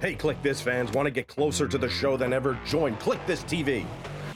[0.00, 2.58] Hey, Kliq This fans, want to get closer to the show than ever?
[2.64, 3.84] Join Kliq This TV.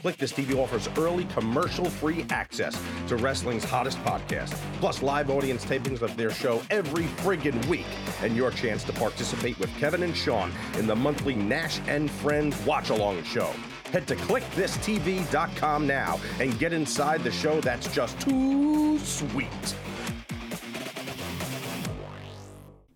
[0.03, 5.65] Kliq This TV offers early commercial free access to wrestling's hottest podcast, plus live audience
[5.65, 7.87] tapings of their show every friggin' week,
[8.21, 12.55] and your chance to participate with Kevin and Sean in the monthly Nash and Friends
[12.63, 13.49] watch along show.
[13.91, 19.75] Head to KliqthisTV.com now and get inside the show that's just too sweet.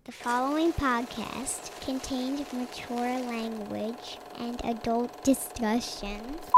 [0.04, 6.48] The following podcast contains mature language and adult discussions.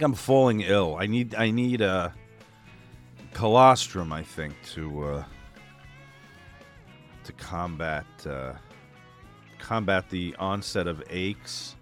[0.00, 0.96] Think I'm falling ill.
[0.98, 2.14] I need I need a
[3.34, 4.14] colostrum.
[4.14, 5.24] I think to uh,
[7.24, 8.54] to combat uh,
[9.58, 11.76] combat the onset of aches.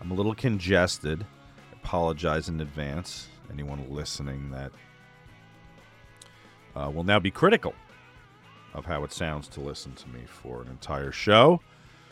[0.00, 1.24] I'm a little congested.
[1.72, 3.28] Apologize in advance.
[3.52, 4.72] Anyone listening that
[6.74, 7.74] uh, will now be critical
[8.74, 11.60] of how it sounds to listen to me for an entire show.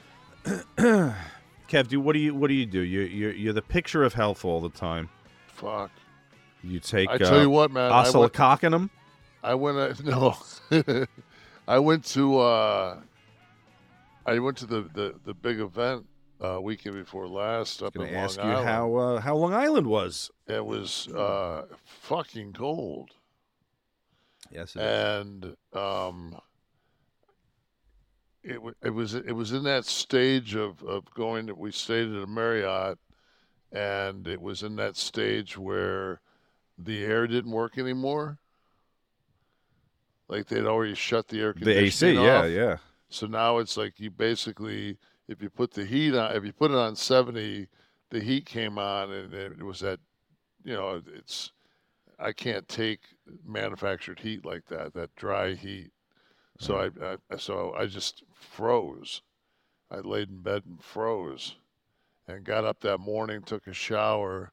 [0.44, 2.82] Kev, do what do you what do you do?
[2.82, 5.08] You you're, you're the picture of health all the time.
[5.60, 5.90] Fuck.
[6.62, 7.08] You take.
[7.08, 7.90] I tell uh, you what, man.
[7.90, 8.90] I went, Oscillococcinum.
[9.42, 9.78] I went.
[9.78, 9.94] Uh,
[10.70, 11.06] no,
[11.68, 12.38] I went to.
[12.38, 13.00] uh
[14.26, 16.06] I went to the the, the big event
[16.40, 18.66] uh, weekend before last up in Long ask you Island.
[18.66, 20.30] how uh, how Long Island was.
[20.46, 23.10] it was uh, fucking cold,
[24.50, 26.36] Yes, and um,
[28.42, 31.46] it it was it was in that stage of of going.
[31.46, 32.98] To, we stayed at a Marriott,
[33.72, 36.20] and it was in that stage where
[36.78, 38.38] the air didn't work anymore.
[40.28, 41.82] Like they'd already shut the air conditioning.
[41.82, 42.06] the AC.
[42.06, 42.76] conditioning Yeah, yeah.
[43.08, 44.96] So now it's like you basically,
[45.28, 47.66] if you put the heat on, if you put it on 70,
[48.10, 49.98] the heat came on and it was that,
[50.64, 51.52] you know, it's,
[52.18, 53.00] I can't take
[53.44, 55.90] manufactured heat like that, that dry heat.
[56.58, 57.02] So mm.
[57.02, 59.22] I, I, so I just froze.
[59.90, 61.56] I laid in bed and froze
[62.30, 64.52] and got up that morning, took a shower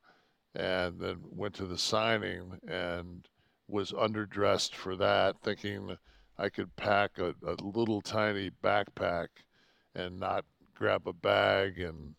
[0.56, 3.28] and then went to the signing and
[3.68, 5.98] was underdressed for that, thinking
[6.38, 9.28] I could pack a, a little tiny backpack
[9.94, 10.46] and not
[10.76, 11.80] grab a bag.
[11.80, 12.16] And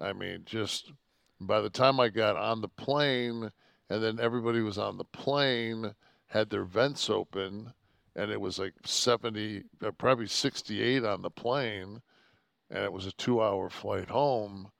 [0.00, 0.92] I mean, just
[1.40, 3.50] by the time I got on the plane,
[3.90, 5.94] and then everybody was on the plane,
[6.26, 7.72] had their vents open,
[8.16, 12.00] and it was like 70, uh, probably 68 on the plane,
[12.70, 14.70] and it was a two hour flight home.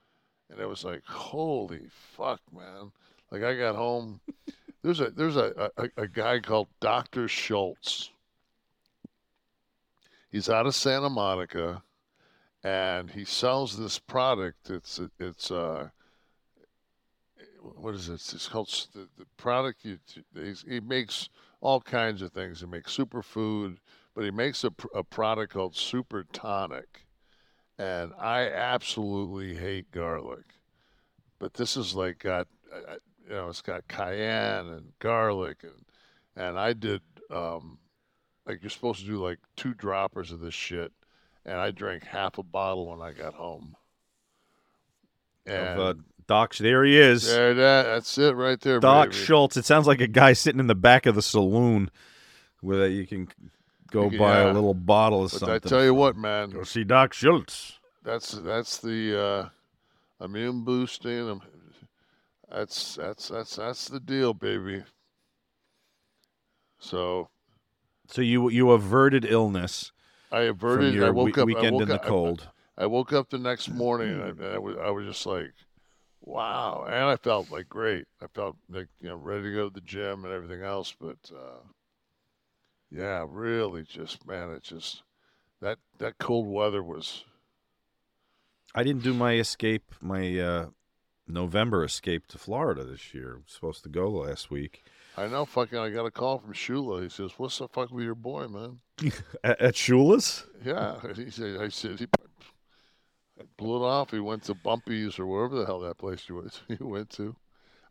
[0.52, 2.92] And it was like, holy fuck, man.
[3.30, 4.20] Like I got home.
[4.82, 7.28] There's a there's a, a, a guy called Dr.
[7.28, 8.10] Schulze.
[10.28, 11.84] He's out of Santa Monica,
[12.64, 14.70] and he sells this product.
[14.70, 15.90] It's it's uh,
[17.76, 18.14] what is it?
[18.14, 19.84] It's called the, the product.
[19.84, 19.98] You,
[20.68, 21.28] he makes
[21.60, 22.58] all kinds of things.
[22.58, 23.76] He makes superfood,
[24.16, 27.06] but he makes a, a product called Super Tonic,
[27.82, 30.44] and I absolutely hate garlic.
[31.38, 32.94] But this is like got uh,
[33.28, 35.84] you know it's got cayenne and garlic and
[36.36, 37.78] and I did um,
[38.46, 40.92] like you're supposed to do like two droppers of this shit,
[41.44, 43.76] and I drank half a bottle when I got home.
[45.44, 47.26] And Of, uh, Doc, there he is.
[47.26, 49.24] there, that, that's it right there, Doc baby.
[49.24, 49.56] Schulze.
[49.56, 51.90] It sounds like a guy sitting in the back of the saloon,
[52.60, 53.28] where you can
[53.92, 54.50] go You- buy yeah.
[54.50, 55.54] a little bottle of But something.
[55.54, 57.78] I tell you what, man, go see Doc Schulze.
[58.02, 59.20] that's that's the
[60.20, 61.30] uh, immune boosting.
[61.30, 61.42] um,
[62.50, 64.82] That's that's that's that's the deal, baby.
[66.78, 67.28] So
[68.08, 69.92] So you you averted illness
[70.30, 70.94] I from averted.
[70.94, 71.38] your I woke we- up.
[71.38, 72.48] I weekend woke in the up- I- cold.
[72.78, 75.52] I woke up the next morning and I, I was I was just like,
[76.22, 78.06] wow, and I felt like great.
[78.22, 81.18] I felt like you know ready to go to the gym and everything else, but
[81.32, 81.60] uh,
[82.92, 85.02] yeah, really, just man, it just
[85.60, 87.24] that that cold weather was.
[88.74, 90.66] I didn't do my escape, my uh,
[91.26, 93.34] November escape to Florida this year.
[93.34, 94.84] I was supposed to go last week.
[95.16, 95.78] I know, fucking.
[95.78, 97.02] I got a call from Shula.
[97.02, 98.80] He says, "What's the fuck with your boy, man?"
[99.44, 100.44] At, at Shula's?
[100.64, 101.60] Yeah, he said.
[101.60, 102.06] I said he
[103.56, 104.10] blew it off.
[104.10, 106.60] He went to Bumpy's or wherever the hell that place you went.
[106.80, 107.36] You went to.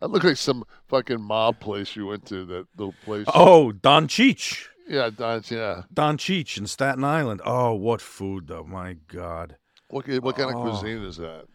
[0.02, 2.46] I look like some fucking mob place you went to.
[2.46, 3.28] That little place.
[3.34, 4.68] Oh, Don Cheech.
[4.92, 5.84] Yeah, Don, yeah.
[5.94, 7.42] Don Cheech in Staten Island.
[7.46, 8.64] Oh, what food though!
[8.64, 9.56] My God.
[9.90, 10.62] What what kind Oh.
[10.68, 11.46] of cuisine is that?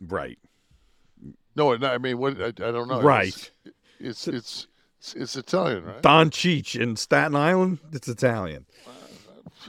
[0.00, 0.38] Right.
[1.54, 3.02] No, I mean, what I, I don't know.
[3.02, 3.50] Right.
[4.00, 4.66] It's it's it's,
[4.98, 6.02] it's, it's Italian, right?
[6.02, 7.78] Don Cheech in Staten Island.
[7.92, 8.66] It's Italian.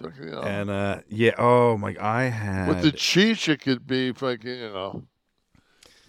[0.01, 0.41] You know.
[0.41, 1.35] And uh, yeah.
[1.37, 1.95] Oh my.
[1.99, 2.67] I had.
[2.69, 5.03] With the cheech, it could be fucking, you know,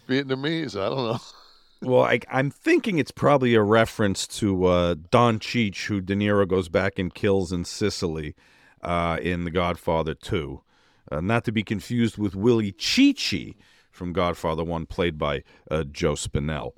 [0.09, 0.75] Vietnamese.
[0.81, 1.19] I don't know.
[1.85, 6.49] Well, I, I'm thinking it's probably a reference to uh, Don Cheech, who De Niro
[6.49, 8.35] goes back and kills in Sicily
[8.83, 10.63] uh, in The Godfather 2.
[11.13, 13.57] Uh, not to be confused with Willi Cicci
[13.91, 16.73] from Godfather 1, played by uh, Joe Spinell.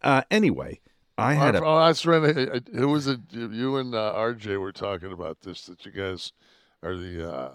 [0.00, 0.80] Uh, anyway,
[1.18, 1.64] I had a.
[1.64, 2.62] oh, that's right.
[2.72, 3.20] Who was it?
[3.30, 5.66] You and uh, RJ were talking about this.
[5.66, 6.32] That you guys
[6.82, 7.52] are the uh,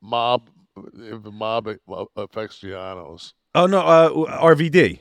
[0.00, 1.68] mob, the mob
[2.16, 3.32] affectionados.
[3.54, 5.00] Oh, no, uh, RVD.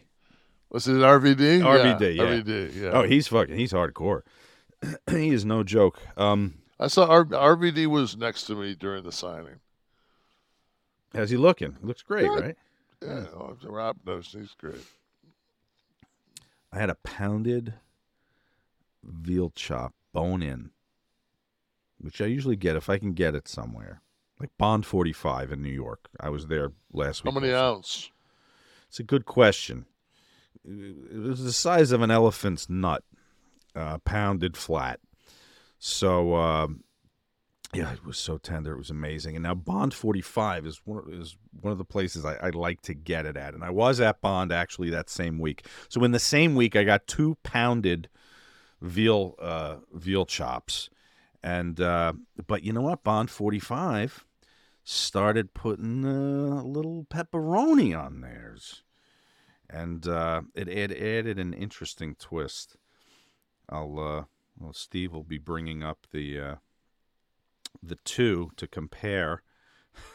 [0.70, 1.62] Was it RVD?
[1.62, 2.24] RVD, yeah.
[2.24, 2.76] RVD.
[2.76, 2.90] Yeah.
[2.94, 3.56] Oh, he's fucking.
[3.56, 4.22] He's hardcore.
[5.10, 6.00] he is no joke.
[6.18, 9.60] Um, I saw R- RVD was next to me during the signing.
[11.16, 11.78] how's he looking?
[11.80, 12.44] He looks great, Good.
[12.44, 12.58] right?
[13.02, 14.84] Yeah, oh, Rob knows he's great.
[16.72, 17.76] I had a pounded
[19.04, 20.72] veal chop, bone in,
[22.00, 24.02] which I usually get if I can get it somewhere,
[24.40, 26.10] like Bond 45 in New York.
[26.20, 27.34] I was there last week.
[27.34, 27.78] How many also.
[27.78, 28.12] ounce?
[28.90, 29.86] It's a good question.
[30.64, 33.04] It was the size of an elephant's nut,
[33.76, 35.00] uh, pounded flat.
[35.80, 36.84] So, um,
[37.74, 38.74] yeah, it was so tender.
[38.74, 39.36] It was amazing.
[39.36, 42.82] And now Bond 45 is one of, is one of the places I, I like
[42.84, 43.54] to get it at.
[43.54, 45.66] And I was at Bond actually that same week.
[45.90, 48.10] So in the same week, I got two pounded
[48.82, 50.90] veal uh, veal chops.
[51.44, 52.14] And uh,
[52.48, 53.04] but you know what?
[53.04, 54.26] Bond 45
[54.84, 58.84] started putting uh, a little pepperoni on theirs
[59.70, 62.78] and uh, it, added an interesting twist.
[63.70, 64.24] I'll uh,
[64.60, 66.56] well, Steve will be bringing up the uh,
[67.84, 69.44] the two to compare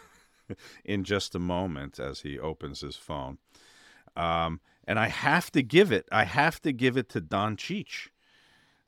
[0.84, 3.38] in just a moment as he opens his phone.
[4.16, 6.08] Um, and I have to give it.
[6.10, 8.08] I have to give it to Don Cheech.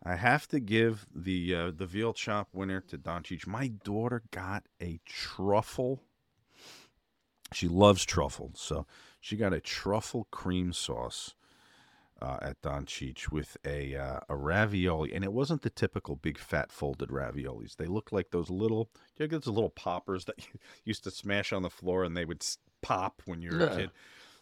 [0.03, 3.47] I have to give the uh, the veal chop winner to Don Cheech.
[3.47, 6.03] My daughter got a truffle.
[7.53, 8.87] She loves truffle, so
[9.25, 11.35] she got a truffle cream sauce
[12.21, 16.37] uh, at Don Cheech with a uh, a ravioli, and it wasn't the typical big
[16.37, 17.75] fat folded raviolis.
[17.75, 21.55] They looked like those little, you know, those little poppers that you used to smash
[21.55, 22.45] on the floor, and they would
[22.83, 23.91] pop when you were a kid.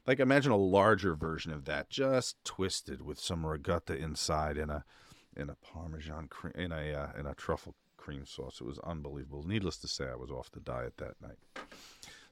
[0.05, 4.85] Like imagine a larger version of that, just twisted with some ricotta inside in a
[5.37, 8.61] in a parmesan cream in a uh, in a truffle cream sauce.
[8.61, 9.44] It was unbelievable.
[9.46, 11.38] Needless to say, I was off the diet that night.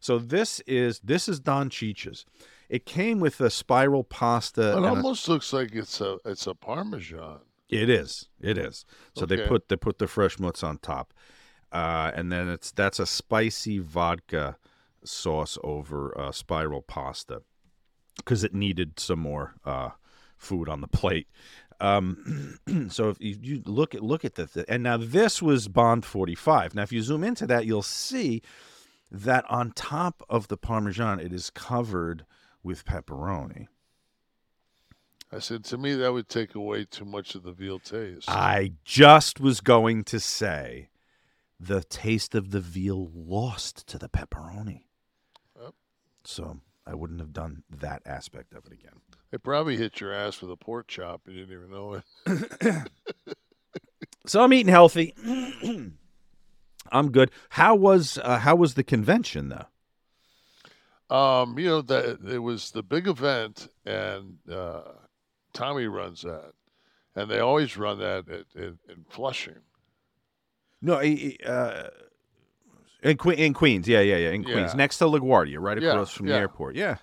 [0.00, 2.24] So this is this is Don Cheech's.
[2.68, 4.70] It came with a spiral pasta.
[4.72, 7.40] It and a- almost looks like it's a it's a parmesan.
[7.68, 8.28] it is.
[8.40, 8.84] It is.
[9.14, 11.12] So they put they put the fresh mutts on top,
[11.70, 14.56] uh, and then it's that's a spicy vodka
[15.04, 17.42] sauce over uh, spiral pasta
[18.16, 19.90] because it needed some more uh,
[20.36, 21.28] food on the plate.
[21.80, 22.58] Um,
[22.90, 26.34] so if you, you look at look at the and now this was Bond forty
[26.34, 26.74] five.
[26.74, 28.42] Now if you zoom into that, you'll see
[29.10, 32.24] that on top of the parmesan, it is covered
[32.62, 33.68] with pepperoni.
[35.32, 38.28] I said to me that would take away too much of the veal taste.
[38.28, 40.90] I just was going to say
[41.58, 44.84] the taste of the veal lost to the pepperoni.
[45.60, 45.74] Yep.
[46.24, 49.00] So I wouldn't have done that aspect of it again.
[49.30, 51.22] It probably hit your ass with a pork chop.
[51.26, 52.88] You didn't even know it.
[54.26, 55.14] So I'm eating healthy.
[56.92, 57.30] I'm good.
[57.50, 59.66] How was uh, how was the convention though?
[61.14, 64.82] Um, you know that it was the big event, and uh,
[65.52, 66.52] Tommy runs that,
[67.16, 69.56] and they always run that at, in, in Flushing.
[70.80, 71.88] No, uh,
[73.02, 73.88] in, que- in Queens.
[73.88, 74.30] Yeah, yeah, yeah.
[74.30, 74.76] In Queens, Yeah.
[74.76, 76.76] next to LaGuardia, right Yeah, across from the airport.
[76.76, 76.96] Yeah.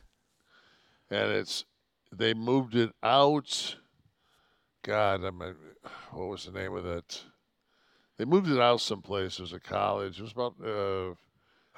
[1.11, 1.65] and it's
[2.15, 3.75] they moved it out.
[4.83, 5.55] God, I mean,
[6.11, 7.21] what was the name of that?
[8.17, 9.37] They moved it out someplace.
[9.39, 10.19] It was a college.
[10.19, 11.11] It was about uh,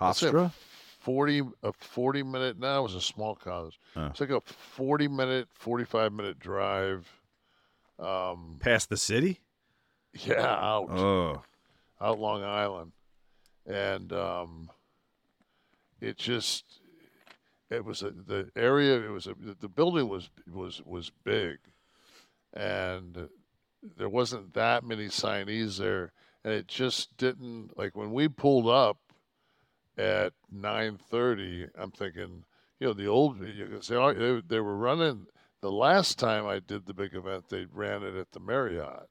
[0.03, 0.51] I'd say a Hofstra.
[0.99, 2.57] forty a forty minute.
[2.59, 3.77] Now it was a small college.
[3.95, 4.05] Oh.
[4.07, 7.07] It's like a forty minute, forty five minute drive.
[7.99, 9.41] Um, Past the city.
[10.13, 11.43] yeah, out Oh.
[11.99, 12.93] out Long Island,
[13.65, 14.69] and um,
[15.99, 16.63] it just
[17.69, 18.95] it was a, the area.
[19.05, 21.57] It was a, the building was was was big,
[22.53, 23.27] and
[23.97, 26.11] there wasn't that many signees there,
[26.43, 28.97] and it just didn't like when we pulled up
[29.97, 31.67] at nine thirty.
[31.77, 32.43] I'm thinking,
[32.79, 33.51] you know, the old they,
[34.13, 35.27] they they were running.
[35.61, 39.09] The last time I did the big event, they ran it at the Marriott,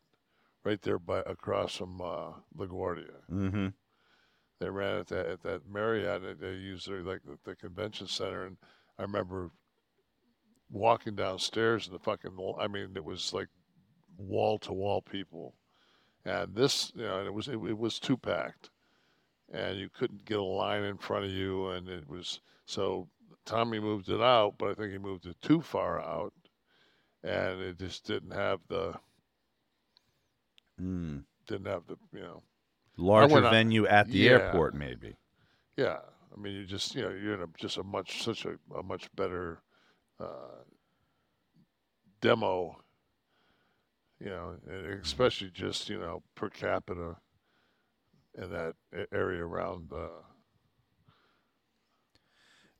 [0.65, 3.69] right there by across from uh, LaGuardia Mm-hmm.
[4.61, 6.23] they ran at that at that Marriott.
[6.23, 8.57] They, they used their like the, the convention center, and
[8.99, 9.51] I remember
[10.71, 12.33] walking downstairs and the fucking.
[12.59, 13.49] I mean, it was like
[14.17, 15.55] wall to wall people,
[16.29, 18.71] and this you know, it was it, it was too packed,
[19.53, 23.09] and you couldn't get a line in front of you, and it was so.
[23.45, 26.35] Tommy moved it out, but I think he moved it too far out,
[27.25, 28.95] and it just didn't have the
[30.81, 31.25] Mm.
[31.47, 32.43] didn't have the you know
[32.97, 34.31] Larger on- venue at the Yeah.
[34.33, 35.17] airport, maybe.
[35.77, 36.01] Yeah,
[36.33, 38.83] I mean, you just you know you're in a, just a much such a, a
[38.83, 39.63] much better
[40.21, 40.63] uh,
[42.21, 42.77] demo,
[44.21, 44.57] you know,
[45.03, 47.17] especially just you know per capita
[48.35, 48.75] in that
[49.13, 50.09] area around uh,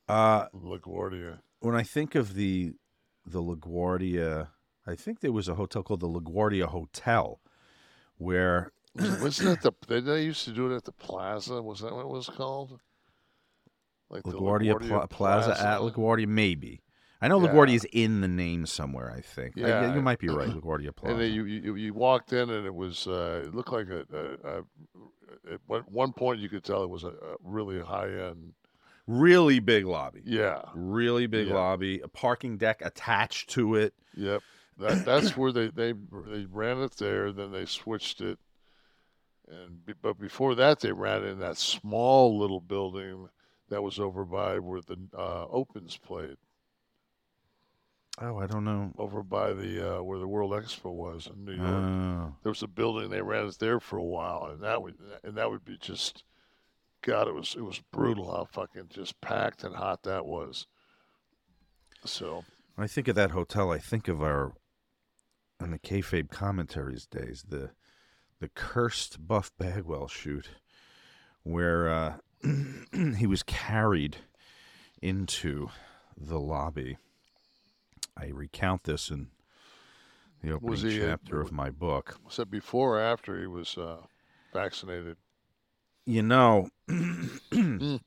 [0.07, 1.39] Uh, LaGuardia.
[1.59, 2.73] when I think of the
[3.25, 4.47] the LaGuardia,
[4.87, 7.41] I think there was a hotel called the LaGuardia Hotel,
[8.17, 11.61] where Was- Wasn't it the they, used to do it at the Plaza?
[11.61, 12.79] Was that what it was called?
[14.09, 16.81] Like the LaGuardia, Pla- Plaza, at LaGuardia, maybe.
[17.21, 17.49] I know Yeah.
[17.51, 19.11] LaGuardia is in the name somewhere.
[19.11, 19.57] I think.
[19.57, 19.95] I- Yeah.
[19.95, 20.49] you might be right.
[20.61, 21.13] LaGuardia Plaza.
[21.13, 24.05] And then you, you you walked in and it was uh, it looked like a,
[24.13, 28.09] a, a at one- one point you could tell it was a, a really high
[28.09, 28.53] end.
[29.07, 30.21] really big lobby.
[30.23, 30.61] Yeah.
[30.75, 31.55] Really big Yeah.
[31.55, 31.99] lobby.
[32.01, 33.93] A parking deck attached to it.
[34.15, 34.41] Yep.
[34.77, 35.91] That that's where they they
[36.27, 37.31] they ran it there.
[37.33, 38.39] Then they switched it,
[39.49, 43.27] and but before that they ran it in that small little building
[43.69, 46.37] that was over by where the uh, Opens played,
[48.21, 48.91] Oh, I don't know.
[48.97, 51.67] over by the uh, where the World Expo was in New York.
[51.67, 52.35] Oh.
[52.43, 55.49] there was a building they ran there for a while, and that would and that
[55.49, 56.23] would be just,
[57.01, 60.67] God, it was it was brutal how fucking just packed and hot that was.
[62.05, 62.43] So
[62.75, 64.53] When I think of that hotel, I think of our
[65.61, 67.71] in the kayfabe commentaries days, the
[68.39, 70.49] the cursed Buff Bagwell shoot,
[71.43, 72.13] where uh,
[73.17, 74.17] he was carried
[75.01, 75.69] into
[76.17, 76.97] the lobby.
[78.17, 79.27] I recount this in
[80.41, 82.17] the opening Was he, uh, chapter of my book.
[82.25, 83.97] was that before or after he was uh,
[84.53, 85.17] vaccinated?
[86.05, 86.69] You know,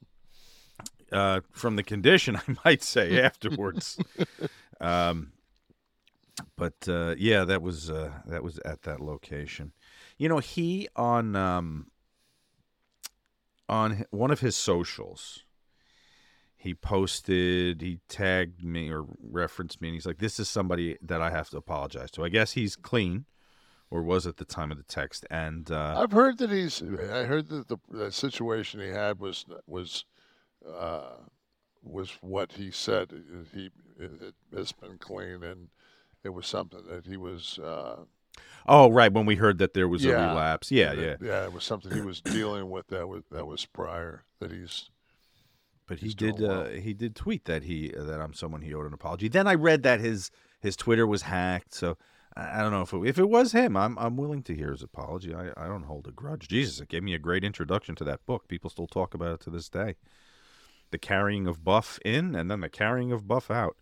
[1.12, 3.99] uh, from the condition, I might say afterwards.
[4.80, 5.32] um,
[6.56, 9.73] but uh, yeah, that was uh, that was at that location.
[10.18, 11.88] You know, he on um,
[13.68, 15.44] on one of his socials,
[16.62, 21.21] he posted, he tagged me or referenced me, and he's like, "This is somebody that
[21.21, 23.25] I have to apologize to." I guess he's clean,
[23.90, 26.81] or was at the time of the text, and uh, I've heard that he's.
[26.81, 30.04] I heard that the, the situation he had was was
[30.64, 31.14] uh,
[31.83, 33.12] was what he said.
[33.52, 35.66] He it, it's been clean, and
[36.23, 37.59] it was something that he was.
[37.59, 38.04] Uh,
[38.69, 41.16] oh, right, when we heard that there was a relapse, yeah, yeah.
[41.21, 41.45] yeah.
[41.45, 42.87] It was something he was dealing with.
[42.87, 44.23] That was that was prior.
[44.38, 44.90] That he's.
[45.92, 46.42] But he did.
[46.42, 49.28] Uh, he did tweet that he uh, that I'm someone he owed an apology.
[49.28, 51.75] Then I read that his his Twitter was hacked.
[51.75, 51.99] So
[52.34, 53.76] I, I don't know if it, if it was him.
[53.76, 55.34] I'm I'm willing to hear his apology.
[55.34, 56.49] I, I don't hold a grudge.
[56.49, 58.49] Jesus, it gave me a great introduction to that book.
[58.49, 59.96] People still talk about it to this day.
[60.92, 63.76] The carrying of Buff in, and then the carrying of Buff out.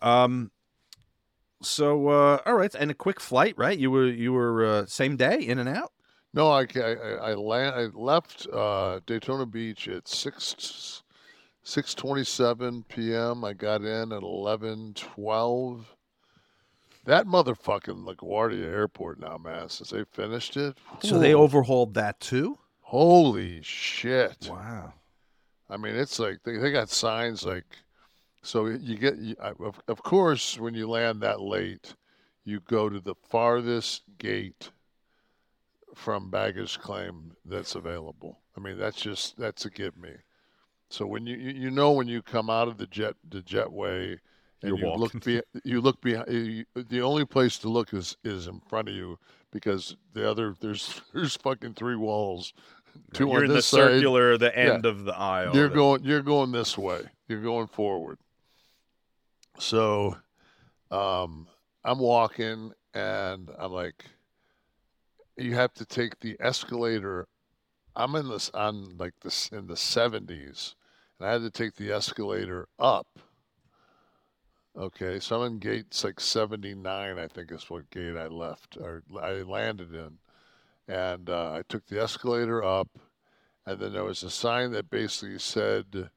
[0.00, 0.52] Um.
[1.62, 3.76] So uh, all right, and a quick flight, right?
[3.76, 5.90] You were you were uh, same day in and out.
[6.32, 6.92] No, I I
[7.30, 11.02] I, land, I left uh, Daytona Beach at six
[11.64, 13.44] six twenty seven p.m.
[13.44, 15.96] I got in at eleven twelve.
[17.06, 19.68] That motherfucking LaGuardia Airport now, man.
[19.68, 22.58] Since they finished it, So they overhauled that too.
[22.80, 24.48] holy shit!
[24.48, 24.94] Wow.
[25.68, 27.64] I mean, it's like they, they got signs like,
[28.42, 31.94] so you get, you, of, of course, when you land that late,
[32.44, 34.70] you go to the farthest gate
[35.94, 38.40] from baggage claim that's available.
[38.56, 40.10] I mean, that's just, that's a give me.
[40.90, 44.18] So when you, you, know, when you come out of the jet, the jetway
[44.62, 45.00] and You're you walking.
[45.00, 48.88] look, be, you look behind, you, the only place to look is, is in front
[48.88, 49.18] of you
[49.50, 52.52] because the other, there's, there's fucking three walls.
[53.12, 54.74] Two You're on in the this side, circular, the Yeah.
[54.74, 55.54] end of the aisle.
[55.54, 58.18] you're the- going you're going this way you're going forward
[59.58, 60.16] so
[60.90, 61.46] um
[61.84, 64.04] i'm walking and i'm like
[65.36, 67.26] you have to take the escalator
[67.96, 70.74] i'm in this on like this in the 70s
[71.18, 73.06] and i had to take the escalator up
[74.76, 79.02] okay so i'm in gate like 79 i think is what gate i left or
[79.20, 80.18] i landed in
[80.88, 82.88] and uh, i took the escalator up
[83.66, 86.10] and then there was a sign that basically said,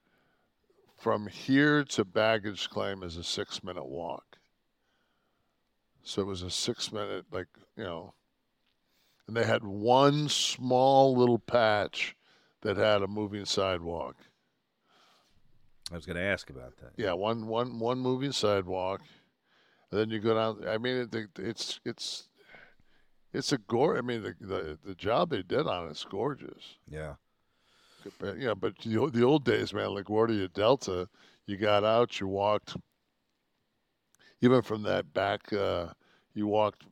[0.98, 4.38] from here to baggage claim is a six minute walk.
[6.04, 8.14] So it was a six minute, like, you know,
[9.28, 12.16] and they had one small little patch
[12.62, 14.16] that had a moving sidewalk.
[15.92, 16.92] I was going to ask about that.
[16.98, 19.02] Yeah, one one one moving sidewalk,
[19.92, 20.68] and then you go down.
[20.68, 22.28] I mean, it, it's it's
[23.34, 23.98] it's a gore.
[23.98, 26.76] I mean, the, the the job they did on it's gorgeous.
[26.90, 27.14] Yeah.
[28.38, 31.10] Yeah, but the, the old days, man, LaGuardia Delta,
[31.46, 32.78] you got out, you walked,
[34.40, 35.88] even from that back, uh,
[36.34, 36.84] you walked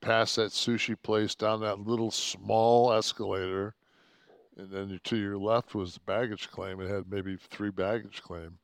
[0.00, 3.74] past that sushi place down that little small escalator,
[4.56, 6.80] and then to your left was the baggage claim.
[6.80, 8.58] It had maybe three baggage claim.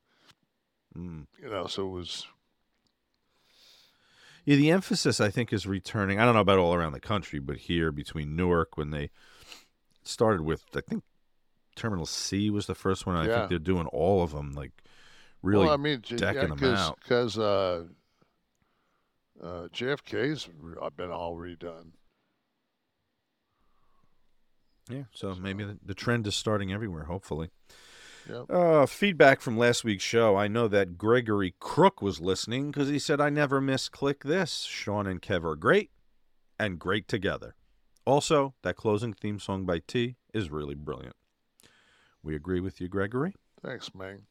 [0.96, 1.26] Mm.
[1.42, 2.26] You know, so it was.
[4.44, 6.18] Yeah, the emphasis I think is returning.
[6.18, 9.10] I don't know about all around the country, but here between Newark when they
[10.02, 11.04] started with, I think
[11.76, 13.16] Terminal C was the first one.
[13.16, 13.38] I Yeah.
[13.38, 14.72] think they're doing all of them, like
[15.42, 16.98] really well, I mean, decking yeah, them out.
[17.00, 17.84] Because uh,
[19.40, 21.92] uh, JFK's re- been all redone.
[24.90, 27.50] Yeah, so maybe the, the trend is starting everywhere, hopefully.
[28.28, 28.50] Yep.
[28.50, 30.36] Uh, feedback from last week's show.
[30.36, 34.62] I know that Gregory Crook was listening because he said, I never miss Kliq This.
[34.62, 35.90] Sean and Kev are great
[36.58, 37.54] and great together.
[38.04, 41.16] Also, that closing theme song by T is really brilliant.
[42.22, 43.34] We agree with you, Gregory.
[43.62, 44.22] Thanks, man.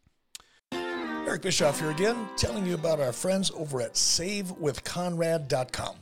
[1.27, 5.95] Eric Bischoff here again, telling you about our friends over at SaveWithConrad.com.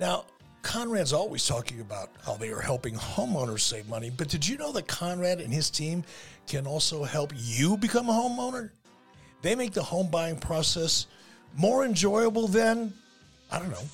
[0.00, 0.24] Now,
[0.62, 4.72] Conrad's always talking about how they are helping homeowners save money, but did you know
[4.72, 6.02] that Conrad and his team
[6.46, 8.70] can also help you become a homeowner?
[9.42, 11.06] They make the home buying process
[11.56, 12.92] more enjoyable than,
[13.52, 13.84] I don't know,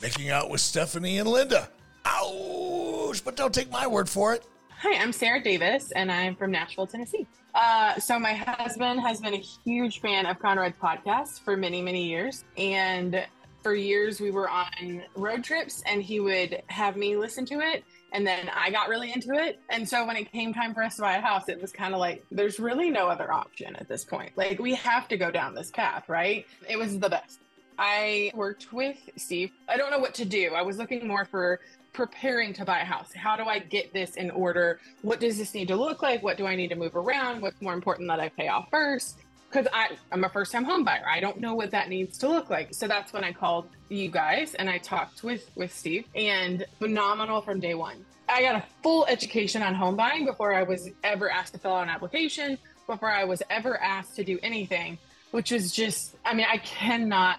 [0.00, 1.68] making out with Stephanie and Linda.
[2.04, 3.22] Ouch!
[3.24, 4.44] But don't take my word for it.
[4.86, 7.26] Hi, I'm Sarah Davis, and I'm from Nashville, Tennessee.
[7.54, 12.06] Uh, so my husband has been a huge fan of Conrad's podcast for many, many
[12.06, 13.24] years, and
[13.62, 17.82] for years we were on road trips, and he would have me listen to it,
[18.12, 19.58] and then I got really into it.
[19.70, 21.94] And so when it came time for us to buy a house, it was kind
[21.94, 24.32] of like there's really no other option at this point.
[24.36, 26.44] Like we have to go down this path, right?
[26.68, 27.40] It was the best.
[27.78, 29.50] I worked with Steve.
[29.68, 30.52] I don't know what to do.
[30.54, 31.60] I was looking more for
[31.92, 33.12] preparing to buy a house.
[33.12, 34.80] How do I get this in order?
[35.02, 36.22] What does this need to look like?
[36.22, 37.40] What do I need to move around?
[37.40, 39.18] What's more important that I pay off first?
[39.50, 39.68] Because
[40.10, 41.04] I'm a first time home buyer.
[41.08, 42.74] I don't know what that needs to look like.
[42.74, 47.40] So that's when I called you guys and I talked with, with Steve and phenomenal
[47.40, 48.04] from day one.
[48.28, 51.74] I got a full education on home buying before I was ever asked to fill
[51.74, 52.58] out an application,
[52.88, 54.98] before I was ever asked to do anything,
[55.30, 57.38] which is just, I mean, I cannot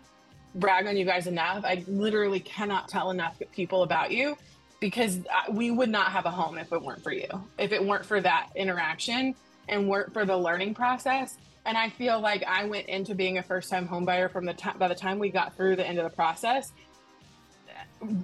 [0.56, 1.64] brag on you guys enough.
[1.64, 4.38] I literally cannot tell enough people about you
[4.80, 5.20] because
[5.52, 7.28] we would not have a home if it weren't for you.
[7.58, 9.36] If it weren't for that interaction
[9.68, 11.38] and weren't for the learning process.
[11.66, 14.88] And I feel like I went into being a first-time homebuyer from the time by
[14.88, 16.72] the time we got through the end of the process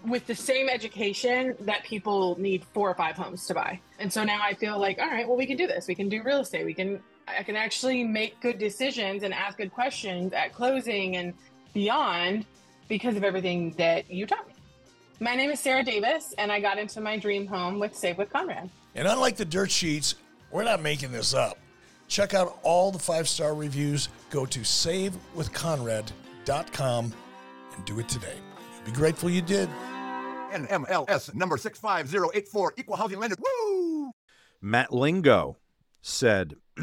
[0.05, 3.79] with the same education that people need four or five homes to buy.
[3.99, 5.87] And so now I feel like, all right, well, we can do this.
[5.87, 6.65] We can do real estate.
[6.65, 11.33] We can, I can actually make good decisions and ask good questions at closing and
[11.73, 12.45] beyond
[12.87, 14.53] because of everything that you taught me.
[15.19, 18.31] My name is Sarah Davis, and I got into my dream home with Save with
[18.31, 18.69] Conrad.
[18.95, 20.15] And unlike the dirt sheets,
[20.49, 21.57] we're not making this up.
[22.07, 24.09] Check out all the five star reviews.
[24.29, 27.13] Go to savewithconrad.com
[27.75, 28.35] and do it today.
[28.75, 29.69] You'll be grateful you did.
[30.51, 33.37] NMLS number 65084, equal housing lender.
[33.39, 34.11] Woo!
[34.61, 35.57] Matt Lingo
[36.01, 36.55] said,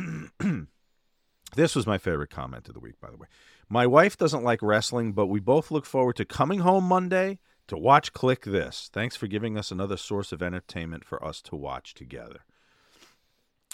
[1.56, 3.26] This was my favorite comment of the week, by the way.
[3.70, 7.76] My wife doesn't like wrestling, but we both look forward to coming home Monday to
[7.76, 8.88] watch Kliq This.
[8.92, 12.40] Thanks for giving us another source of entertainment for us to watch together.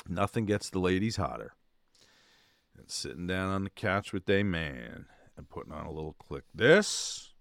[0.08, 1.54] Nothing gets the ladies hotter
[2.74, 6.42] than sitting down on the couch with a man and putting on a little Kliq
[6.52, 7.32] This.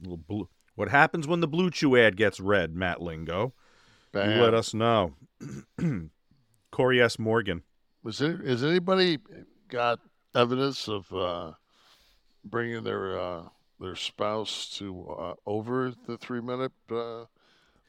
[0.00, 0.48] Little blue.
[0.76, 3.54] What happens when the BlueChew ad gets read, Matt Lingo?
[4.12, 4.30] Bam.
[4.30, 5.14] You let us know.
[6.70, 7.18] Corey S.
[7.18, 7.62] Morgan.
[8.04, 9.18] Was there, has anybody
[9.68, 10.00] got
[10.34, 11.52] evidence of uh,
[12.44, 13.42] bringing their uh,
[13.80, 17.24] their spouse to uh, over the three minute uh,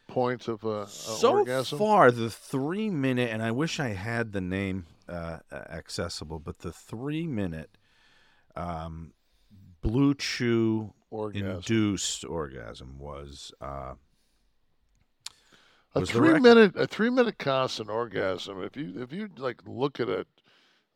[0.07, 1.77] point of uh, so orgasm?
[1.77, 6.71] far, the three minute, and I wish I had the name uh, accessible, but the
[6.71, 7.77] three minute
[8.55, 9.13] um,
[9.83, 11.47] BlueChew Orgasm.
[11.47, 13.51] induced orgasm was.
[13.61, 13.93] Uh,
[15.95, 18.63] a was three minute a three minute constant orgasm.
[18.63, 20.27] If you if you like look at it,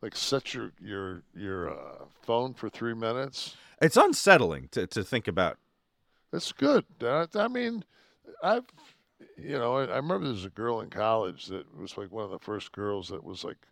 [0.02, 3.56] like set your your your uh, phone for three minutes.
[3.80, 5.58] it's unsettling to, to think about.
[6.32, 6.84] That's good.
[7.02, 7.84] I, I mean,
[8.42, 8.64] I've,
[9.36, 12.24] you know, I, I remember there was a girl in college that was like one
[12.24, 13.66] of the first girls that was like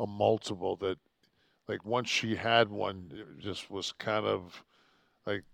[0.00, 0.98] a multiple that,
[1.68, 4.64] like, once she had one, it just was kind of
[5.24, 5.44] like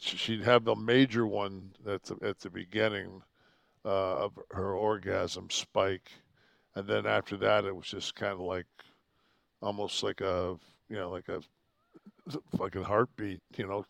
[0.00, 3.22] she- she'd have the major one at the, at the beginning
[3.84, 6.10] uh, of her orgasm spike.
[6.74, 8.66] and then after that, it was just kind of like
[9.62, 10.56] almost like a
[10.88, 11.40] you know like a
[12.56, 13.40] fucking heartbeat.
[13.56, 13.84] You know,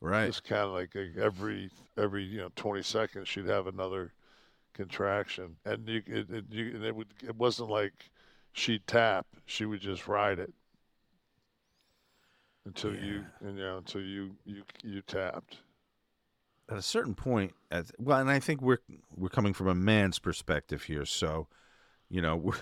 [0.00, 0.28] Right.
[0.28, 4.12] It's kind of like every every you know twenty seconds she'd have another
[4.72, 8.10] contraction, and you it, it, you, and it would it wasn't like
[8.52, 10.52] she'd tap; she would just ride it
[12.64, 15.56] until you and you know until you you you tapped.
[16.70, 18.80] at a certain point at well and i think we're
[19.16, 21.48] we're coming from a man's perspective here so
[22.10, 22.54] you know we're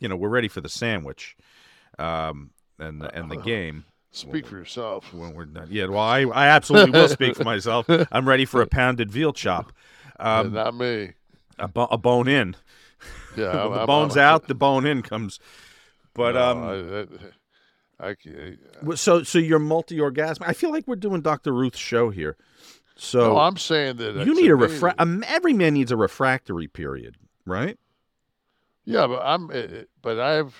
[0.00, 1.34] you know we're ready for the sandwich
[1.98, 5.12] um and the, and the game Speak for yourself.
[5.12, 8.62] when we're done yeah well i i absolutely will speak for myself i'm ready for
[8.62, 9.72] a pounded veal chop
[10.20, 11.12] Yeah, um not me.
[11.58, 12.56] a, bo- a bone in
[13.36, 15.40] Yeah, the I'm- I'm- bone's I'm- out the bone in comes
[16.14, 16.62] but No, um
[18.00, 20.46] I, I, I can't- So, so you're multi-orgasmic.
[20.46, 21.52] I feel like we're doing Dr.
[21.52, 22.36] Ruth's show here.
[22.96, 24.80] So no, I'm saying that you need a amazing.
[24.80, 27.78] refra- um, Every man needs a refractory period, right?
[28.84, 30.54] Yeah, but I'm, it- it- but I've,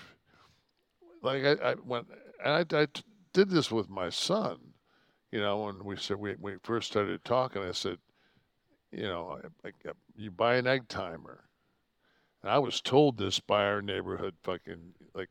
[1.25, 2.07] like I, I went,
[2.45, 2.87] and I, I
[3.33, 4.59] did this with my son.
[5.33, 7.99] You know, when we said we we first started talking, I said,
[8.93, 11.45] you know, I, I, you buy an egg timer,
[12.43, 15.31] and I was told this by our neighborhood fucking like,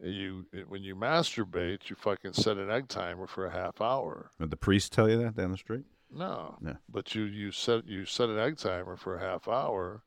[0.00, 4.30] you when you masturbate, you fucking set an egg timer for a half hour.
[4.40, 5.84] Did the priest tell you that down the street?
[6.10, 6.56] No.
[6.64, 6.76] Yeah.
[6.88, 10.02] But you you set you set an egg timer for a half hour,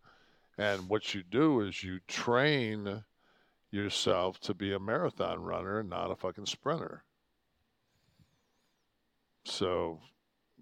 [0.58, 3.04] and what you do is you train
[3.72, 7.04] yourself to be a marathon runner and not a fucking sprinter.
[9.46, 10.00] So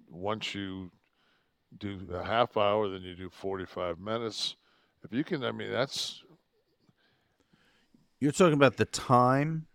[0.10, 0.92] once you
[1.78, 4.56] do a half hour, then you do 45 minutes.
[5.04, 6.24] If you can, I mean, that's
[8.20, 9.68] You're talking about the time.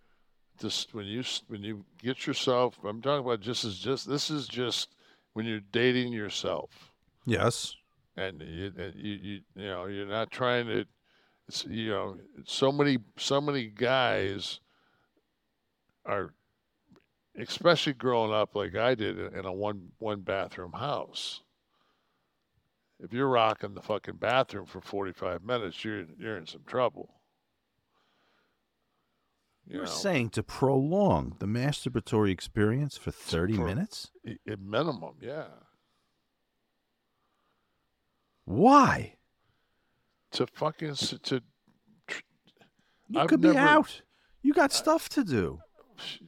[0.60, 2.78] just when you when you get yourself.
[2.84, 4.90] I'm talking about just as just this is just
[5.32, 6.92] when you're dating yourself.
[7.24, 7.76] Yes.
[8.16, 10.84] and you, and you, you, you know, you're not trying to,
[11.48, 14.60] it's, you know, so many, so many guys
[16.06, 16.32] are,
[17.38, 21.42] especially growing up like I did in a one, one bathroom house.
[23.00, 27.14] If you're rocking the fucking bathroom for 45 minutes, you're, you're in some trouble.
[29.66, 34.10] You You're know, saying to prolong the masturbatory experience for 30 for- minutes?
[34.48, 35.46] at minimum, yeah.
[38.44, 39.16] Why?
[40.32, 41.42] To fucking, to,
[43.08, 44.02] You I've could never- be out.
[44.42, 45.60] You got stuff to do.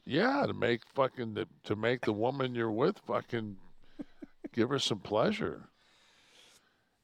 [0.04, 3.56] Yeah, to make fucking the, to make the woman you're with fucking
[4.52, 5.68] give her some pleasure.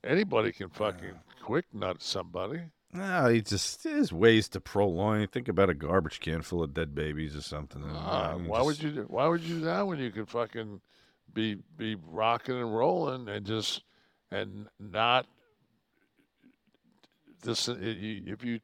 [0.04, 2.60] Anybody can fucking quick nut somebody.
[2.92, 5.26] No, he just there's ways to prolong.
[5.28, 7.82] Think about a garbage can full of dead babies or something.
[7.84, 10.80] Uh, why would you do, why would you do that when you could fucking
[11.32, 13.82] be be rocking and rolling and just
[14.32, 15.26] and not
[17.42, 18.60] this it, if you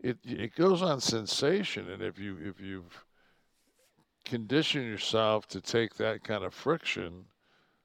[0.00, 3.04] it it goes on sensation and if you if you've
[4.24, 7.24] conditioned yourself to take that kind of friction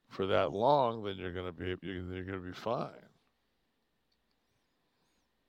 [0.08, 2.90] for that long then you're gonna be you're, you're gonna be fine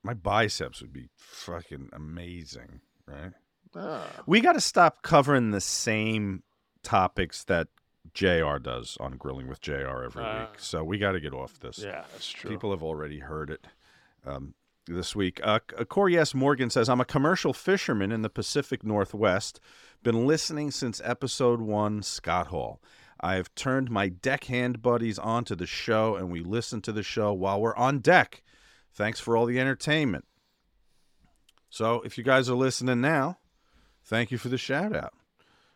[0.03, 3.31] My biceps would be fucking amazing, right?
[3.75, 6.43] ah, We got to stop covering the same
[6.83, 7.69] topics that
[8.13, 10.49] JR does on Grilling with JR every Ah.
[10.51, 10.59] week.
[10.59, 11.79] So we got to get off this.
[11.79, 13.65] yeah that's true People have already heard it
[14.25, 14.53] um,
[14.85, 15.39] this week.
[15.43, 16.33] Uh, Corey S.
[16.33, 19.59] Morgan says, I'm a commercial fisherman in the Pacific Northwest.
[20.01, 22.81] Been listening since episode one, Scott Hall.
[23.19, 27.31] I have turned my deckhand buddies onto the show, and we listen to the show
[27.31, 28.43] while we're on deck.
[28.93, 30.25] Thanks for all the entertainment.
[31.69, 33.39] So, if you guys are listening now,
[34.03, 35.13] thank you for the shout out.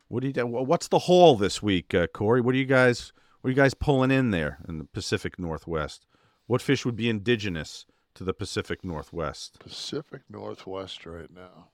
[0.09, 0.45] What do you?
[0.45, 2.41] What's the haul this week, uh, Corey?
[2.41, 3.13] What are you guys?
[3.41, 6.05] What are you guys pulling in there in the Pacific Northwest?
[6.47, 7.85] What fish would be indigenous
[8.17, 9.59] to the Pacific Northwest?
[9.59, 11.69] Pacific Northwest right now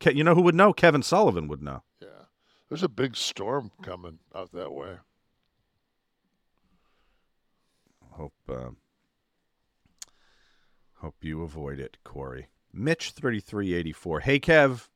[0.00, 0.72] Ke- You know who would know?
[0.72, 1.82] Kevin Sullivan would know.
[2.00, 2.08] yeah
[2.68, 4.96] there's a big storm coming out that way
[8.12, 8.70] Hope uh,
[10.98, 12.46] hope you avoid it, Corey.
[12.72, 14.20] Mitch thirty three eighty four.
[14.20, 14.88] Hey Kev,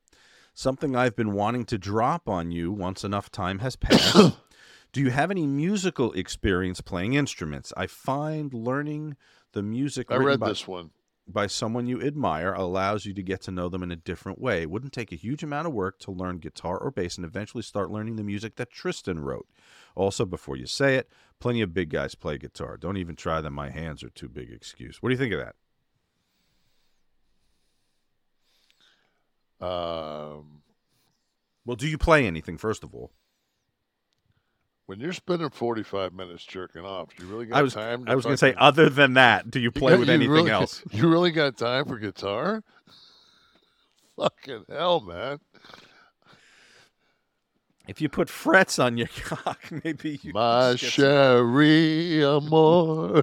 [0.55, 4.37] something I've been wanting to drop on you once enough time has passed.
[4.92, 7.73] Do you have any musical experience playing instruments?
[7.77, 9.16] I find learning
[9.52, 10.90] the music I read by, this one
[11.26, 14.62] by someone you admire allows you to get to know them in a different way.
[14.62, 17.62] It wouldn't take a huge amount of work to learn guitar or bass and eventually
[17.62, 19.46] start learning the music that Tristen wrote.
[19.94, 22.76] Also, before you say it, plenty of big guys play guitar.
[22.76, 23.52] Don't even try them.
[23.52, 25.02] My hands are too big excuse.
[25.02, 25.54] What do you think of that?
[29.66, 30.62] um
[31.66, 33.12] Well, do you play anything, first of all?
[34.88, 38.05] When you're spending 45 minutes jerking off, you really got I was time.
[38.07, 40.14] I was going to say, other than that, do you you play got- with you
[40.14, 40.83] anything really- else?
[40.90, 42.62] You really got time for guitar?
[44.16, 45.40] Fucking hell, man!
[47.87, 50.33] If you put frets on your cock, maybe you.
[50.33, 53.22] My Cherie Amour.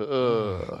[0.00, 0.80] uh,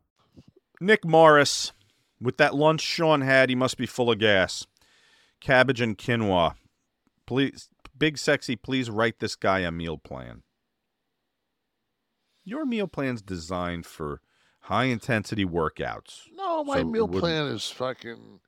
[0.81, 1.71] Nick Morris,
[2.19, 4.65] with that lunch Sean had, he must be full of gas.
[5.39, 6.55] Cabbage and quinoa.
[7.27, 10.41] Please, Big Sexy, please write this guy a meal plan.
[12.43, 14.21] Your meal plan's designed for
[14.61, 16.21] high intensity workouts.
[16.33, 18.39] no, my So meal plan is fucking.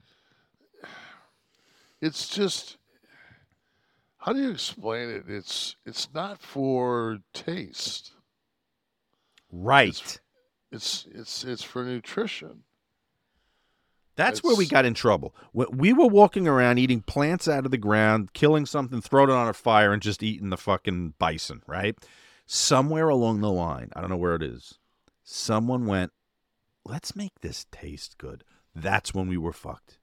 [2.01, 2.77] It's just.
[4.17, 5.25] How do you explain it?
[5.27, 8.13] It's it's not for taste.
[9.51, 9.89] Right.
[9.89, 10.19] It's
[10.73, 12.63] it's it's it's for nutrition.
[14.15, 15.33] That's where we got in trouble.
[15.53, 19.47] We were walking around eating plants out of the ground, killing something, throwing it on
[19.47, 21.95] a fire, and just eating the fucking bison, right?
[22.45, 24.77] Somewhere along the line, I don't know where it is,
[25.23, 26.11] someone went,
[26.85, 28.43] let's make this taste good.
[28.75, 29.97] That's when we were fucked.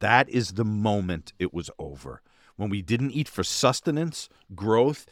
[0.00, 2.20] That is the moment it was over.
[2.56, 5.06] When we didn't eat for sustenance, growth,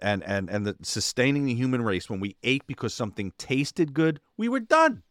[0.00, 4.20] and and and the sustaining the human race, when we ate because something tasted good,
[4.36, 5.02] we were done.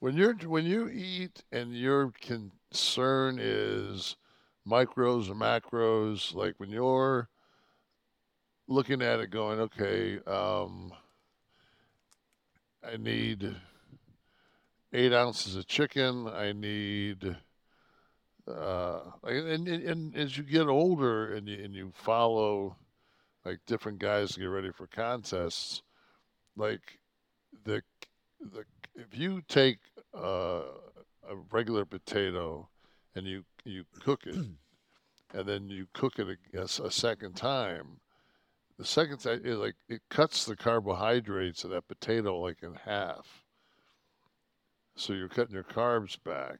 [0.00, 4.16] When you're when you eat and your concern is
[4.66, 7.28] micros or macros, like when you're
[8.68, 10.92] looking at it going, okay, um,
[12.86, 13.56] I need
[14.92, 16.28] eight ounces of chicken.
[16.28, 17.36] I need,
[18.46, 22.76] uh, and, and, and as you get older and you, and you follow
[23.48, 25.82] like different guys to get ready for contests,
[26.56, 26.98] like
[27.64, 27.82] the
[28.40, 29.78] the if you take
[30.14, 30.62] uh,
[31.28, 32.68] a regular potato
[33.14, 34.34] and you you cook it
[35.34, 38.00] and then you cook it a second time
[38.78, 43.44] the second time it like it cuts the carbohydrates of that potato like in half.
[44.96, 46.58] So you're cutting your carbs back.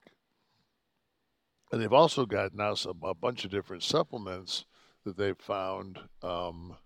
[1.71, 4.65] And they've also got now some a bunch of different supplements
[5.09, 6.77] that they've found um,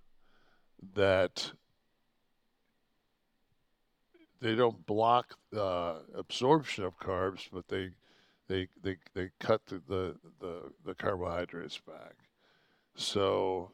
[0.95, 1.53] that
[4.41, 7.91] they don't block uh, absorption of carbs, but they
[8.49, 12.15] they they, they cut the, the, the, the carbohydrates back.
[12.95, 13.73] So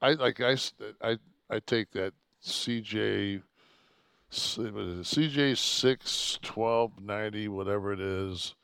[0.00, 0.56] I like I
[1.00, 2.12] I I take that
[2.44, 3.42] CJ
[4.30, 8.54] CJ six twelve ninety whatever it is,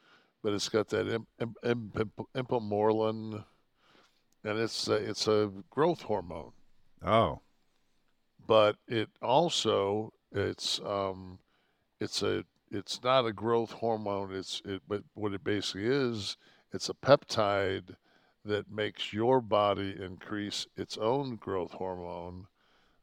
[0.42, 3.44] but it's got that imp, imp, imp, imp, impamorelin,
[4.44, 6.52] and it's a, it's a growth hormone.
[7.04, 7.40] Oh,
[8.46, 11.38] but it also it's um
[12.00, 14.34] it's a it's not a growth hormone.
[14.34, 16.36] It's it but what it basically is
[16.72, 17.96] it's a peptide
[18.44, 22.46] that makes your body increase its own growth hormone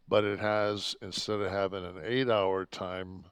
[0.07, 3.25] but it has instead of having an eight hour time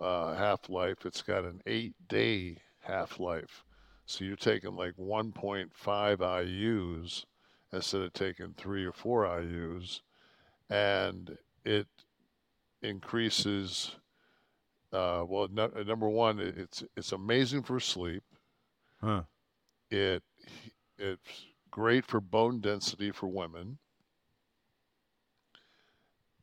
[0.00, 3.64] uh, half life it's got an eight day half life
[4.12, 5.70] so you're taking like 1.5
[6.18, 7.24] ius
[7.72, 10.02] instead of taking three or four ius
[10.68, 11.86] and it
[12.82, 13.96] increases.
[14.92, 18.22] Uh, well, no, uh, number one, it's it's amazing for sleep.
[19.00, 19.22] huh.
[19.90, 20.22] It
[20.98, 23.78] it's great for bone density for women.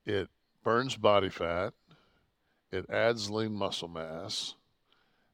[0.08, 0.30] It
[0.64, 1.74] burns body fat.
[2.72, 4.56] It adds lean muscle mass.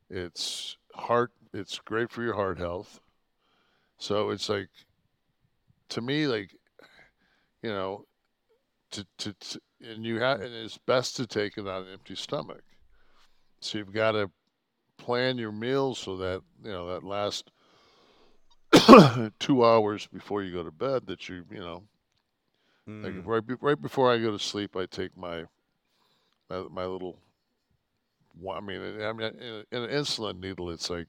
[0.10, 1.32] It's heart.
[1.54, 3.00] It's great for your heart health.
[3.98, 4.70] So it's like,
[5.90, 6.52] to me, like,
[7.62, 8.06] you know,
[8.92, 12.16] to, to, to and you have and it's best to take it on an empty
[12.16, 12.64] stomach.
[13.60, 14.30] So you've got to
[14.98, 17.52] plan your meals so that you know that last
[19.40, 21.84] two hours before you go to bed that you you know
[23.04, 23.26] like Mm.
[23.26, 25.46] right be- right before I go to sleep I take my
[26.50, 27.18] my, my little
[28.50, 29.32] I mean I mean
[29.72, 31.08] in, an insulin needle it's like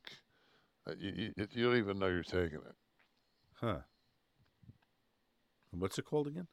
[0.89, 2.75] uh, you, you, you don't even know you're taking it.
[3.61, 3.79] Huh.
[5.73, 6.47] What's it called again?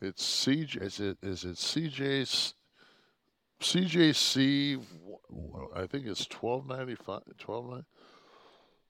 [0.00, 2.52] It's CJ is it is it CJ
[3.60, 4.82] CJC
[5.74, 7.84] I think it's 1295 12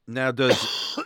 [0.06, 0.98] Now, does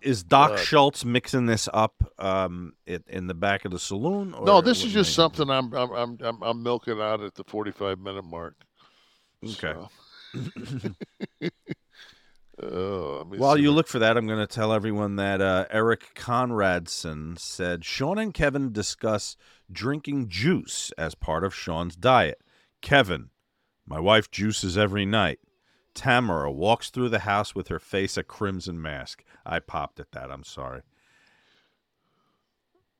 [0.00, 0.58] is Doc God.
[0.58, 4.34] Schulze mixing this up um, in, in the back of the saloon?
[4.34, 7.44] Or No, this is just something I'm I'm I'm I'm, I'm milking out at the
[7.44, 8.54] 45 minute mark.
[9.44, 9.74] Okay.
[9.74, 9.88] So.
[12.62, 17.38] oh, While you look for that, I'm going to tell everyone that uh, Eric Conradson
[17.38, 19.36] said Sean and Kevin discuss
[19.70, 22.40] drinking juice as part of Sean's diet.
[22.80, 23.30] Kevin,
[23.86, 25.40] my wife juices every night.
[25.94, 29.24] Tamara walks through the house with her face a crimson mask.
[29.44, 30.30] I popped at that.
[30.30, 30.82] I'm sorry.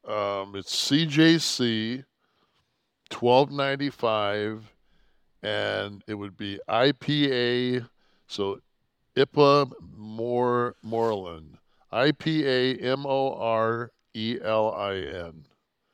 [0.04, 2.04] Um, it's CJC
[3.10, 4.74] twelve ninety five,
[5.42, 7.86] and it would be IPA.
[8.26, 8.60] So
[9.16, 11.58] IPA More Moreland.
[11.92, 15.44] IPA M O R E L I N.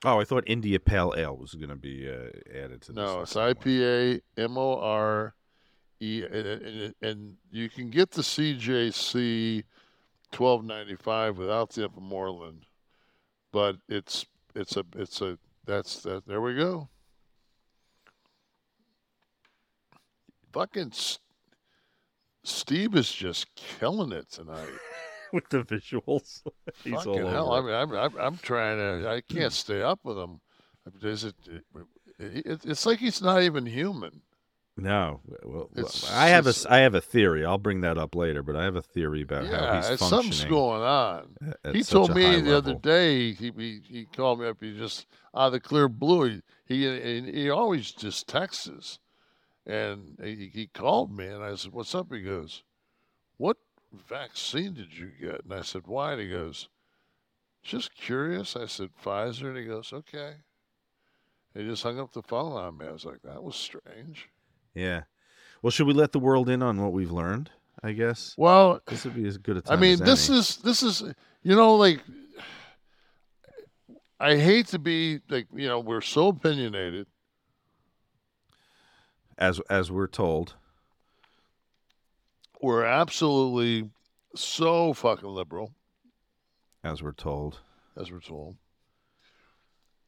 [0.04, 2.96] Oh, I thought India Pale Ale was going to be uh, added to this.
[2.96, 3.34] No, it's.
[3.34, 5.34] IPA M O R
[6.00, 6.24] E,
[7.00, 9.64] and you can get the CJC
[10.32, 12.56] twelve ninety five without the ipamorelin,
[13.52, 16.26] but it's it's a it's a that's that.
[16.26, 16.88] There we go.
[20.54, 21.18] Fucking S-
[22.44, 24.68] Steve is just killing it tonight.
[25.34, 26.42] with the visuals.
[26.84, 27.52] He's Fucking all hell!
[27.52, 29.08] I mean, I'm, I'm I'm trying to.
[29.08, 30.40] I can't stay up with him.
[31.02, 31.34] Is it,
[32.18, 32.60] it?
[32.64, 34.22] It's like he's not even human.
[34.76, 37.44] No, well, It's I have a I have a theory.
[37.44, 40.08] I'll bring that up later, but I have a theory about how he's functioning.
[40.08, 41.36] something's going on.
[41.72, 43.32] he told me the other day.
[43.32, 44.58] He, he he called me up.
[44.60, 46.42] He just out of the clear blue.
[46.66, 48.98] He he, he always just texts,
[49.66, 52.62] and he, he called me, and I said, "What's up?" He goes,
[53.36, 53.56] "What
[54.08, 56.68] vaccine did you get?" And I said, "Why?" And he goes,
[57.62, 60.34] "Just curious." I said, "Pfizer," and he goes, "Okay."
[61.54, 62.86] And he just hung up the phone on me.
[62.86, 64.28] I was like, "That was strange."
[64.74, 65.04] Yeah.
[65.62, 67.50] Well, should we let the world in on what we've learned?
[67.82, 68.34] I guess.
[68.36, 69.78] Well, This would be as good a time.
[69.78, 70.38] I mean, as this any.
[70.38, 71.02] is this is
[71.42, 72.00] you know like
[74.20, 77.06] I hate to be like you know we're so opinionated.
[79.38, 80.54] As as we're told.
[82.60, 83.90] We're absolutely
[84.34, 85.74] so fucking liberal,
[86.82, 87.58] As we're told.
[87.96, 88.56] as we're told.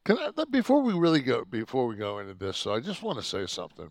[0.05, 2.57] Can I before we really go before we go into this?
[2.57, 3.89] So I just want to say something.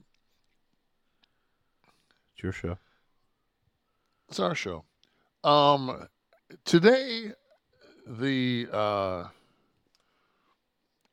[2.34, 2.78] It's your show.
[4.28, 4.84] It's our show.
[5.44, 6.08] Um,
[6.64, 7.32] today,
[8.06, 9.24] the uh,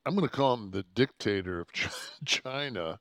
[0.05, 1.67] I'm going to call him the dictator of
[2.25, 2.99] China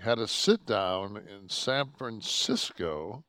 [0.00, 3.24] had a sit down in San Francisco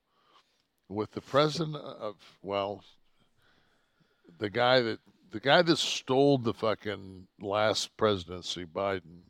[0.89, 2.84] with the president of well,
[4.39, 4.99] the guy that
[5.31, 9.21] the guy that stole the fucking last presidency, Biden.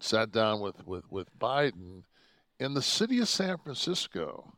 [0.00, 2.02] Sat down with with with Biden
[2.58, 4.54] in the city of San Francisco.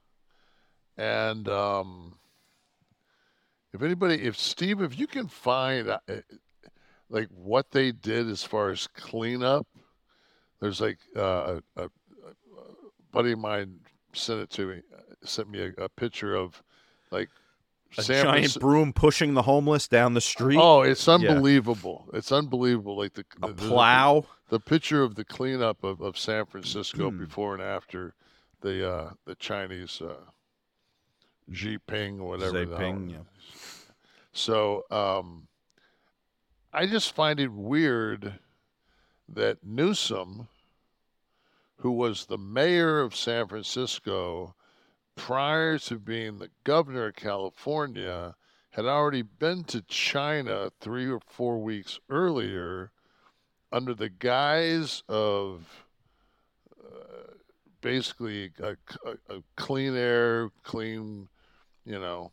[0.96, 2.18] And um,
[3.72, 5.98] if anybody, if Steve, if you can find uh,
[7.08, 9.66] like what they did as far as cleanup,
[10.62, 11.88] there's like uh, a, a,
[13.10, 13.80] buddy of mine
[14.12, 14.80] sent it to me,
[15.24, 16.62] sent me a, a picture of
[17.10, 17.28] like
[17.98, 20.58] A San giant broom pushing the homeless down the street.
[20.60, 21.14] Oh, it's Yeah.
[21.14, 22.08] unbelievable!
[22.14, 22.96] It's unbelievable.
[22.96, 24.24] Like the A the- the- plow.
[24.50, 27.18] the picture of the cleanup of, of San Francisco Hmm.
[27.18, 28.14] before and after
[28.60, 30.14] the uh, the Chinese uh,
[31.52, 32.64] Xi Ping or whatever.
[32.64, 33.16] the Ping, yeah.
[34.32, 35.48] So um,
[36.72, 38.38] I just find it weird
[39.28, 40.48] that Newsom,
[41.82, 44.54] who was the mayor of San Francisco
[45.16, 48.36] prior to being the governor of California,
[48.70, 52.92] had already been to China three or four weeks earlier
[53.72, 55.84] under the guise of
[56.80, 57.32] uh,
[57.80, 61.28] basically a, a, a clean air, clean,
[61.84, 62.30] you know,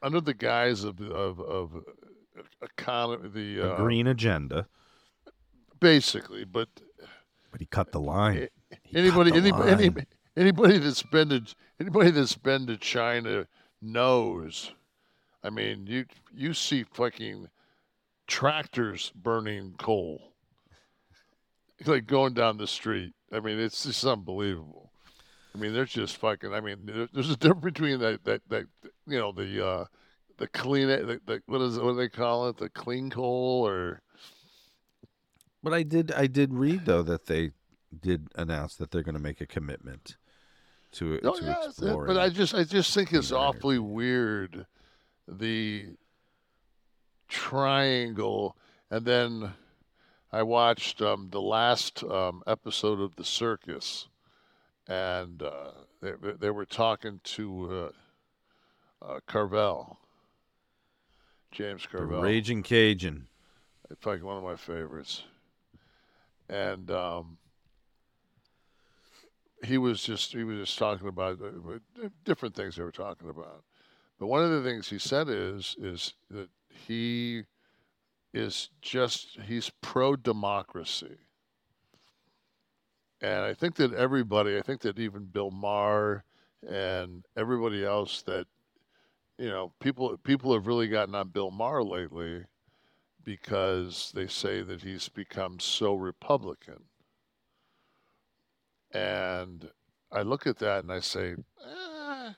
[0.00, 1.84] under the guise of of, of
[2.62, 4.66] economy, the uh, green agenda.
[5.78, 6.70] basically, but
[7.50, 8.48] But he cut the line.
[8.82, 11.42] He anybody, the anybody, any, anybody that's been to
[11.80, 13.46] anybody that's been to China
[13.82, 14.72] knows.
[15.42, 17.48] I mean, you you see fucking
[18.26, 20.32] tractors burning coal,
[21.86, 23.14] like going down the street.
[23.32, 24.92] I mean, it's just unbelievable.
[25.54, 26.52] I mean, they're just fucking.
[26.54, 28.66] I mean, there- there's a difference between that that that
[29.06, 29.84] you know the uh,
[30.38, 34.02] the clean the, the what is what do they call it the clean coal or
[35.62, 37.52] But I did I did read though that they
[37.98, 40.16] did announce that they're going to make a commitment
[40.92, 42.06] to Oh, to yeah, it's- it- exploring.
[42.06, 44.66] but I just I just think it's awfully weird
[45.28, 45.96] the
[47.28, 48.56] triangle
[48.90, 49.52] and then
[50.32, 54.08] I watched um, the last um, episode of the circus
[54.88, 57.90] and uh, they, they- were talking to
[59.02, 59.98] uh, uh, Carville
[61.52, 63.26] James the Carville Raging Cajun.
[63.90, 65.24] it's like one of my favorites.
[66.50, 67.38] And um,
[69.64, 73.62] he was just he was just talking about uh, different things they were talking about.
[74.18, 76.48] But one of the things he said is is that
[76.86, 77.44] he
[78.34, 81.18] is just he's pro democracy.
[83.22, 86.24] And I think that everybody, I think that even Bill Maher
[86.66, 88.46] and everybody else that
[89.38, 92.44] you know, people people have really gotten on Bill Maher lately
[93.24, 96.84] because they say that he's become so Republican.
[98.92, 99.70] And
[100.10, 102.32] I look at that and I say, eh,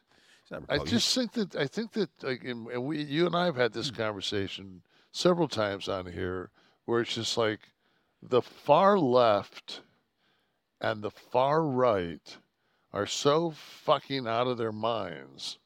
[0.68, 3.57] I just think that I think that like, and and we, you and I have
[3.57, 6.51] had this conversation several times on here,
[6.85, 7.61] where it's just like
[8.22, 9.80] the far left
[10.80, 12.37] and the far right
[12.93, 15.59] are so fucking out of their minds,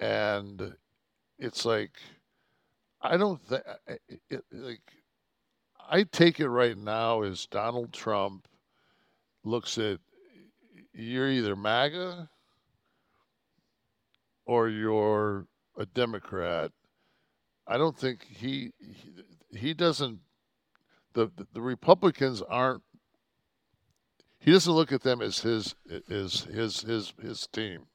[0.00, 0.74] and
[1.38, 1.92] it's like
[3.00, 3.62] I don't think
[4.52, 4.80] like
[5.90, 8.48] I take it right now as Donald Trump
[9.44, 10.00] looks at
[10.92, 12.28] you're either MAGA
[14.44, 15.46] or you're
[15.76, 16.72] a Democrat.
[17.66, 20.20] I don't think he he, he doesn't
[21.12, 22.82] the, the the Republicans aren't
[24.40, 25.74] he doesn't look at them as his
[26.08, 27.87] his his his his team.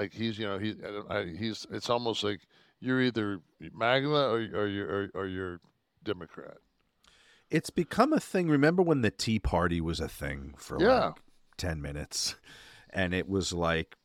[0.00, 2.40] Like he's you know he I don't- I, he's it's almost like
[2.80, 3.40] you're either
[3.74, 5.60] MAGA or, or you're or, or you're
[6.02, 6.56] Democrat.
[7.50, 8.48] It's become a thing.
[8.48, 11.06] Remember when the Tea Party was a thing for Yeah.
[11.08, 11.14] like
[11.58, 12.36] 10 minutes?
[12.88, 13.96] And it was like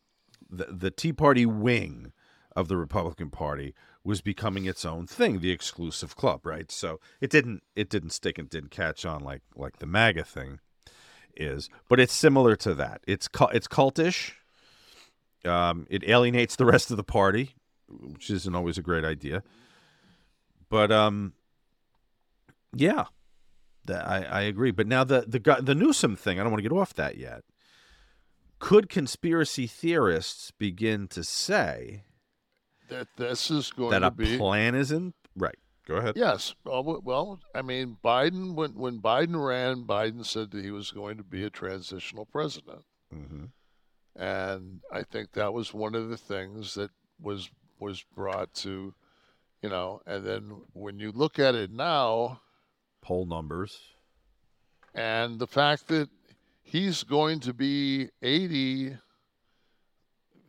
[0.50, 2.12] the, the Tea Party wing
[2.56, 3.74] of the Republican Party
[4.04, 6.70] was becoming its own thing, the exclusive club, right?
[6.72, 10.60] So it didn't it didn't stick and didn't catch on like like the MAGA thing
[11.38, 13.02] is, but it's similar to that.
[13.08, 14.34] It's it's cultish.
[15.46, 17.56] Um, it alienates the rest of the party,
[17.88, 19.43] which isn't always a great idea.
[20.70, 21.34] But um,
[22.76, 23.06] yeah,
[23.86, 24.72] that, I, I agree.
[24.72, 27.43] But now the the the Newsom thing, I don't want to get off that yet.
[28.60, 32.04] Could conspiracy theorists begin to say
[32.89, 35.14] That this is going that to a be plan is in?
[35.36, 35.58] Right.
[35.86, 36.16] Go ahead.
[36.16, 36.56] Yes.
[36.64, 41.24] Well, I mean, Biden when when Biden ran, Biden said that he was going to
[41.24, 42.84] be a transitional president,
[43.14, 43.46] hmm
[44.16, 46.91] and I think that was one of the things that
[47.22, 47.49] was
[47.80, 48.93] was brought to,
[49.61, 52.39] you know, and then when you look at it now,
[53.01, 53.80] Poll numbers.
[54.93, 56.09] and the fact that
[56.63, 58.97] he's going to be 80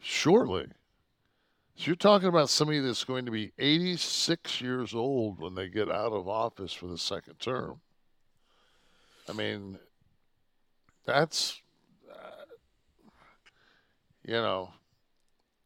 [0.00, 0.66] shortly.
[1.76, 5.90] So you're talking about somebody that's going to be 86 years old when they get
[5.90, 7.80] out of office for the second term.
[9.28, 9.78] I mean,
[11.04, 11.60] that's,
[14.26, 14.70] you know,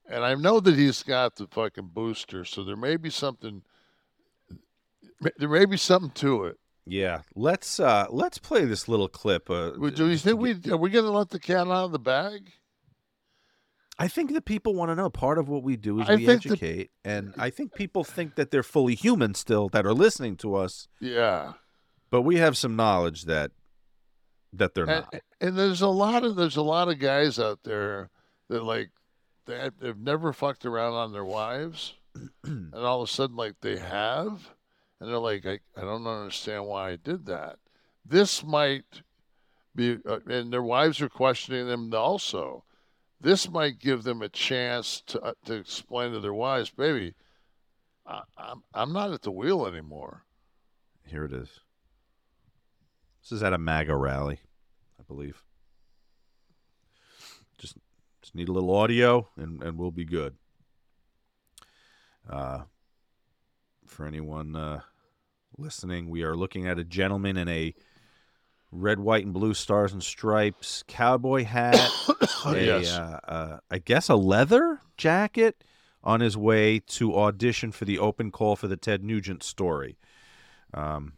[0.09, 3.63] and I know that he's got the fucking booster, so there may be something,
[5.39, 6.59] there may be something to it.
[6.87, 7.23] Yeah.
[7.35, 9.49] Let's uh let's play this little clip.
[9.49, 11.99] Uh, Do you think we are we going to let the cat out of the
[11.99, 12.51] bag?
[13.99, 15.11] I think that people want to know.
[15.11, 18.51] Part of what we do is I we educate, and I think people think that
[18.51, 21.53] they're fully human still that are listening to us, Yeah.
[22.11, 23.53] but we have some knowledge that
[24.55, 25.23] that they're And, not.
[25.41, 28.11] and there's a lot of there's a lot of guys out there
[28.51, 28.91] that like
[29.47, 31.95] they have, they've never fucked around on their wives,
[32.45, 34.51] and all of a sudden like they have,
[35.01, 37.57] and they're like I, I don't understand why I did that.
[38.05, 39.03] This might
[39.75, 42.65] be, uh, and their wives are questioning them also.
[43.21, 47.15] This might give them a chance to uh, to explain to their wives, baby,
[48.07, 50.25] I, I'm I'm not at the wheel anymore.
[51.07, 51.61] Here it is.
[53.23, 54.41] This is at a MAGA rally,
[54.99, 55.45] I believe.
[58.23, 60.37] Just need a little audio, and and we'll be good.
[62.29, 62.61] Uh,
[63.87, 64.81] for anyone uh,
[65.59, 67.75] listening, we are looking at a gentleman in a
[68.71, 71.75] red, white, and blue stars and stripes cowboy hat.
[72.47, 72.93] a, Yes.
[72.93, 75.65] uh, uh, I guess a leather jacket
[76.05, 79.99] on his way to audition for the open call for the Ted Nugent story.
[80.73, 81.15] Um,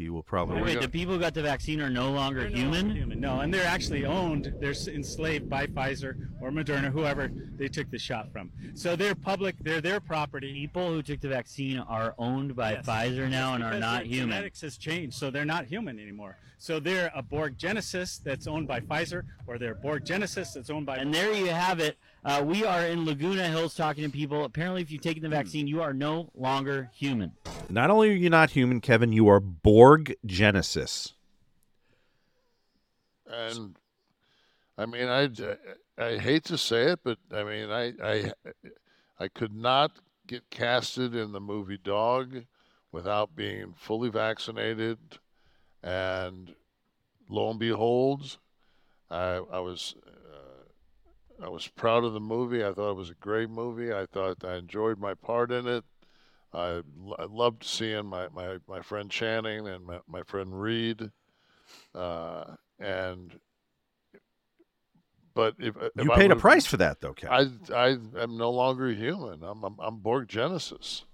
[0.00, 0.62] he will probably.
[0.62, 2.86] Wait, the people who got the vaccine are no longer no human?
[2.86, 3.20] longer human.
[3.20, 4.54] No, and they're actually owned.
[4.58, 8.50] They're enslaved by Pfizer or Moderna, whoever they took the shot from.
[8.74, 9.56] So they're public.
[9.60, 10.54] They're their property.
[10.54, 12.86] People who took the vaccine are owned by Yes.
[12.86, 14.30] Pfizer now and are not their human.
[14.30, 16.36] Genetics has changed, so they're not human anymore.
[16.56, 20.86] So they're a Borg Genesis that's owned by Pfizer, or they're Borg Genesis that's owned
[20.86, 20.96] by.
[20.96, 21.98] And there you have it.
[22.24, 24.44] Uh, we are in Laguna Hills talking to people.
[24.44, 25.34] Apparently, if you've taken the Hmm.
[25.34, 27.32] vaccine, you are no longer human.
[27.68, 31.14] Not only are you not human, Kevin, you are Borg Genesis.
[33.26, 33.76] And
[34.76, 35.28] I mean, I,
[35.96, 38.32] I hate to say it, but I mean, I, I,
[39.18, 39.92] I could not
[40.26, 42.44] get casted in the movie Dog
[42.92, 44.98] without being fully vaccinated.
[45.82, 46.54] And
[47.28, 48.38] lo and behold,
[49.10, 49.94] I, I was,
[51.42, 52.64] I was proud of the movie.
[52.64, 53.92] I thought it was a great movie.
[53.92, 55.84] I thought I enjoyed my part in it.
[56.52, 56.82] I,
[57.18, 61.10] I loved seeing my, my, my friend Channing and my, my friend Reid.
[61.94, 62.44] Uh,
[62.78, 63.38] and
[65.34, 67.60] but if, if You paid a price for that, though, Kevin.
[67.72, 67.88] I I
[68.20, 69.42] am no longer human.
[69.42, 71.04] I'm I'm, I'm Borg Genesis.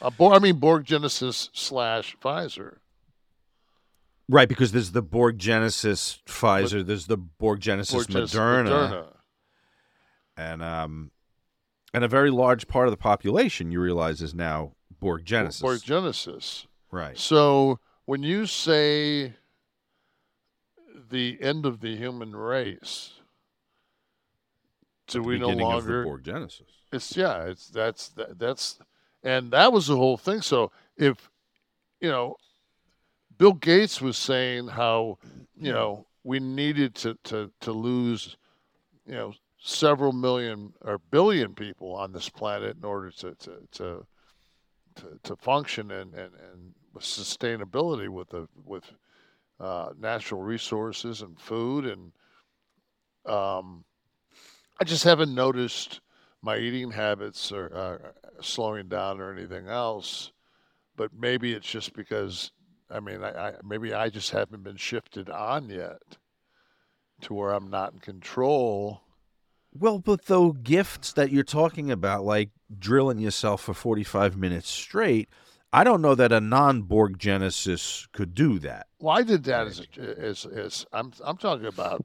[0.00, 2.76] Uh, Borg, I mean Borg Genesis slash Pfizer.
[4.30, 9.06] Right, because there's the Borg Genesis Pfizer, there's the Borg Genesis Borg Genesis Moderna, Moderna.
[10.38, 11.10] And um,
[11.92, 15.60] and a very large part of the population you realize is now Borg Genesis.
[15.60, 16.66] Borg Genesis.
[16.90, 17.18] right.
[17.18, 19.34] So when you say
[21.10, 23.14] the end of the human race,
[25.08, 26.66] do we no beginning of the longer Borg Genesis.
[26.92, 28.78] It's yeah, it's that's that, that's
[29.22, 30.40] and that was the whole thing.
[30.40, 31.30] So if
[32.00, 32.36] you know,
[33.36, 35.18] Bill Gates was saying how
[35.56, 38.36] you know we needed to to to lose
[39.04, 44.06] you know several million or billion people on this planet in order to to to
[44.96, 48.84] to, to function and, and and sustainability with the with
[49.60, 52.12] uh, natural resources and food and
[53.26, 53.84] um,
[54.80, 56.00] I just haven't noticed
[56.42, 60.32] my eating habits are slowing down or anything else.
[60.96, 62.52] But maybe it's just because
[62.90, 66.16] I mean, I, I maybe I just haven't been shifted on yet
[67.22, 69.02] to where I'm not in control.
[69.72, 75.28] Well, but though gifts that you're talking about, like drilling yourself for 45 minutes straight,
[75.72, 78.86] I don't know that a non-Borg Genesis could do that.
[78.98, 82.04] Well, I did that as as as I'm I'm talking about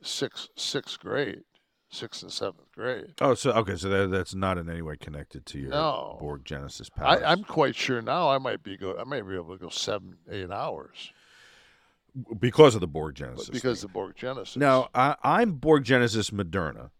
[0.00, 1.42] sixth sixth grade,
[1.90, 3.14] sixth and seventh grade.
[3.20, 6.16] Oh, so okay, so that, that's not in any way connected to your No.
[6.18, 7.22] Borg Genesis I, powers.
[7.26, 10.16] I'm quite sure now I might be go I might be able to go seven
[10.30, 11.12] eight hours
[12.38, 13.48] because of the Borg Genesis.
[13.48, 14.56] but because of the Borg Genesis.
[14.56, 16.90] Now, I, I'm Borg Genesis Moderna,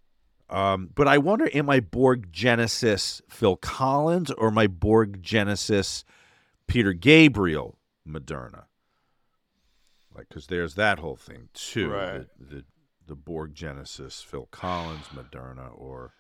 [0.48, 6.04] um, but I wonder, am I Borg Genesis Phil Collins or my Borg Genesis
[6.66, 8.64] Peter Gabriel Moderna?
[10.14, 11.90] Like, because there's that whole thing too.
[11.90, 12.26] Right.
[12.38, 12.64] The, the
[13.06, 16.12] the Borg Genesis Phil Collins Moderna, or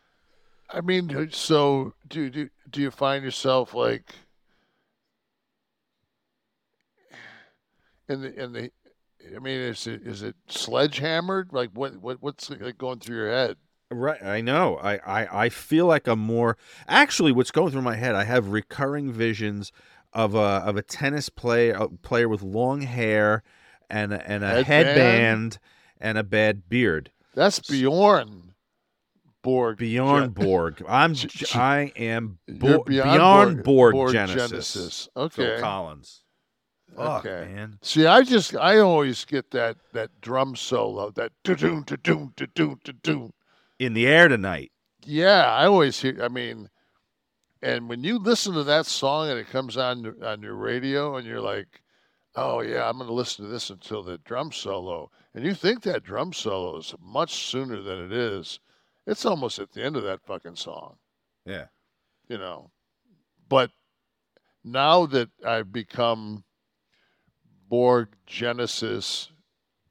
[0.70, 4.14] I mean, so do do do you find yourself like
[8.08, 8.70] in the in the?
[9.34, 11.52] I mean, is it is it sledgehammered?
[11.52, 12.48] Like what what what's
[12.78, 13.56] going through your head?
[13.90, 14.78] Right, I know.
[14.78, 16.56] I, I, I feel like I'm more.
[16.88, 19.70] Actually, what's going through my head, I have recurring visions
[20.14, 23.42] of a of a tennis player a player with long hair
[23.90, 24.66] and a, and a Headband?
[24.66, 25.58] headband
[26.00, 27.10] and a bad beard.
[27.34, 28.54] That's Bjorn
[29.42, 29.76] Borg.
[29.78, 30.84] Beyond Gen- Borg.
[30.88, 31.14] I'm
[31.54, 34.48] I am bo- beyond beyond Borg- Borg, Borg Genesis.
[34.48, 35.08] Genesis.
[35.14, 35.60] Phil Okay.
[35.60, 36.21] Collins.
[36.96, 37.52] Fuck, Okay.
[37.52, 37.78] man.
[37.82, 42.32] See, I just I always get that that drum solo, that do do do do
[42.54, 43.32] do do do.
[43.78, 44.72] In the air tonight.
[45.04, 46.22] Yeah, I always hear.
[46.22, 46.68] I mean,
[47.62, 51.26] and when you listen to that song and it comes on on your radio, and
[51.26, 51.82] you're like,
[52.36, 55.82] "Oh yeah, I'm going to listen to this until the drum solo," and you think
[55.82, 58.60] that drum solo is much sooner than it is.
[59.06, 60.96] It's almost at the end of that fucking song,
[61.44, 61.66] Yeah.
[62.28, 62.70] you know.
[63.48, 63.72] But
[64.62, 66.44] now that I've become
[67.72, 69.32] Borg Genesis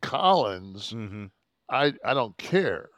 [0.03, 1.25] Collins, Mm-hmm.
[1.67, 2.89] I I don't care.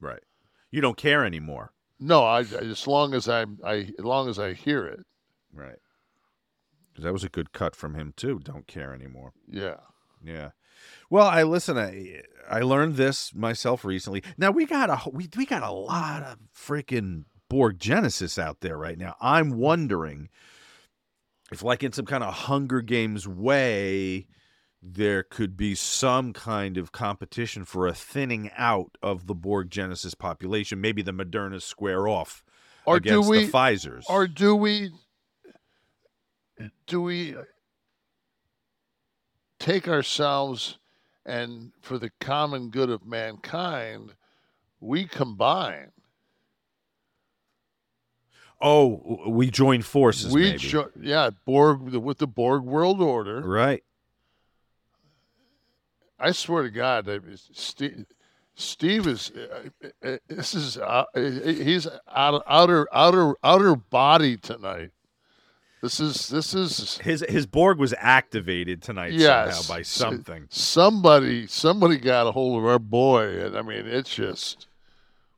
[0.00, 0.22] Right.
[0.70, 1.72] You don't care anymore.
[1.98, 5.00] No, I as long as I'm I as long as I hear it.
[5.52, 5.80] Right.
[6.94, 8.38] 'Cause that was a good cut from him too.
[8.38, 9.32] Don't care anymore.
[9.48, 9.78] Yeah.
[10.24, 10.50] Yeah.
[11.10, 11.76] Well, I listen.
[11.76, 14.22] I I learned this myself recently.
[14.38, 18.78] Now we got a we we got a lot of freaking Borg Genesis out there
[18.78, 19.16] right now.
[19.20, 20.28] I'm wondering
[21.54, 24.26] if, like in some kind of Hunger Games way,
[24.82, 30.14] there could be some kind of competition for a thinning out of the Borg Genesis
[30.14, 30.80] population.
[30.80, 32.44] Maybe the Modernas square off
[32.84, 34.04] Or do against the we- Pfizer's.
[34.08, 34.90] Or do we
[36.86, 37.34] do we
[39.58, 40.78] take ourselves
[41.26, 44.12] and for the common good of mankind,
[44.80, 45.90] we combine.
[48.66, 50.32] Oh, we joined forces.
[50.32, 50.58] we maybe.
[50.58, 53.42] jo- yeah, Borg with the Borg world order.
[53.42, 53.84] right.
[56.18, 57.06] I swear to God,
[57.52, 58.06] Steve,
[58.54, 64.92] Steve is uh, uh, this is uh, he's out outer outer outer body tonight.
[65.82, 70.46] This is this is His his Borg was activated tonight yes somehow by something.
[70.48, 74.66] Somebody somebody got a hold of our boy, and I mean it's just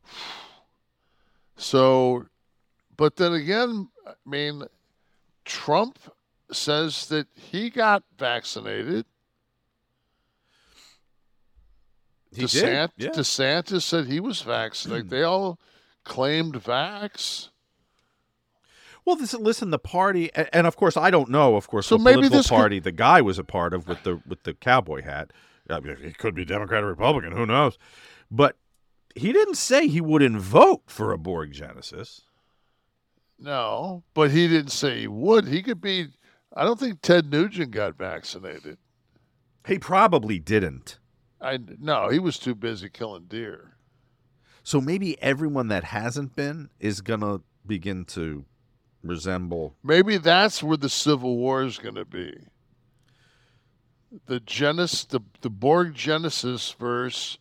[1.57, 2.25] so.
[2.97, 4.63] But then again, I mean,
[5.45, 5.99] Trump
[6.51, 9.05] says that he got vaccinated.
[12.33, 13.09] He did, yeah.
[13.09, 15.09] DeSantis said he was vaccinated.
[15.11, 15.59] they all
[16.03, 17.49] claimed vax.
[19.05, 21.55] Well, this, listen, the party, and, of course, I don't know.
[21.55, 23.87] Of course, So the maybe political this could- party the guy was a part of
[23.87, 25.31] with the with the cowboy hat.
[25.69, 27.31] I mean, he could be Democrat or Republican.
[27.31, 27.77] Who knows?
[28.29, 28.57] But
[29.15, 32.21] he didn't say he wouldn't vote for a Borg Genesis.
[33.39, 35.47] No, but he didn't say he would.
[35.47, 36.07] He could be.
[36.55, 38.77] I don't think Ted Nugent got vaccinated.
[39.67, 40.97] He probably didn't.
[41.39, 43.77] I no, he was too busy killing deer.
[44.63, 48.45] So maybe everyone that hasn't been is gonna begin to
[49.03, 49.75] resemble.
[49.83, 52.35] Maybe that's where the Civil War is going to be.
[54.25, 57.37] The Genesis, the the Borg Genesis versus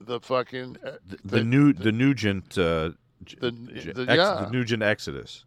[0.00, 2.92] the fucking uh, The, the new the Nugent uh,
[3.40, 4.44] the- G- the- Ex- yeah.
[4.44, 5.44] the Nugent Exodus.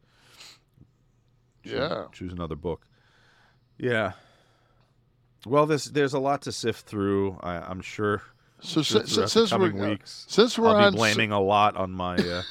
[1.63, 2.05] Choose- Yeah.
[2.11, 2.86] choose another book.
[3.78, 4.13] Yeah.
[5.45, 7.38] Well, there's there's a lot to sift through.
[7.41, 8.22] I, I'm sure.
[8.61, 11.91] So sure si- since we're- weeks, since we're I'll on be blaming a lot on
[11.91, 12.15] my.
[12.15, 12.41] Uh,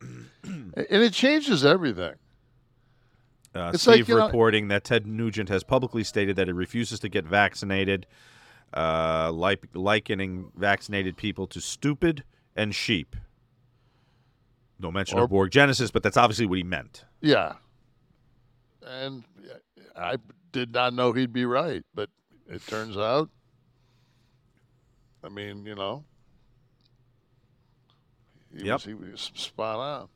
[0.44, 2.14] and it changes everything.
[3.54, 6.52] Uh, It's Steve like, you know- reporting that Ted Nugent has publicly stated that he
[6.52, 8.06] refuses to get vaccinated,
[8.76, 12.22] uh, like, likening vaccinated people to stupid
[12.54, 13.16] and sheep.
[14.78, 17.04] No mention Or- of Borg Genesis, but that's obviously what he meant.
[17.20, 17.54] Yeah,
[18.86, 19.24] and
[19.96, 20.16] I
[20.52, 22.10] did not know he'd be right, but
[22.48, 23.28] it turns out.
[25.24, 26.04] I mean, you know.
[28.56, 28.74] He Yep.
[28.74, 30.08] was, he was spot on.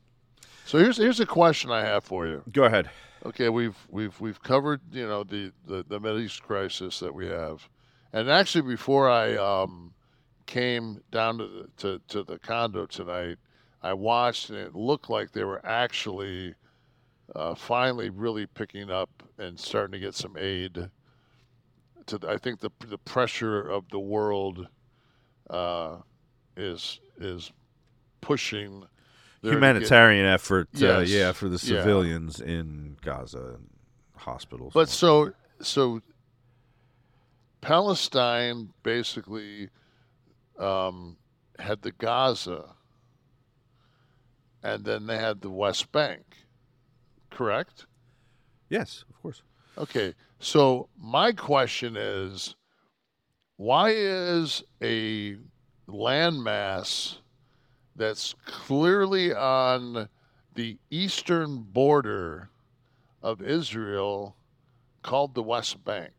[0.65, 2.41] So here's here's a question I have for you.
[2.51, 2.89] Go ahead.
[3.25, 7.27] Okay, we've we've we've covered you know the the, the Middle East crisis that we
[7.27, 7.67] have,
[8.11, 9.93] and actually before I um,
[10.45, 13.37] came down to the to, to the condo tonight,
[13.83, 16.55] I watched and it looked like they were actually
[17.35, 20.89] uh, finally really picking up and starting to get some aid.
[22.07, 24.67] To the, I think the the pressure of the world
[25.49, 25.97] uh,
[26.57, 27.51] is is
[28.21, 28.87] pushing to
[29.41, 31.81] get- Humanitarian effort, uh, yeah, for the yeah.
[31.81, 33.69] civilians in Gaza and
[34.15, 34.73] hospitals.
[34.73, 36.01] But so so
[37.61, 39.69] Palestine basically
[40.59, 41.17] um,
[41.59, 42.75] had the Gaza,
[44.63, 46.23] and then they had the West Bank.
[47.29, 47.85] Correct.
[48.69, 49.41] yes, of course.
[49.77, 50.13] Okay.
[50.39, 52.55] So my question is,
[53.57, 55.37] why is a
[55.87, 57.17] landmass
[57.95, 60.09] that's clearly on
[60.55, 62.49] the eastern border
[63.21, 64.35] of Israel
[65.01, 66.13] called the West Bank?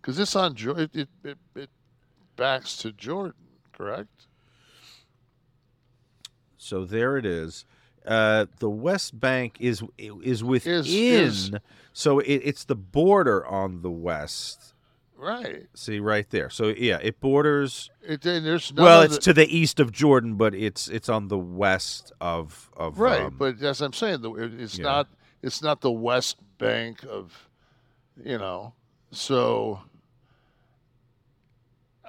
[0.00, 1.70] Because it's on it, it, it, it
[2.40, 3.34] backs to Jordan,
[3.70, 4.26] correct?
[6.56, 7.66] So there it is.
[8.06, 11.52] Uh, the West Bank is is within, is-
[11.92, 14.72] so it, it's the border on the west.
[15.14, 15.66] Right.
[15.74, 16.48] See right there.
[16.48, 17.90] So yeah, it borders.
[18.02, 21.38] It, there's well, it's the- to the east of Jordan, but it's it's on the
[21.38, 24.20] west of of right um, but as i'm saying
[24.58, 24.84] it's yeah.
[24.84, 25.08] not
[25.42, 27.48] it's not the west bank of
[28.24, 28.72] you know
[29.10, 29.80] so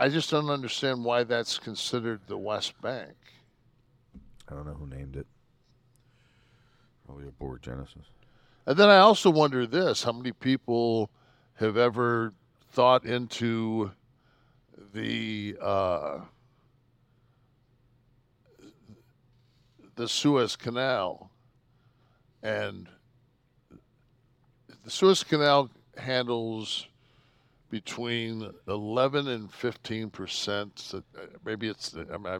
[0.01, 3.13] i just don't understand why that's considered the west bank
[4.49, 5.27] I don't know who named it.
[7.05, 8.03] Probably a Borg Genesis.
[8.65, 11.09] and then i also wonder this how many people
[11.53, 12.33] have ever
[12.71, 13.91] thought into
[14.93, 16.19] the uh,
[19.95, 21.29] the Suez Canal,
[22.41, 22.87] and
[24.83, 26.87] the Suez Canal handles
[27.71, 30.91] between 11 and 15 percent.
[30.93, 31.01] Uh,
[31.45, 32.35] maybe it's uh, I'm, I,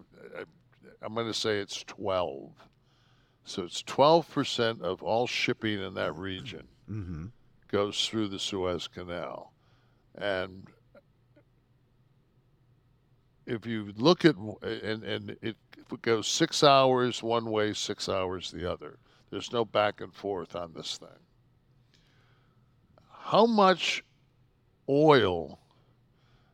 [1.01, 2.51] I'm uh, going to say it's 12.
[3.45, 7.27] So it's 12 percent of all shipping in that region Mm-hmm.
[7.69, 9.53] goes through the Suez Canal,
[10.15, 10.67] and
[13.47, 15.55] if you look at and and it
[16.01, 18.99] goes six hours one way, six hours the other.
[19.31, 21.09] There's no back and forth on this thing.
[23.09, 24.03] How much
[24.89, 25.59] oil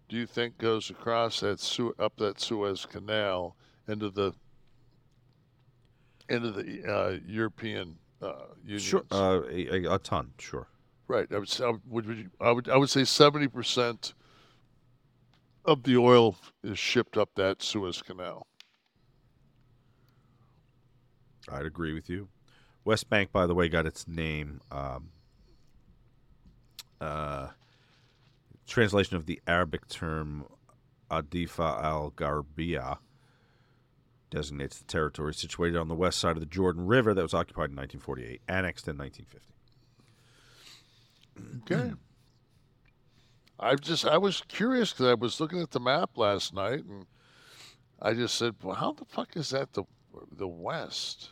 [0.09, 3.55] do you think goes across that Su- up that Suez Canal
[3.87, 4.33] into the
[6.29, 8.79] into the uh, European uh, Union?
[8.79, 10.67] Sure, uh, a, a, ton, sure.
[11.07, 11.27] Right.
[11.31, 14.13] I would, say, I would, I would, I would say seventy percent
[15.65, 18.47] of the oil is shipped up that Suez Canal.
[21.49, 22.29] I'd agree with you.
[22.85, 24.61] West Bank, by the way, got its name.
[24.71, 25.09] Um,
[26.99, 27.47] uh,
[28.67, 30.45] translation of the Arabic term
[31.09, 32.99] Adifa al Garbia
[34.29, 37.69] designates the territory situated on the west side of the Jordan River that was occupied
[37.69, 39.53] in 1948, annexed in 1950.
[41.71, 41.93] Okay.
[43.59, 47.05] I just I was curious because I was looking at the map last night and
[48.01, 49.83] I just said, "Well, how the fuck is that the
[50.31, 51.29] the west?"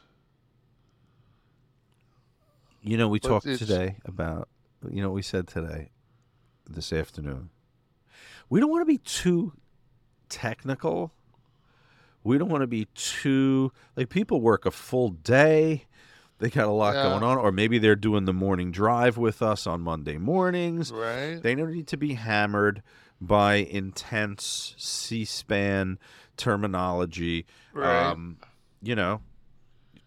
[2.82, 4.48] You know, we But talked today about,
[4.90, 5.90] you know, what we said today,
[6.70, 7.50] this afternoon.
[8.50, 9.54] We don't want to be too
[10.30, 11.14] technical.
[12.24, 15.86] We don't want to be too, like, people work a full day.
[16.40, 17.04] They got a lot Yeah.
[17.04, 20.92] going on, or maybe they're doing the morning drive with us on Monday mornings.
[20.92, 21.42] Right.
[21.42, 22.82] They don't need to be hammered
[23.22, 25.98] by intense C SPAN
[26.36, 27.46] terminology.
[27.74, 28.08] Right.
[28.12, 28.38] Um,
[28.82, 29.22] you know,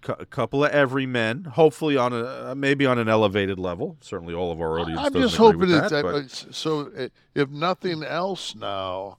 [0.06, 3.96] a couple of everymen, hopefully on a maybe on an elevated level.
[4.00, 5.00] Certainly, all of our audience.
[5.02, 9.18] I'm just hoping that, that, but- uh, so uh, if nothing else now,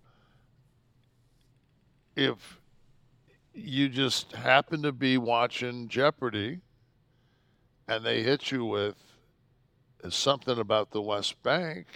[2.15, 2.59] if
[3.53, 6.61] you just happen to be watching Jeopardy
[7.87, 8.95] and they hit you with
[10.09, 11.87] something about the West Bank,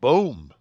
[0.00, 0.52] boom.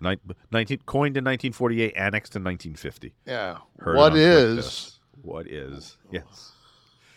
[0.00, 3.12] 19, coined in 1948, annexed in 1950.
[3.26, 3.58] Yeah.
[3.80, 4.97] Heard What is-.
[5.28, 5.98] What is?
[6.06, 6.10] Oh.
[6.12, 6.52] Yes.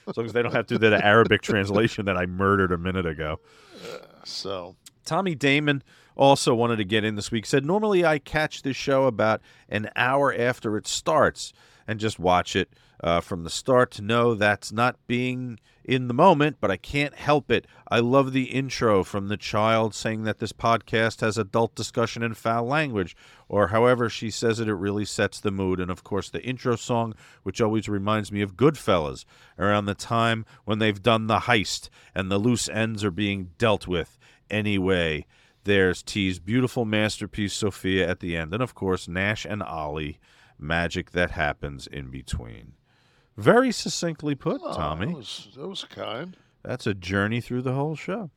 [0.08, 2.78] As long as they don't have to do the Arabic translation that I murdered a
[2.78, 3.40] minute ago.
[4.26, 5.82] So Tommy Damon
[6.18, 7.46] also wanted to get in this week.
[7.46, 11.54] Said normally I catch this show about an hour after it starts
[11.88, 12.74] and just watch it
[13.04, 17.16] uh, from the start to know that's not being in the moment, but I can't
[17.16, 17.66] help it.
[17.90, 22.38] I love the intro from the child saying that this podcast has adult discussion and
[22.38, 23.16] foul language,
[23.50, 25.80] or however she says it, it really sets the mood.
[25.80, 29.26] And of course, the intro song, which always reminds me of Goodfellas,
[29.58, 33.88] around the time when they've done the heist and the loose ends are being dealt
[33.88, 34.20] with.
[34.50, 35.26] Anyway,
[35.64, 38.54] there's T's beautiful masterpiece, Sophia, at the end.
[38.54, 40.20] And of course, Nash and Ollie,
[40.62, 42.74] magic that happens in between.
[43.38, 45.08] Very succinctly put, oh, Tommy.
[45.08, 46.38] that was, that was kind.
[46.64, 48.30] That's a journey through the whole show.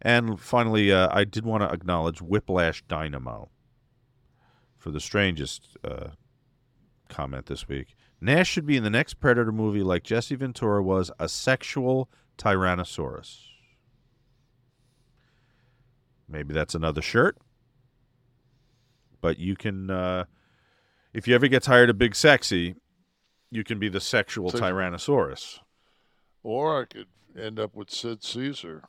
[0.00, 3.50] And finally, uh, I did want to acknowledge Whiplash Dynamo
[4.78, 6.08] for the strangest uh,
[7.08, 7.94] comment this week.
[8.20, 13.40] Nash should be in the next Predator movie like Jesse Ventura was a sexual Tyrannosaurus.
[16.28, 17.36] Maybe that's another shirt.
[19.20, 20.24] But you can, uh,
[21.14, 22.74] if you ever get tired of Big Sexy,
[23.50, 25.60] you can be the sexual So- Tyrannosaurus.
[26.42, 27.06] Or I could
[27.38, 28.82] end up with Sid Caesar.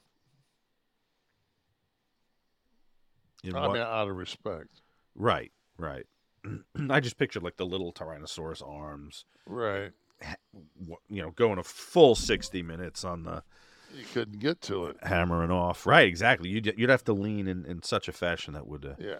[3.44, 4.82] In I what- mean, out of respect.
[5.16, 6.06] Right, right.
[6.90, 9.92] I just pictured like the little Tyrannosaurus arms, Right.
[11.10, 13.44] you know, going a full 60 minutes on the
[13.96, 14.98] You couldn't get to it.
[15.04, 15.86] hammering off.
[15.86, 16.50] Right, exactly.
[16.50, 18.86] You'd, you'd have to lean in, in such a fashion that would.
[18.86, 19.20] Uh, Yeah.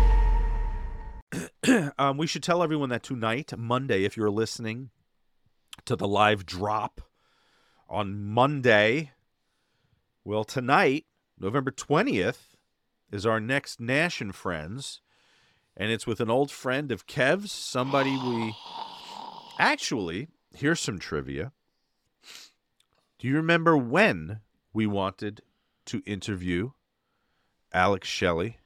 [1.99, 4.89] um, we should tell everyone that tonight, Monday, if you're listening
[5.85, 7.01] to the live drop
[7.87, 9.11] on Monday,
[10.23, 11.05] well, tonight,
[11.39, 12.55] November 20th,
[13.11, 15.01] is our next Nash and Friends.
[15.77, 18.55] And it's with an old friend of Kev's, somebody we.
[19.59, 21.51] Actually, here's some trivia.
[23.19, 24.39] Do you remember when
[24.73, 25.41] we wanted
[25.85, 26.71] to interview
[27.71, 28.57] Alex Shelley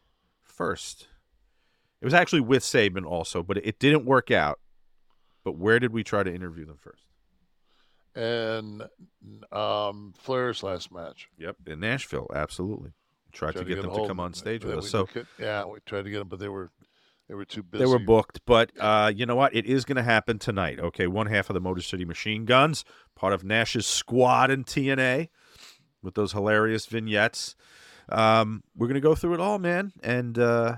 [0.43, 1.07] first?
[2.01, 4.59] It was actually with Sabin also, but it didn't work out.
[5.43, 7.03] But where did we try to interview them first?
[8.15, 8.83] And
[9.51, 11.27] um, Flair's last match.
[11.37, 12.91] Yep, in Nashville, absolutely.
[13.31, 14.89] Tried, to get, them to come on stage with us.
[14.89, 16.71] So could- yeah, we tried to get them, but they were
[17.27, 17.83] They were too busy.
[17.83, 19.53] They were booked, but uh, you know what?
[19.53, 20.79] It is going to happen tonight.
[20.79, 25.27] Okay, one half of the Motor City Machine Guns, part of Nash's squad in TNA,
[26.01, 27.55] with those hilarious vignettes.
[28.07, 29.91] Um, we're going to go through it all, man.
[30.01, 30.77] And uh,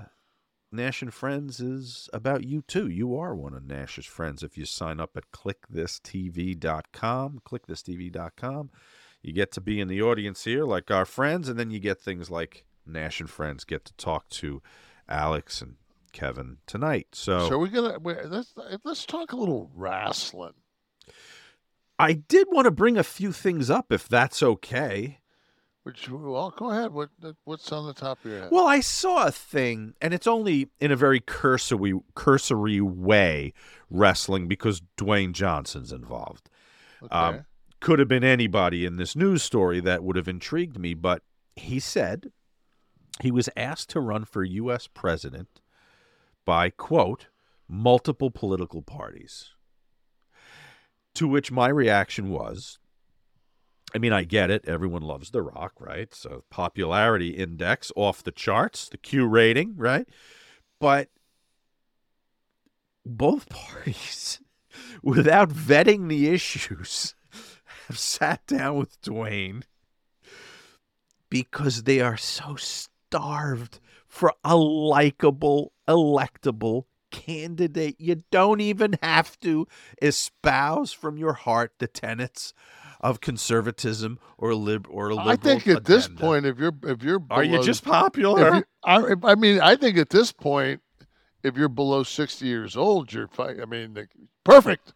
[0.70, 2.88] Nash and Friends is about you too.
[2.88, 7.40] You are one of Nash's friends if you sign up at KliqthisTV.com.
[7.46, 8.70] KliqthisTV.com.
[9.22, 12.00] You get to be in the audience here, like our friends, and then you get
[12.00, 14.62] things like Nash and Friends get to talk to
[15.08, 15.74] Alex and
[16.12, 17.08] Kevin tonight.
[17.12, 18.54] So, So we're gonna we let's
[18.84, 20.54] let's talk a little wrestling.
[21.98, 25.18] I did want to bring a few things up, if that's okay.
[25.88, 26.92] Which well, go ahead.
[26.92, 27.08] What
[27.44, 28.50] what's on the top of your head?
[28.50, 33.54] Well, I saw a thing, and it's only in a very cursory, cursory way
[33.88, 36.50] wrestling because Dwayne Johnson's involved.
[37.10, 37.46] Um,
[37.80, 41.22] could have been anybody in this news story that would have intrigued me, but
[41.56, 42.32] he said
[43.22, 44.88] he was asked to run for U.S.
[44.88, 45.62] president
[46.44, 47.28] by, quote,
[47.66, 49.52] multiple political parties.
[51.14, 52.78] To which my reaction was,
[53.94, 54.66] I mean, I get it.
[54.66, 56.14] Everyone loves The Rock, right?
[56.14, 60.06] So popularity index off the charts, the Q rating, right?
[60.78, 61.08] But
[63.04, 64.40] both parties,
[65.02, 67.14] without vetting the issues,
[67.88, 69.62] have sat down with Dwayne
[71.30, 77.96] because they are so starved for a likable, electable candidate.
[77.98, 79.66] You don't even have to
[80.02, 82.52] espouse from your heart the tenets
[83.00, 85.28] of conservatism or lib or liberal.
[85.30, 88.56] I think at this point, if you're if you're Are you just popular?
[88.56, 90.80] you- I, I mean, I think at this point,
[91.42, 93.60] if you're below sixty years old, you're fine.
[93.60, 93.96] I mean,
[94.44, 94.92] perfect.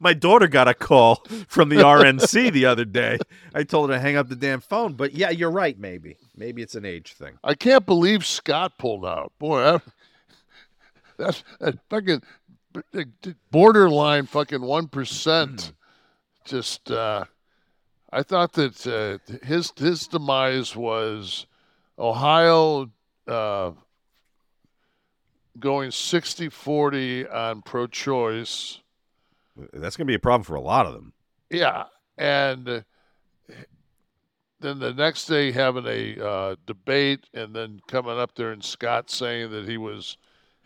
[0.00, 3.18] My daughter got a call from the RNC the other day.
[3.54, 4.94] I told her to hang up the damn phone.
[4.94, 5.78] But yeah, you're right.
[5.78, 7.38] Maybe, maybe it's an age thing.
[7.42, 9.32] I can't believe Scott pulled out.
[9.38, 9.82] Boy, that,
[11.16, 12.22] that's that fucking
[13.50, 15.62] borderline fucking one percent.
[15.62, 15.70] Hmm.
[16.44, 17.24] Just, uh,
[18.12, 21.46] I thought that uh, his his demise was
[21.98, 22.90] Ohio
[23.26, 23.72] uh,
[25.58, 28.80] going 60-40 on pro-choice.
[29.72, 31.12] That's going to be a problem for a lot of them.
[31.48, 31.84] Yeah,
[32.18, 32.84] and
[34.60, 39.10] then the next day having a uh, debate, and then coming up there and Scott
[39.10, 40.16] saying that he was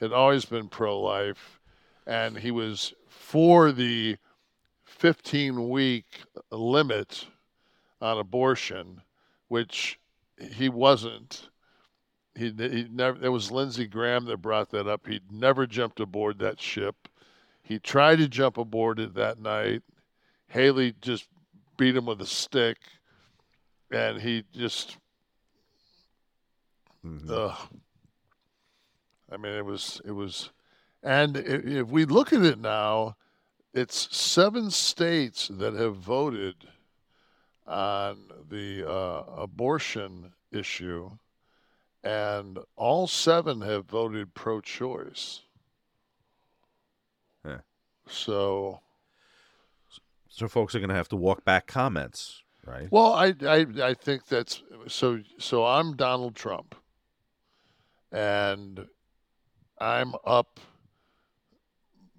[0.01, 1.61] had always been pro-life,
[2.07, 4.17] and he was for the
[4.99, 6.07] 15 week
[6.51, 7.27] limit
[8.01, 9.01] on abortion,
[9.47, 9.99] which
[10.39, 11.49] he wasn't.
[12.35, 13.25] He, he never.
[13.25, 15.07] It was Lindsey Graham that brought that up.
[15.07, 17.09] He'd never jumped aboard that ship.
[17.63, 19.83] He tried to jump aboard it that night.
[20.49, 21.29] Haley just
[21.77, 22.79] beat him with a stick,
[23.93, 24.97] and he just.
[27.07, 27.31] Mm-hmm.
[27.31, 27.57] Ugh.
[29.31, 30.51] I mean, it was it was,
[31.03, 33.17] and if we look at it now,
[33.81, 36.57] it's seven states that have voted
[37.67, 38.17] on
[38.49, 41.11] the uh, abortion issue,
[42.03, 45.43] and all seven have voted pro-choice.
[47.45, 47.59] Yeah.
[48.09, 48.81] So,
[50.29, 52.89] So folks are going to have to walk back comments, right?
[52.91, 55.21] well, I, I I think that's so.
[55.39, 56.75] So I'm Donald Trump,
[58.11, 58.87] and
[59.79, 60.59] I'm up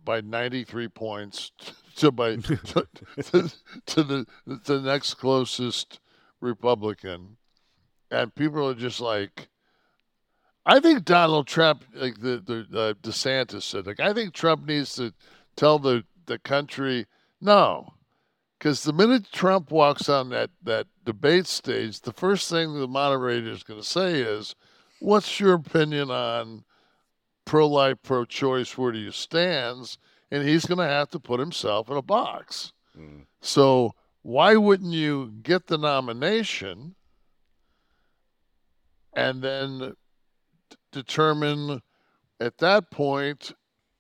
[0.10, 1.52] by 93 points
[1.96, 2.88] to by to,
[3.22, 3.52] to,
[3.86, 6.00] to the the next closest
[6.42, 7.38] Republican,
[8.10, 9.50] and people are just like,
[10.66, 14.96] I think Donald Trump, like the the uh, DeSantis said, like I think Trump needs
[14.96, 15.14] to
[15.56, 17.06] tell the the country
[17.40, 17.94] no,
[18.58, 23.52] because the minute Trump walks on that that debate stage, the first thing the moderator
[23.52, 24.56] is going to say is,
[25.02, 26.64] "What's your opinion on?"
[27.50, 29.98] Pro-life, pro-choice, where do you stands,
[30.30, 32.74] and he's going to have to put himself in a box.
[33.42, 36.94] So why wouldn't you get the nomination
[39.16, 39.96] and then
[40.70, 41.82] d- determine
[42.40, 43.54] at that point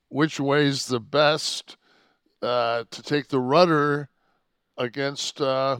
[0.09, 1.75] which way's the best
[2.43, 4.09] uh, to take the rudder
[4.77, 5.79] against uh,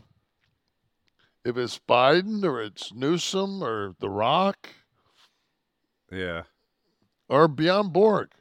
[1.46, 4.70] if it's Biden or it's Newsom or The Rock
[6.12, 6.44] Yeah.
[7.30, 8.32] Or Beyond Borg.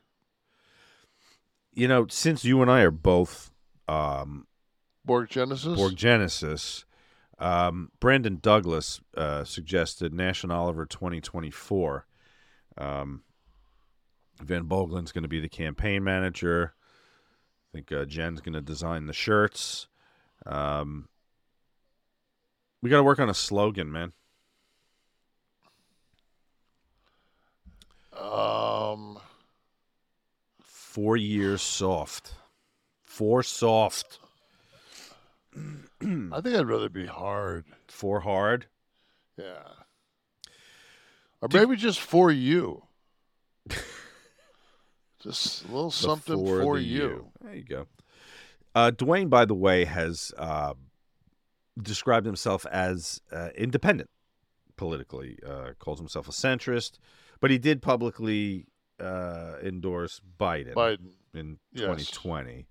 [1.73, 3.53] You know, since you and I are both
[3.87, 4.47] um,
[5.05, 5.77] Borg Genesis.
[5.77, 6.85] Borg Genesis,
[7.39, 12.07] um, Brandon Douglas uh, suggested Nash and Oliver 2024.
[12.77, 13.23] Um,
[14.43, 16.75] Van Bogelin's going to be the campaign manager.
[16.75, 19.89] I think uh, Jen's going to design the shirts.
[20.47, 21.09] Um,
[22.83, 24.13] we got to work on a slogan, man.
[28.19, 29.19] Um,
[30.61, 32.33] Four years soft.
[33.05, 34.19] Four soft.
[35.57, 37.67] I think I'd rather be hard.
[37.87, 38.67] Four hard.
[39.37, 39.63] Yeah.
[41.41, 42.83] Or maybe just for you.
[45.23, 47.27] just a little something Before for the you.
[47.43, 47.87] There you go.
[48.75, 50.75] Uh, Dwayne, by the way, has uh,
[51.81, 54.11] described himself as uh, independent
[54.77, 55.39] politically.
[55.47, 56.99] Uh, calls himself a centrist,
[57.41, 58.67] but he did publicly
[59.01, 60.75] uh, endorse Biden.
[60.75, 61.13] Biden.
[61.35, 61.83] in Yes.
[62.11, 62.67] 2020.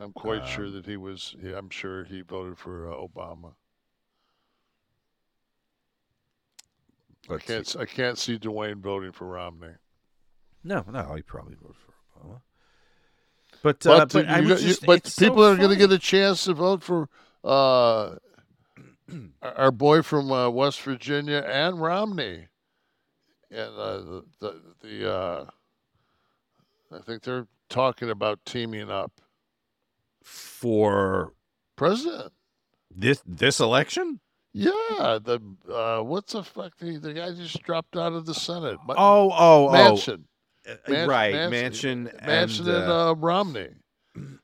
[0.00, 1.36] I'm quite sure Um, that he was.
[1.56, 3.54] I'm sure he voted for uh, Obama.
[7.30, 7.66] I can't.
[7.66, 7.78] see.
[7.78, 9.74] I can't see Dwayne voting for Romney.
[10.62, 12.40] No, no, he probably voted for Obama.
[13.62, 15.70] But But, uh, but I you was you- just, but it's so people are going
[15.70, 17.08] to get a chance to vote for
[17.42, 18.16] uh,
[19.42, 22.48] our- our boy from uh, West Virginia and Romney,
[23.54, 25.44] and uh, the the, the uh,
[26.92, 29.20] I think they're talking about teaming up.
[30.22, 31.32] for
[31.76, 32.32] President.
[32.90, 34.20] this this election.
[34.52, 36.76] Yeah, the uh, what's the fuck?
[36.78, 38.78] The, the guy just dropped out of the Senate.
[38.88, 39.72] Oh, oh, oh.
[39.72, 40.26] Mansion.
[40.68, 43.68] Uh, Man- right, Manson, Manchin Manson and, and, uh, uh, Romney.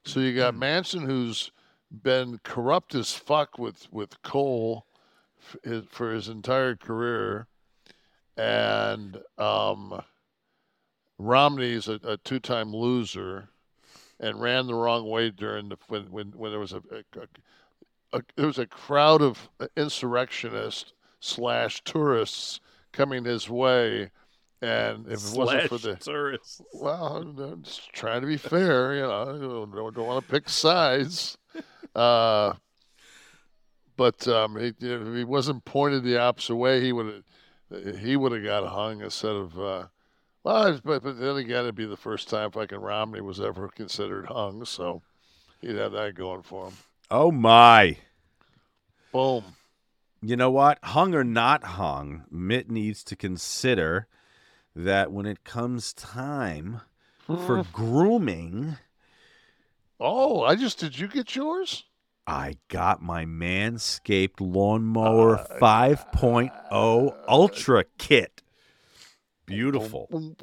[0.04, 1.52] So you got Manson, who's
[1.90, 4.86] been corrupt as fuck with with coal
[5.62, 7.46] his, for his entire career,
[8.40, 10.02] and um,
[11.18, 13.48] Romney's a, a two-time loser,
[14.18, 18.22] and ran the wrong way during the when when, when there was a, a, a
[18.36, 22.60] there was a crowd of insurrectionists slash tourists
[22.92, 24.10] coming his way,
[24.62, 26.62] and if it wasn't for the tourists.
[26.72, 31.36] well, I'm just trying to be fair, you know, don't, don't want to pick sides.
[31.94, 32.54] Uh,
[33.96, 37.22] but um, he, if he wasn't pointed the opposite way, he would have
[38.00, 39.58] he would have got hung instead of.
[39.58, 39.86] Uh,
[40.42, 44.26] well, but, but then again, it'd be the first time fucking Romney was ever considered
[44.26, 45.02] hung, so
[45.60, 46.74] he'd have that going for him.
[47.10, 47.96] Oh my!
[49.12, 49.44] Boom.
[50.22, 50.78] You know what?
[50.82, 54.06] Hung or not hung, Mitt needs to consider
[54.76, 56.82] that when it comes time
[57.26, 58.76] for grooming,
[60.02, 61.84] Oh, I just did you get yours?
[62.30, 68.42] I got my Manscaped Lawnmower 5.0 Ultra Kit.
[69.46, 70.36] Beautiful.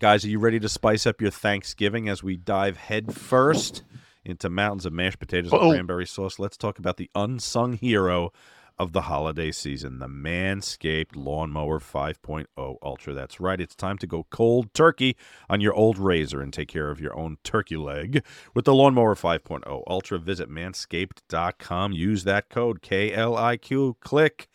[0.00, 3.84] Guys, are you ready to spice up your Thanksgiving as we dive headfirst
[4.24, 6.40] into mountains of mashed potatoes and cranberry sauce?
[6.40, 8.32] Let's talk about the unsung hero
[8.78, 12.46] of the holiday season, the Manscaped Lawnmower 5.0
[12.82, 13.14] Ultra.
[13.14, 15.16] That's right, it's time to go cold turkey
[15.48, 18.24] on your old razor and take care of your own turkey leg
[18.54, 20.18] with the Lawnmower 5.0 Ultra.
[20.18, 21.92] Visit manscaped.com.
[21.92, 23.94] Use that code KLIQ.
[24.00, 24.48] Click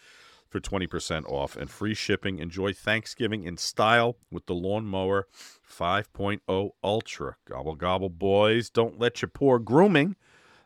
[0.50, 2.40] for 20% off and free shipping.
[2.40, 5.28] Enjoy Thanksgiving in style with the Lawnmower
[5.68, 7.36] 5.0 Ultra.
[7.46, 8.70] Gobble, gobble, boys.
[8.70, 10.16] Don't let your poor grooming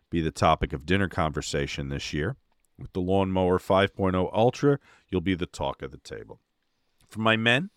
[0.10, 2.36] be the topic of dinner conversation this year.
[2.80, 6.40] With the Lawnmower 5.0 Ultra, you'll be the talk of the table.
[7.08, 7.72] For my men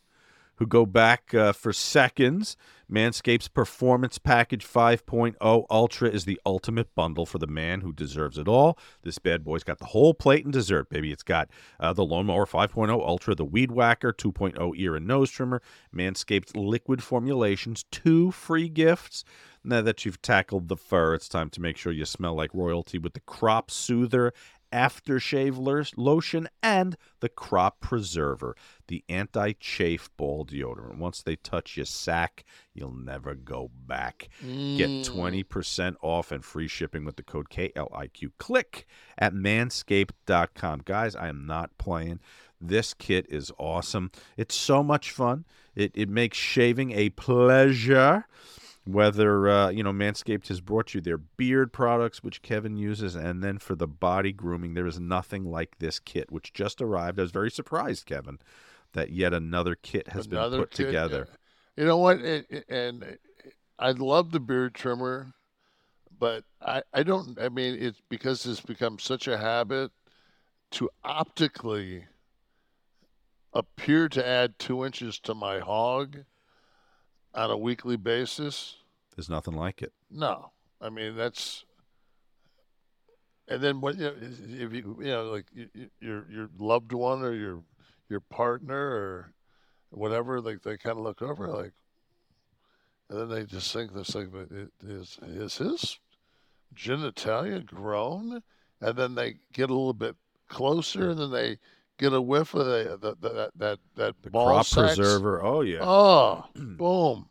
[0.61, 2.55] who go back uh, for seconds,
[2.91, 8.47] Manscaped's Performance Package 5.0 Ultra is the ultimate bundle for the man who deserves it
[8.47, 8.79] all.
[9.03, 11.13] This bad boy's got the whole plate and dessert, baby.
[11.13, 11.49] It's got
[11.79, 15.63] uh, the Lawnmower 5.0 Ultra, the Weed Whacker 2.0 ear and nose trimmer,
[15.95, 19.25] Manscaped's liquid formulations, two free gifts.
[19.65, 22.99] Now that you've tackled the fur, it's time to make sure you smell like royalty
[22.99, 24.33] with the Crop Soother
[24.73, 28.57] aftershave lo- lotion and the crop preserver
[28.89, 30.97] the anti-chafe ball deodorant.
[30.99, 32.45] Once they touch your sack
[32.75, 34.29] you'll never go back.
[34.41, 35.05] Get Mm.
[35.05, 38.87] 20% off and free shipping with the code kliq click
[39.19, 42.21] at manscaped.com guys i am not playing.
[42.61, 44.11] This kit is awesome.
[44.37, 45.47] It's so much fun.
[45.75, 48.27] It, it makes shaving a pleasure
[48.85, 53.43] whether uh, you know Manscaped has brought you their beard products, which Kevin uses, and
[53.43, 57.19] then for the body grooming, there is nothing like this kit, which just arrived.
[57.19, 58.39] I was very surprised, Kevin,
[58.93, 61.29] that yet another kit has Another been put kid, together.
[61.77, 62.21] You know what?
[62.21, 63.19] It, it- and
[63.79, 65.33] I love the beard trimmer,
[66.19, 67.39] but I, I don't.
[67.41, 69.91] I mean, it's because it's become such a habit
[70.73, 72.05] to optically
[73.53, 76.19] appear to add two inches to my hog
[77.35, 78.77] on a weekly basis.
[79.15, 79.93] There's nothing like it.
[80.11, 81.65] No, I mean that's.
[83.49, 85.47] And then what you know, if you you know like
[86.01, 87.63] your your loved one or your
[88.09, 89.33] your partner or
[89.91, 91.73] whatever like they kind of look over like,
[93.09, 95.99] and then they just think this like but it is is his
[96.75, 98.43] genitalia grown,
[98.81, 100.17] and then they get a little bit
[100.49, 101.59] closer and then they
[102.01, 104.97] get a whiff of the, the, the that that that The ball crop sacks.
[104.97, 105.43] preserver.
[105.45, 105.79] Oh yeah.
[105.83, 107.29] Oh, boom.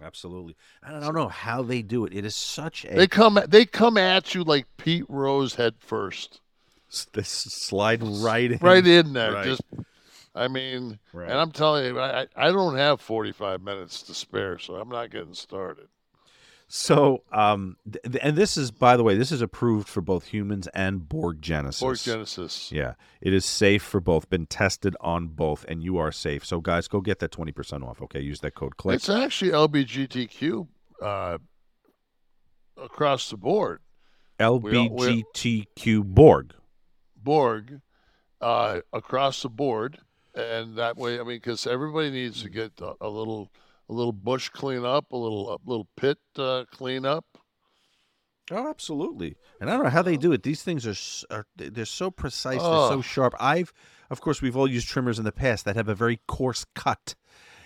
[0.00, 0.54] Absolutely.
[0.82, 2.14] And I don't know how they do it.
[2.14, 6.40] It is such a They come they come at you like Pete Rose head first.
[7.12, 8.58] They slide right in.
[8.60, 9.32] Right in there.
[9.32, 9.44] Right.
[9.44, 9.62] Just
[10.34, 11.28] I mean, Right.
[11.28, 14.88] and I'm telling you, I, I I don't have 45 minutes to spare, so I'm
[14.88, 15.88] not getting started.
[16.70, 20.66] So, um, th- and this is, by the way, this is approved for both humans
[20.74, 21.80] and Borg Genesis.
[21.80, 22.70] Borg Genesis.
[22.70, 24.28] Yeah, it is safe for both.
[24.28, 26.44] Been tested on both, and you are safe.
[26.44, 28.02] So, guys, go get that twenty percent off.
[28.02, 28.76] Okay, use that code.
[28.76, 28.96] Click.
[28.96, 30.68] It's actually LBGTQ
[31.02, 31.38] uh,
[32.76, 33.80] across the board.
[34.38, 36.54] LBGTQ Borg.
[37.16, 37.80] Borg
[38.40, 39.98] uh, across the board,
[40.34, 43.50] and that way, I mean, because everybody needs to get a, a little,
[43.88, 47.24] a little bush clean up, a little, a little pit uh, clean up.
[48.50, 49.36] Oh, absolutely.
[49.60, 50.42] And I don't know how they do it.
[50.42, 52.54] These things are, are they're so precise.
[52.62, 53.02] They're so Oh.
[53.02, 53.34] sharp.
[53.38, 53.72] I've,
[54.08, 57.14] of course, we've all used trimmers in the past that have a very coarse cut,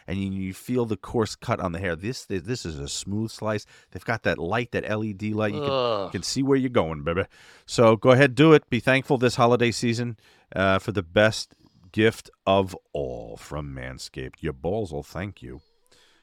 [0.09, 1.95] and you, you feel the coarse cut on the hair.
[1.95, 3.65] This this is a smooth slice.
[3.93, 5.55] They've got that light, that LED light.
[5.55, 7.27] You can, you can see where you're going, baby.
[7.65, 8.69] So go ahead, do it.
[8.69, 10.17] Be thankful this holiday season
[10.57, 11.55] uh, for the best
[11.93, 14.41] gift of all from Manscaped.
[14.43, 15.61] Your balls will thank you,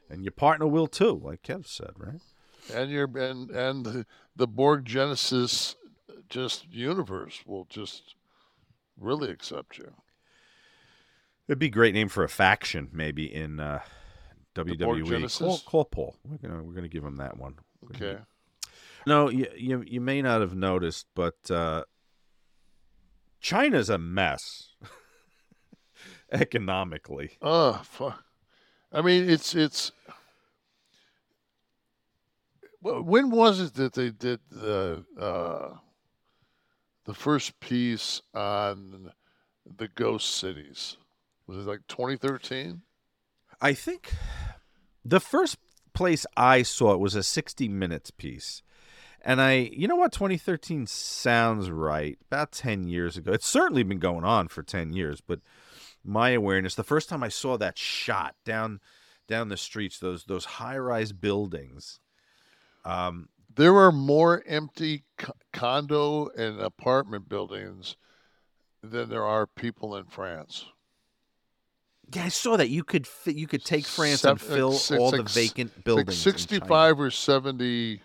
[0.10, 2.20] and your partner will too, like Kev said, right?
[2.74, 4.05] and your and and
[4.36, 5.76] the, Borg Genesis
[6.30, 8.16] just universe will just
[8.97, 9.93] really accept you.
[11.47, 13.80] It'd be a great name for a faction, maybe in uh,
[14.55, 14.80] Borg WWE.
[14.80, 15.64] Call, Genesis?
[15.66, 16.16] call Paul.
[16.24, 17.55] We're gonna we're gonna give him that one.
[17.95, 18.20] Okay.
[19.07, 21.84] No, you, you you may not have noticed, but uh,
[23.39, 24.74] China's a mess
[26.32, 27.38] economically.
[27.41, 28.24] Oh, fuck.
[28.92, 29.92] I mean, it's it's.
[32.82, 35.76] When was it that they did the uh,
[37.06, 39.12] the first piece on
[39.78, 40.98] the ghost cities?
[41.46, 42.82] Was it like 2013?
[43.62, 44.14] I think
[45.04, 45.58] the first
[45.94, 48.62] place I saw it was a 60 minutes piece.
[49.22, 52.18] And I, you know what, 2013 sounds right.
[52.32, 53.34] About 10 years ago.
[53.34, 55.42] It's certainly been going on for 10 years, but
[56.04, 58.80] my awareness, the first time I saw that shot down
[59.28, 62.00] down the streets, those those high-rise buildings.
[62.86, 67.95] Um, There are more empty co- condo and apartment buildings
[68.82, 70.66] than there are people in France.
[72.12, 75.00] yeah, I saw that you could you could take France Sev- and fill like six-
[75.00, 76.26] all like the vacant buildings.
[76.26, 76.39] in China.
[76.39, 78.02] 65 or 70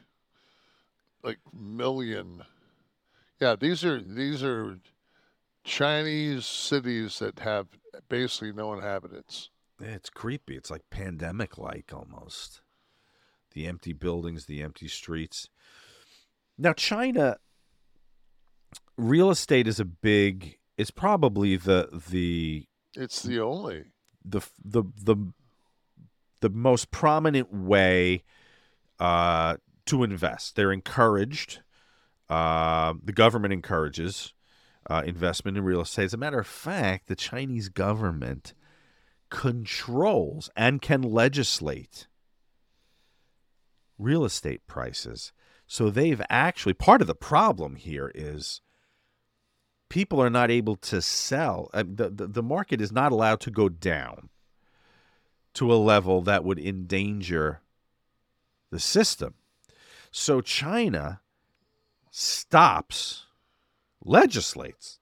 [1.22, 2.44] like million.
[3.40, 4.78] Yeah, these are these are
[5.64, 7.66] Chinese cities that have
[8.08, 9.50] basically no inhabitants.
[9.80, 10.56] Yeah, it's creepy.
[10.56, 12.60] It's like pandemic like almost.
[13.52, 15.48] The empty buildings, the empty streets.
[16.58, 17.38] Now China
[18.96, 23.84] real estate is a big it's probably the the It's the only.
[24.24, 25.16] the the the
[26.40, 28.22] the most prominent way
[29.00, 29.56] uh,
[29.86, 30.56] to invest.
[30.56, 31.60] They're encouraged.
[32.28, 34.33] Uh, the government encourages
[34.88, 36.04] uh, investment in real estate.
[36.04, 38.54] As a matter of fact, the Chinese government
[39.30, 42.06] controls and can legislate
[43.98, 45.32] real estate prices.
[45.66, 48.60] So they've actually part of the problem here is
[49.88, 51.70] people are not able to sell.
[51.72, 54.28] Uh, the, the the market is not allowed to go down
[55.54, 57.60] to a level that would endanger
[58.70, 59.34] the system.
[60.10, 61.20] So China
[62.10, 63.23] stops,
[64.04, 64.98] legislates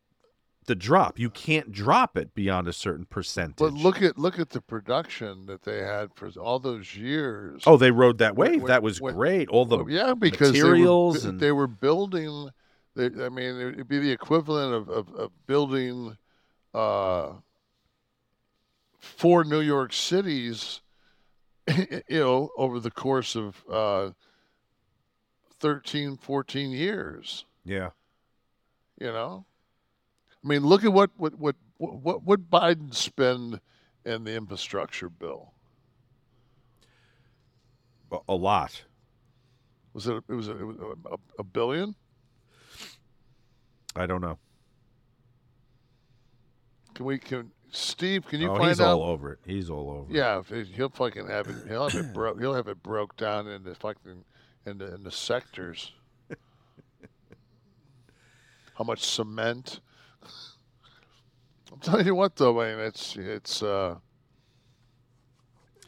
[0.67, 1.19] the drop.
[1.19, 3.57] You can't drop it beyond a certain percentage.
[3.57, 7.63] But look at look at the production that they had for all those years.
[7.67, 8.63] Oh, they rode that wave.
[8.63, 9.49] when- that was when- great.
[9.49, 12.51] All the Well, yeah, because materials they were, and they were building.
[12.95, 16.17] They, I mean, it'd be the equivalent of of, of building
[16.75, 17.33] uh,
[18.99, 20.81] four New York cities.
[22.09, 24.11] You know, over the course of uh,
[25.61, 27.45] 13, 14 years.
[27.65, 27.91] yeah.
[29.03, 29.45] You know,
[30.45, 33.61] I mean, look at what what what what what Biden spend
[34.05, 35.55] in the infrastructure bill.
[38.29, 38.85] A, lot.
[39.93, 40.23] Was it?
[40.29, 40.77] It was a, it was
[41.11, 41.97] a, a billion.
[43.97, 44.39] I don't know.
[46.95, 48.25] Can we can Steve?
[48.29, 48.99] Can you oh, find he's out?
[48.99, 49.41] all over it.
[49.45, 50.13] He's all over.
[50.13, 50.17] it.
[50.17, 51.57] Yeah, he- he'll fucking have it.
[51.67, 52.39] He'll have it broke.
[52.39, 54.23] He'll have it broke down into fucking
[54.65, 55.91] into into sectors.
[58.77, 59.81] How much cement?
[61.73, 63.63] I'm telling you what, though, man, it's it's.
[63.63, 63.97] uh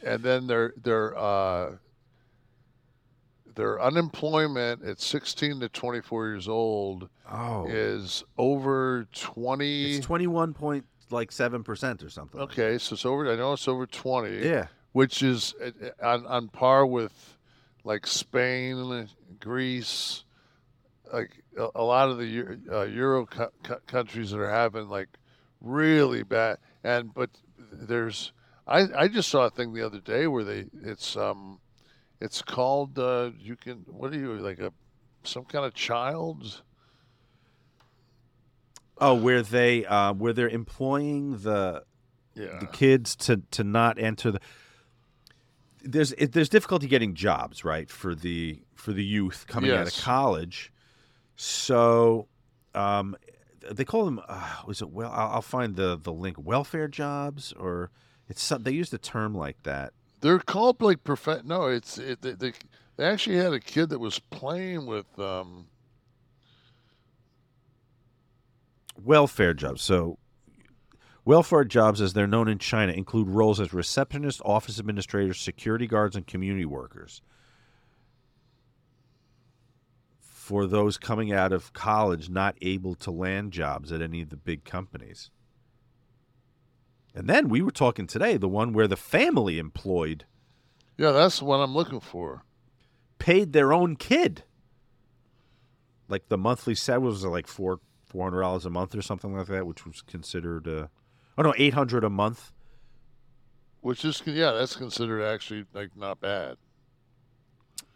[0.03, 1.75] And then their their uh
[3.55, 7.65] their unemployment at 16 to 24 years old Oh.
[7.67, 9.95] is over 20.
[9.95, 12.39] It's twenty one point like seven percent or something.
[12.41, 13.31] Okay, so it's over.
[13.31, 14.45] I know it's over twenty.
[14.45, 14.67] Yeah.
[14.91, 15.71] which is uh,
[16.05, 17.37] on on par with
[17.83, 19.07] like Spain,
[19.39, 20.23] Greece,
[21.13, 25.09] like a, lot of the uh, Euro co- co- countries that are having like
[25.61, 26.57] really bad.
[26.83, 27.29] And but
[27.71, 28.33] there's
[28.67, 31.59] I I just saw a thing the other day where they it's um
[32.21, 34.71] it's called uh, you can what are you like a
[35.23, 36.61] some kind of child
[38.97, 41.83] Oh, where they uh, where they're employing the
[42.33, 42.59] Yeah.
[42.59, 44.39] the kids to to not enter the.
[45.83, 49.97] There's it, there's difficulty getting jobs right for the for the youth coming out of
[49.97, 50.71] college,
[51.35, 52.27] so
[52.73, 53.15] um,
[53.71, 57.53] they call them uh, was it well I'll, I'll find the the link welfare jobs
[57.53, 57.91] or
[58.27, 61.27] it's some, they used a term like that They're called like prof.
[61.43, 62.53] No, it's it, they, they
[62.97, 65.67] they actually had a kid that was playing with um
[69.01, 69.81] welfare jobs.
[69.81, 70.17] So,
[71.25, 76.15] welfare jobs, as they're known in China, include roles as receptionists, office administrators, security guards,
[76.15, 77.21] and community workers.
[80.45, 84.37] For those coming out of college not able to land jobs at any of the
[84.37, 85.31] big companies.
[87.15, 90.25] And then we were talking today, the one where the family employed
[90.97, 92.43] yeah that's what I'm looking for.
[93.17, 94.43] paid their own kid.
[96.07, 99.47] Like the monthly set was like four four hundred dollars a month or something like
[99.47, 100.87] that, which was considered uh
[101.39, 102.51] oh no, eight hundred a month.
[103.81, 106.57] Which is yeah, that's considered actually like not bad.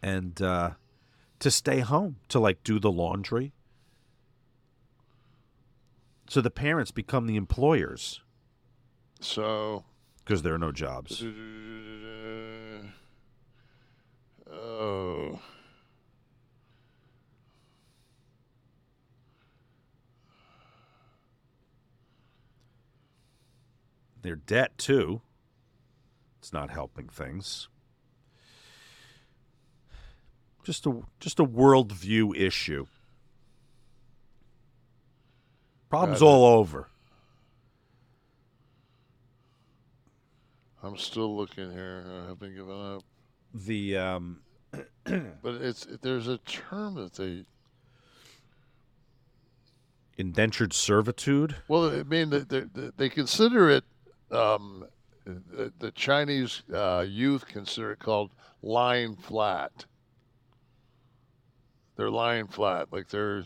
[0.02, 0.70] And uh
[1.40, 3.52] to stay home, to like do the laundry.
[6.28, 8.20] So the parents become the employers
[9.20, 9.84] So
[10.18, 11.24] because there are no jobs.
[14.52, 15.40] oh.
[24.22, 25.22] Their debt too.
[26.38, 27.68] It's not helping things.
[30.64, 32.86] Just a just a worldview issue.
[35.88, 36.88] Problems all over.
[40.82, 42.04] I'm still looking here.
[42.06, 43.02] I haven't given up.
[43.52, 44.40] The um
[45.04, 47.44] But it's there's a term that they
[50.16, 51.56] indentured servitude.
[51.68, 53.84] well, I mean they they, they consider it
[54.30, 54.86] um,
[55.24, 58.30] the, the Chinese uh, youth consider it called
[58.62, 59.84] lying flat.
[62.00, 63.44] They're lying flat, like they're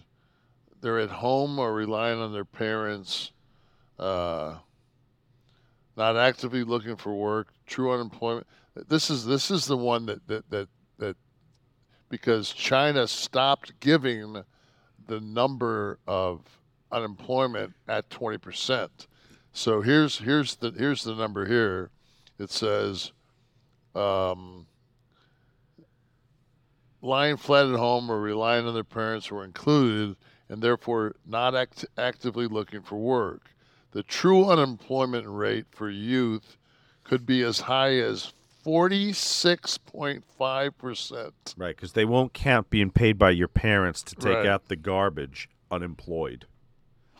[0.80, 3.32] they're at home or relying on their parents,
[3.98, 4.58] uh,
[5.96, 8.46] not actively looking for work, true unemployment.
[8.86, 10.68] This is this is the one that that that,
[10.98, 11.16] that
[12.08, 14.44] because China stopped giving
[15.08, 16.42] the number of
[16.92, 18.88] unemployment at 20%.
[19.52, 21.90] So here's here's the here's the number here.
[22.38, 23.10] It says
[23.96, 24.68] um,
[27.04, 30.16] lying flat at home or relying on their parents were included
[30.48, 33.50] and therefore not act- actively looking for work.
[33.92, 36.56] The true unemployment rate for youth
[37.04, 38.32] could be as high as
[38.64, 41.32] 46.5%.
[41.56, 44.46] Right, because they won't count being paid by your parents to take Right.
[44.46, 46.46] out the garbage unemployed.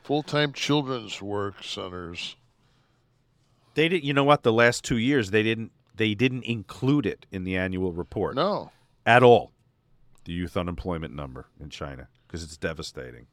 [0.02, 2.36] Full-time children's work centers.
[3.74, 4.04] They did.
[4.04, 4.42] You know what?
[4.42, 5.72] The last two years they didn't.
[5.96, 8.34] They didn't include it in the annual report.
[8.36, 8.70] No.
[9.06, 9.50] at all.
[10.24, 13.26] The youth unemployment number in China because it's devastating.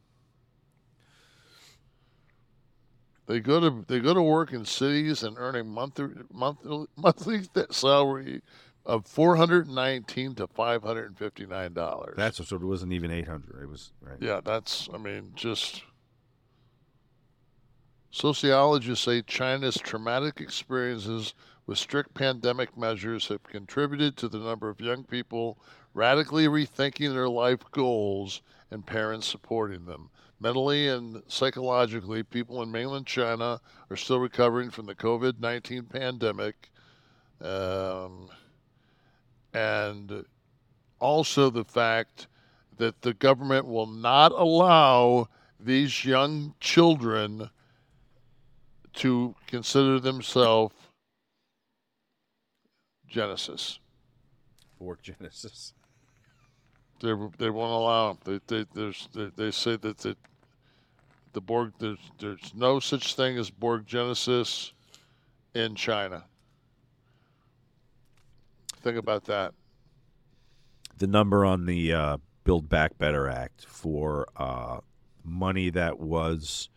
[3.28, 7.42] They go to they go to work in cities and earn a monthly monthly monthly
[7.70, 8.42] salary
[8.86, 12.16] of four hundred nineteen to five hundred and fifty nine dollars.
[12.18, 13.62] That's so it wasn't even eight hundred.
[13.64, 14.18] It was right.
[14.20, 15.84] Yeah, that's I mean just.
[18.14, 21.34] Sociologists say China's traumatic experiences
[21.72, 25.58] with strict pandemic measures have contributed to the number of young people
[25.94, 28.42] radically rethinking their life goals
[28.72, 30.10] and parents supporting them.
[30.42, 36.70] Mentally and psychologically, people in mainland China are still recovering from the COVID 19 pandemic.
[37.40, 38.28] Um,
[39.54, 40.26] and
[41.00, 42.28] also the fact
[42.80, 47.50] that the government will not allow these young children
[48.96, 50.76] to consider themselves
[53.12, 53.80] Genesis.
[54.80, 55.74] Borg Genesis.
[57.02, 58.42] They they won't allow them.
[58.48, 60.16] They they there's they, they say that the
[61.34, 64.74] the Borg there's there's no such thing as Borg Genesis
[65.54, 66.24] in China.
[68.82, 69.54] Think about that.
[70.98, 74.80] The number on the uh, Build Back Better Act for uh,
[75.24, 76.70] money that was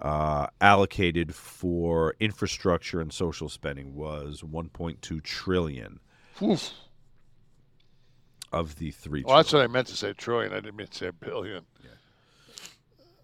[0.00, 6.00] uh, allocated for infrastructure and social spending was 1.2 trillion
[6.42, 6.72] Oof.
[8.52, 9.22] of the three.
[9.24, 10.52] Well, that's what I meant to say, trillion.
[10.52, 11.64] I didn't mean to say a billion.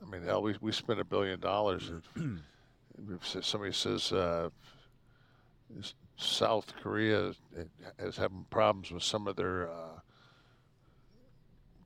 [0.07, 1.91] I mean, hell, we we spent a billion dollars.
[2.15, 4.51] if somebody says uh,
[6.17, 7.33] South Korea
[7.99, 10.01] is having problems with some of their uh,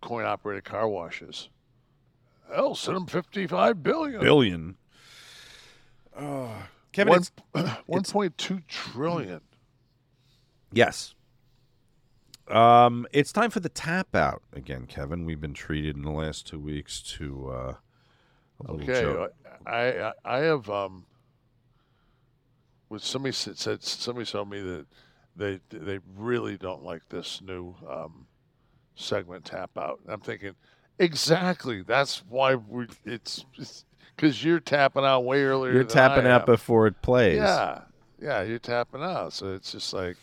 [0.03, 1.49] coin-operated car washes.
[2.53, 4.21] Hell, send them fifty-five billion.
[4.21, 4.77] billion.
[6.21, 6.49] Uh,
[6.93, 7.23] Kevin, One-
[7.55, 9.41] it's- one point two trillion.
[10.73, 11.15] Yes.
[12.49, 15.25] Um, it's time for the tap out again, Kevin.
[15.25, 17.75] We've been treated in the last two weeks to uh,
[18.69, 19.33] a little Okay, joke.
[19.67, 21.07] I I, I have um.
[22.89, 24.87] With somebody said, said somebody told me that
[25.37, 28.27] they they really don't like this new um,
[28.97, 30.01] segment tap out.
[30.09, 30.57] I'm thinking
[30.99, 33.45] exactly that's why we it's
[34.21, 35.73] because you're tapping out way earlier.
[35.73, 37.37] You're tapping out before it plays.
[37.37, 37.83] Yeah,
[38.21, 39.33] yeah, you're tapping out.
[39.33, 40.17] So it's just like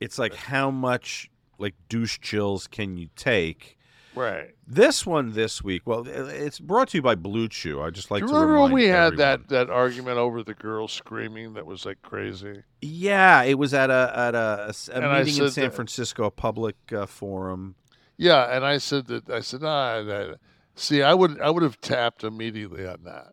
[0.00, 3.76] It's like how much like douche chills can you take?
[4.14, 4.50] right.
[4.68, 5.82] This one this week.
[5.86, 7.80] Well, it's brought to you by Blue Chew.
[7.80, 9.16] I just like Do you to remember when we had everyone.
[9.18, 12.62] that that argument over the girl screaming that was like crazy?
[12.82, 16.30] Yeah, it was at a at a, a a meeting in San that- Francisco, a
[16.30, 17.74] public uh, forum.
[18.18, 20.38] Yeah, and I said that I said, ah, that,
[20.76, 23.32] see, I would I would have tapped immediately on that.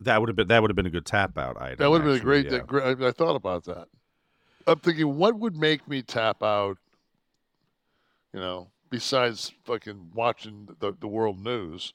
[0.00, 1.76] That would have been that would have been a good tap out item.
[1.78, 2.46] That would have been a great.
[2.46, 2.58] yeah.
[2.58, 3.88] that I, I thought about that.
[4.66, 6.78] I'm thinking, what would make me tap out?
[8.32, 11.94] You know, besides fucking watching the, the world news.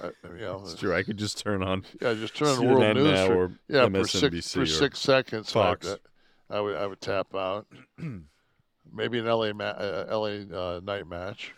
[0.00, 0.94] Uh, you know, It's true.
[0.94, 1.84] I could just turn on.
[2.00, 5.00] Yeah, just turn on world news for, or yeah for MSNBC six for or six
[5.00, 5.52] seconds.
[5.52, 5.86] Fox.
[5.86, 6.00] Like
[6.48, 7.66] that, I would I would tap out.
[8.92, 11.52] Maybe an LA ma- uh, LA uh, night match.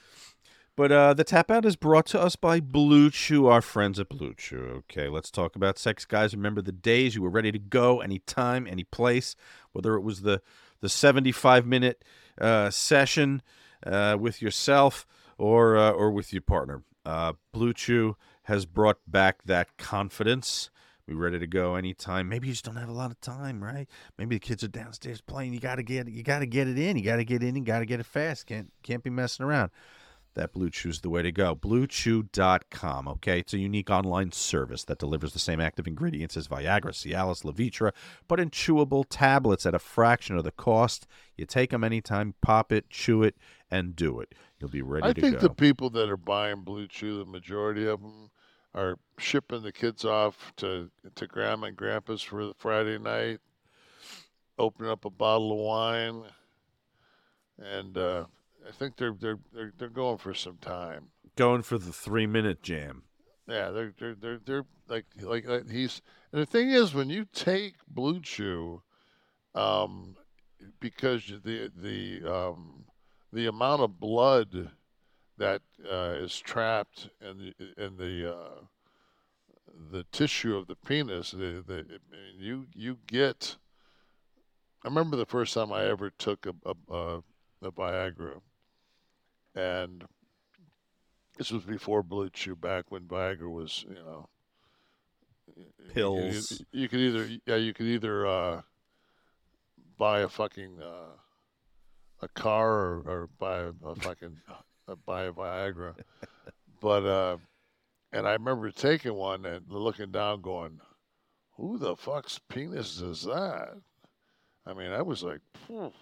[0.78, 4.08] But uh, the tap out is brought to us by Blue Chew, our friends at
[4.08, 4.84] Blue Chew.
[4.88, 6.36] Okay, let's talk about sex, guys.
[6.36, 9.34] Remember the days you were ready to go anytime, any place,
[9.72, 10.40] whether it was the
[10.80, 12.04] the 75 minute
[12.40, 13.42] uh, session
[13.84, 15.04] uh, with yourself
[15.36, 16.84] or uh, or with your partner.
[17.04, 18.14] Uh, Blue Chew
[18.44, 20.70] has brought back that confidence.
[21.08, 22.28] We ready to go anytime.
[22.28, 23.88] Maybe you just don't have a lot of time, right?
[24.16, 25.54] Maybe the kids are downstairs playing.
[25.54, 26.96] You gotta get you gotta get it in.
[26.96, 27.56] You gotta get in.
[27.56, 28.46] You gotta get it fast.
[28.46, 29.72] Can't can't be messing around
[30.38, 31.54] that Blue Chew's the way to go.
[31.54, 33.40] BlueChew.com, okay?
[33.40, 37.92] It's a unique online service that delivers the same active ingredients as Viagra, Cialis, Levitra,
[38.28, 41.06] but in chewable tablets at a fraction of the cost.
[41.36, 43.36] You take them anytime, pop it, chew it,
[43.70, 44.34] and do it.
[44.58, 45.40] You'll be ready I to think go.
[45.40, 48.30] the people that are buying Blue Chew, the majority of them
[48.74, 53.40] are shipping the kids off to to grandma and grandpa's for the Friday night,
[54.58, 56.22] opening up a bottle of wine,
[57.58, 58.24] and uh,
[58.66, 61.08] I think they're they're they're they're going for some time.
[61.36, 63.02] Going for the three minute jam.
[63.46, 66.02] Yeah, they're they're they're, they're like, like like he's
[66.32, 68.82] and the thing is when you take Blue Chew,
[69.54, 70.16] um,
[70.80, 72.84] because the the um,
[73.32, 74.70] the amount of blood
[75.38, 78.60] that uh, is trapped in the in the uh,
[79.90, 83.56] the tissue of the penis, the, the I mean, you you get.
[84.84, 87.22] I remember the first time I ever took a a, a,
[87.62, 88.40] a Viagra,
[89.58, 90.04] and
[91.36, 94.28] this was before Blue Chew, back when Viagra was, you know,
[95.94, 96.62] Pills.
[96.72, 98.62] You, you could either, yeah, you could either uh,
[99.96, 101.16] buy a fucking uh,
[102.20, 105.94] a car or, or buy a, a fucking uh, buy a Viagra,
[106.80, 107.36] but uh,
[108.12, 110.80] and I remember taking one and looking down, going,
[111.56, 113.74] "Who the fuck's penis is that?"
[114.66, 115.92] I mean, I was like, Phew.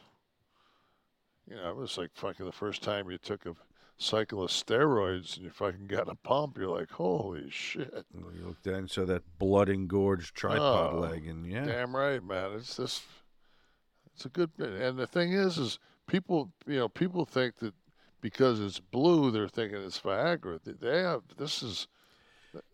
[1.49, 3.55] You know, it was like fucking the first time you took a
[3.99, 6.59] cycle of steroids and you fucking got a pump.
[6.59, 7.93] You're like, holy shit.
[8.17, 11.65] Oh, you look down, and saw that blood engorged tripod Oh, leg, and yeah.
[11.65, 12.53] Damn right, man.
[12.57, 13.03] It's just,
[14.15, 14.71] it's a good bit.
[14.71, 17.75] And the thing is, is people, you know, people think that
[18.21, 20.59] because it's blue, they're thinking it's Viagra.
[20.65, 21.87] They- They have, this is,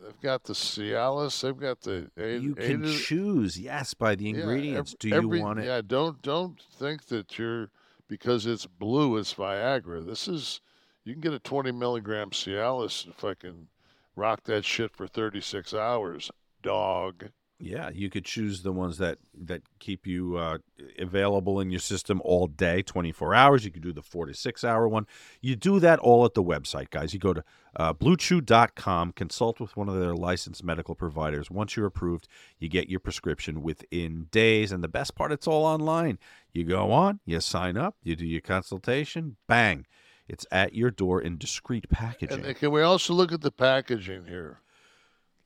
[0.01, 2.11] they've got the Cialis, they've got the.
[2.17, 4.95] A- You can A- choose, yes, by the Yeah, ingredients.
[4.99, 5.67] Do you every- want it?
[5.67, 7.71] Yeah, don't don't think that you're
[8.13, 10.05] because it's blue, it's Viagra.
[10.05, 10.61] This is
[11.03, 13.69] you can get a 20 milligram Cialis if I can
[14.17, 16.31] rock that shit for 36 hours,
[16.61, 17.31] dog.
[17.65, 20.59] Yeah, you could choose the ones that that keep you uh,
[20.99, 23.65] available in your system all day, 24 hours.
[23.65, 25.07] You could do the 4 to 6 hour one.
[25.41, 27.15] You do that all at the website, guys.
[27.15, 27.45] You go to
[27.77, 31.53] uh, bluechew.com, consult with one of their licensed medical providers.
[31.53, 32.27] Once you're approved,
[32.59, 34.73] you get your prescription within days.
[34.73, 36.19] And the best part, it's all online.
[36.53, 39.87] You go on, you sign up, you do your consultation, bang.
[40.27, 42.45] It's at your door in discreet packaging.
[42.45, 44.59] And can we also look at the packaging here?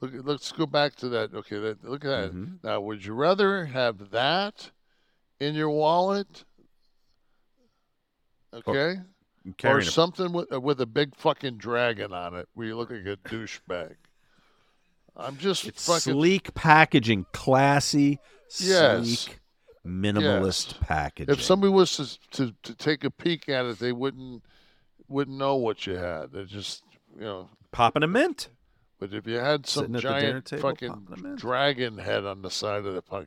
[0.01, 1.33] Look, let's go back to that.
[1.35, 2.31] Okay, that, look at that.
[2.33, 2.67] Mm-hmm.
[2.67, 4.71] Now, would you rather have that
[5.41, 6.45] in your wallet?
[8.53, 9.05] Okay, or
[9.59, 13.07] carrying something with uh, with a big fucking dragon on it, where you look like
[13.07, 13.97] a douchebag.
[15.17, 18.19] I'm just It's fucking sleek packaging, classy,
[18.61, 19.07] Yes.
[19.07, 19.39] sleek,
[19.87, 20.79] minimalist Yes.
[20.81, 21.33] packaging.
[21.33, 24.43] If somebody was to, to to take a peek at it, they wouldn't
[25.09, 26.33] wouldn't know what you had.
[26.33, 26.83] They just
[27.15, 28.49] you know popping a mint.
[28.99, 31.39] But if you had some Sitting at the dinner giant fucking popping a mint.
[31.39, 33.27] dragon head on the side of the puck,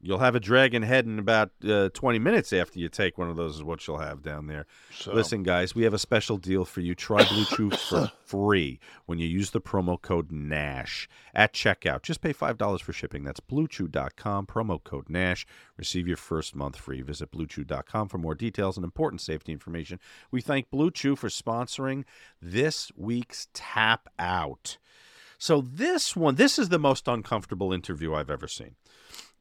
[0.00, 3.34] You'll have a dragon head in about uh, 20 minutes after you take one of
[3.36, 4.64] those, is what you'll have down there.
[4.92, 6.94] So- Listen, guys, we have a special deal for you.
[6.94, 12.02] Try Blue Chew for free when you use the promo code NASH at checkout.
[12.02, 13.24] Just pay $5 for shipping.
[13.24, 15.44] That's bluechew.com, promo code NASH.
[15.76, 17.02] Receive your first month free.
[17.02, 19.98] Visit bluechew.com for more details and important safety information.
[20.30, 22.04] We thank Blue Chew for sponsoring
[22.40, 24.78] this week's Tap Out.
[25.40, 28.74] So, this one, this is the most uncomfortable interview I've ever seen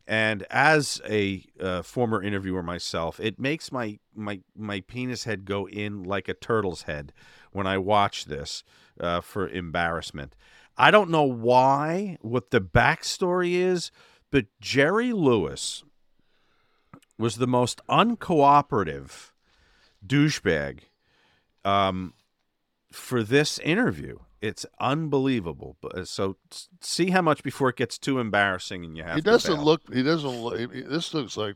[0.07, 5.67] and as a uh, former interviewer myself, it makes my my my penis head go
[5.67, 7.11] in like a turtle's head
[7.51, 8.63] when I watch this
[8.99, 10.35] uh, for embarrassment.
[10.77, 13.91] I don't know why, what the backstory is,
[14.31, 15.83] but Jerry Lewis
[17.17, 19.31] was the most uncooperative
[20.05, 20.81] douchebag
[21.65, 22.13] um,
[22.91, 24.19] for this interview.
[24.41, 25.77] It's unbelievable.
[25.81, 26.37] But uh, so
[26.81, 29.63] see how much before it gets too embarrassing and you have he doesn't bail.
[29.65, 29.93] look.
[29.93, 30.59] He doesn't look.
[30.59, 31.55] he- This looks like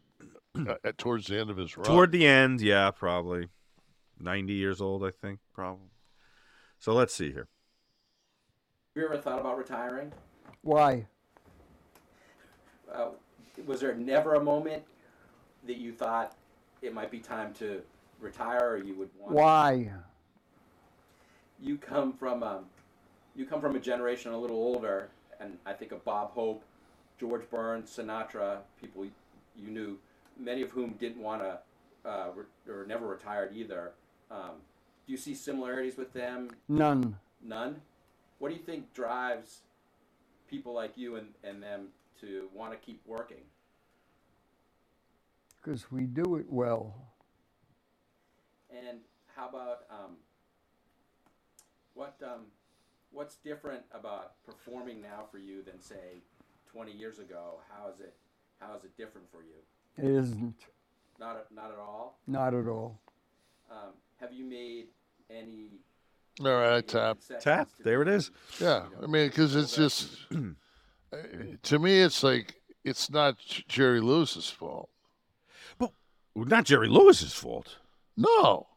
[0.57, 1.85] uh, at towards the end of his run.
[1.85, 3.47] Toward the end, yeah, probably.
[4.19, 5.89] 90 years old, I think, probably.
[6.79, 7.47] So let's see here.
[8.95, 10.11] Have you ever thought about retiring?
[10.61, 11.07] Why?
[12.93, 13.09] Uh,
[13.65, 14.83] was there never a moment
[15.65, 16.35] that you thought
[16.81, 17.81] it might be time to
[18.19, 19.33] retire, or you would want?
[19.33, 19.91] Why?
[21.61, 22.65] You come from um,
[23.35, 25.09] you come from a generation a little older,
[25.39, 26.63] and I think of Bob Hope,
[27.19, 29.05] George Burns, Sinatra, people
[29.55, 29.97] you knew,
[30.39, 31.59] many of whom didn't want to
[32.09, 33.91] uh, re- or never retired either.
[34.31, 34.55] Um,
[35.05, 36.49] do you see similarities with them?
[36.67, 37.17] None.
[37.43, 37.81] None.
[38.39, 39.59] What do you think drives
[40.49, 41.88] people like you and, and them
[42.21, 43.41] to want to keep working?
[45.61, 46.95] Because we do it well.
[48.71, 48.99] And
[49.35, 50.15] how about um,
[52.02, 52.45] what um,
[53.11, 56.23] what's different about performing now for you than say
[56.72, 57.60] 20 years ago?
[57.69, 58.15] How is it
[58.60, 59.60] how is it different for you?
[60.03, 60.56] It isn't.
[61.19, 62.18] Not at, not at all.
[62.26, 62.99] Not at all.
[63.69, 64.88] Um, have you made
[65.30, 65.82] any?
[66.44, 67.19] All right, tap.
[67.40, 67.69] Tap.
[67.84, 68.32] There it is.
[68.60, 71.18] Yeah, I mean, because it's just uh,
[71.64, 73.38] to me, it's like it's not
[73.68, 74.90] Jerry Lewis's fault.
[75.78, 75.94] Well
[76.36, 77.78] not Jerry Lewis's fault.
[78.18, 78.68] No,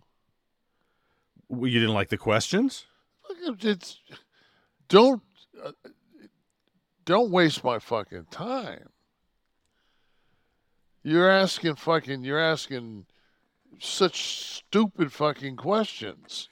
[1.48, 2.86] Well, You didn't like the questions?
[3.60, 4.00] It's
[4.88, 5.22] don't
[5.64, 5.72] uh,
[7.04, 8.88] don't waste my fucking time.
[11.02, 12.24] You're asking fucking.
[12.24, 13.06] You're asking
[13.78, 16.48] such stupid fucking questions.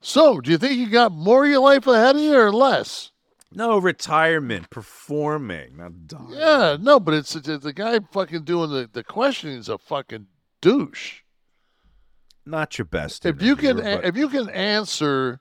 [0.00, 3.10] So, do you think you got more of your life ahead of you or less?
[3.50, 6.26] No, retirement, performing, not dying.
[6.30, 10.26] Yeah, no, but it's, it's the guy fucking doing the, the questioning is a fucking
[10.60, 11.22] douche.
[12.44, 13.24] Not your best.
[13.24, 15.40] If you can, but- if you can answer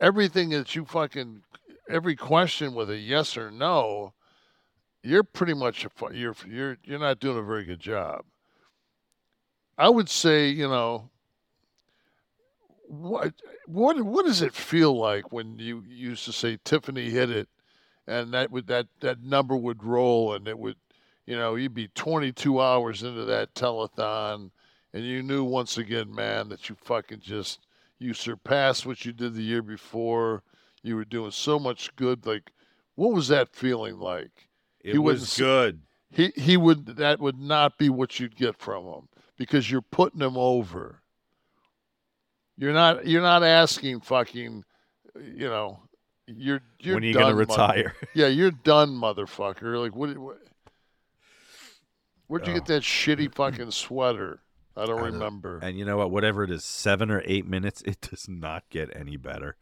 [0.00, 1.42] everything that you fucking
[1.88, 4.14] every question with a yes or no,
[5.02, 8.24] you're pretty much a, you're you're you're not doing a very good job.
[9.78, 11.10] I would say, you know,
[12.86, 13.34] what
[13.66, 17.48] what what does it feel like when you used to say Tiffany hit it,
[18.06, 20.76] and that would that that number would roll, and it would,
[21.26, 24.50] you know, you'd be 22 hours into that telethon,
[24.92, 27.60] and you knew once again, man, that you fucking just
[28.00, 30.42] you surpassed what you did the year before.
[30.82, 32.26] You were doing so much good.
[32.26, 32.50] Like,
[32.96, 34.48] what was that feeling like?
[34.82, 35.82] It was good.
[36.10, 40.20] He he would that would not be what you'd get from him because you're putting
[40.20, 41.02] him over.
[42.56, 44.64] You're not you're not asking fucking,
[45.22, 45.80] you know,
[46.26, 47.94] you're you're When are you gonna done, mother- retire?
[48.14, 49.80] yeah, you're done, motherfucker.
[49.80, 50.16] Like what?
[50.18, 50.38] what
[52.26, 52.56] where'd you Oh.
[52.56, 54.40] get that shitty fucking sweater?
[54.80, 55.58] I don't remember.
[55.62, 56.10] And you know what?
[56.10, 59.56] Whatever it is, seven or eight minutes, it does not get any better.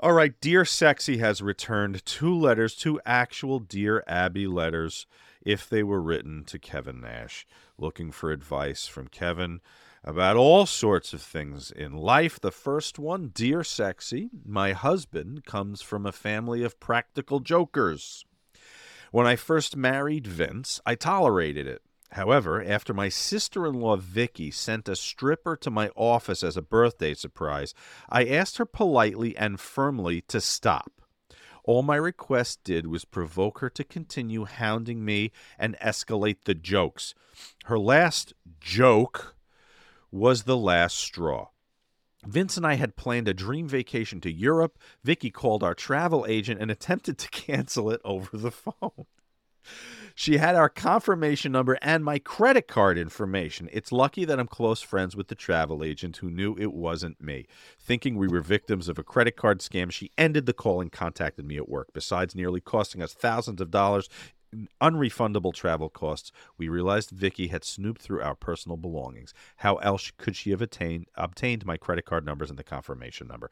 [0.00, 5.06] All right, Dear Sexy has returned two letters, two actual Dear Abby letters,
[5.42, 7.46] if they were written to Kevin Nash,
[7.78, 9.60] looking for advice from Kevin
[10.02, 12.40] about all sorts of things in life.
[12.40, 18.24] The first one Dear Sexy, my husband comes from a family of practical jokers.
[19.12, 21.82] When I first married Vince, I tolerated it.
[22.14, 26.62] However, after my sister in law Vicky sent a stripper to my office as a
[26.62, 27.74] birthday surprise,
[28.08, 31.02] I asked her politely and firmly to stop.
[31.64, 37.16] All my request did was provoke her to continue hounding me and escalate the jokes.
[37.64, 39.34] Her last joke
[40.12, 41.48] was the last straw.
[42.24, 44.78] Vince and I had planned a dream vacation to Europe.
[45.02, 49.06] Vicky called our travel agent and attempted to cancel it over the phone.
[50.14, 53.68] She had our confirmation number and my credit card information.
[53.72, 57.46] It's lucky that I'm close friends with the travel agent who knew it wasn't me.
[57.80, 61.44] Thinking we were victims of a credit card scam, she ended the call and contacted
[61.44, 61.88] me at work.
[61.92, 64.08] Besides nearly costing us thousands of dollars
[64.80, 69.34] unrefundable travel costs, we realized Vicky had snooped through our personal belongings.
[69.56, 73.50] How else could she have attained, obtained my credit card numbers and the confirmation number?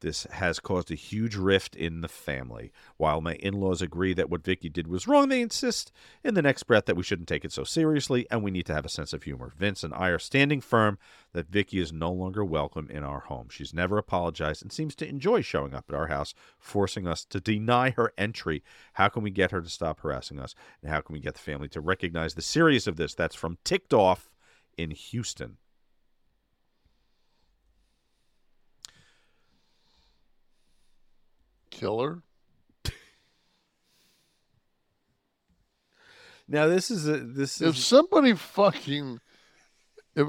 [0.00, 2.72] This has caused a huge rift in the family.
[2.96, 5.92] While my in laws agree that what Vicky did was wrong, they insist
[6.24, 8.74] in the next breath that we shouldn't take it so seriously and we need to
[8.74, 9.52] have a sense of humor.
[9.58, 10.98] Vince and I are standing firm
[11.32, 13.48] that Vicky is no longer welcome in our home.
[13.50, 17.40] She's never apologized and seems to enjoy showing up at our house, forcing us to
[17.40, 18.62] deny her entry.
[18.94, 20.54] How can we get her to stop harassing us?
[20.82, 23.14] And how can we get the family to recognize the seriousness of this?
[23.14, 24.30] That's from Ticked Off
[24.78, 25.58] in Houston.
[31.80, 32.22] Killer.
[36.46, 39.20] Now this is a this If is somebody fucking,
[40.14, 40.28] if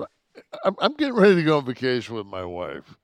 [0.64, 2.95] I'm, I'm getting ready to go on vacation with my wife,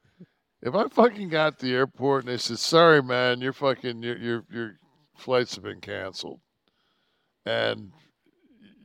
[0.61, 4.17] if I fucking got to the airport and they said, "Sorry, man, your fucking your
[4.17, 4.79] your your
[5.17, 6.39] flights have been canceled,"
[7.45, 7.91] and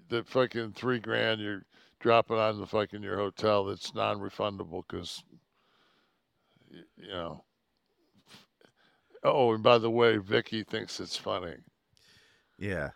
[0.08, 1.66] the fucking three grand you're
[2.00, 5.22] dropping on the fucking your hotel that's non-refundable because
[6.70, 7.44] you know.
[9.22, 11.54] Oh, and by the way, Vicky thinks it's funny.
[12.58, 12.90] Yeah.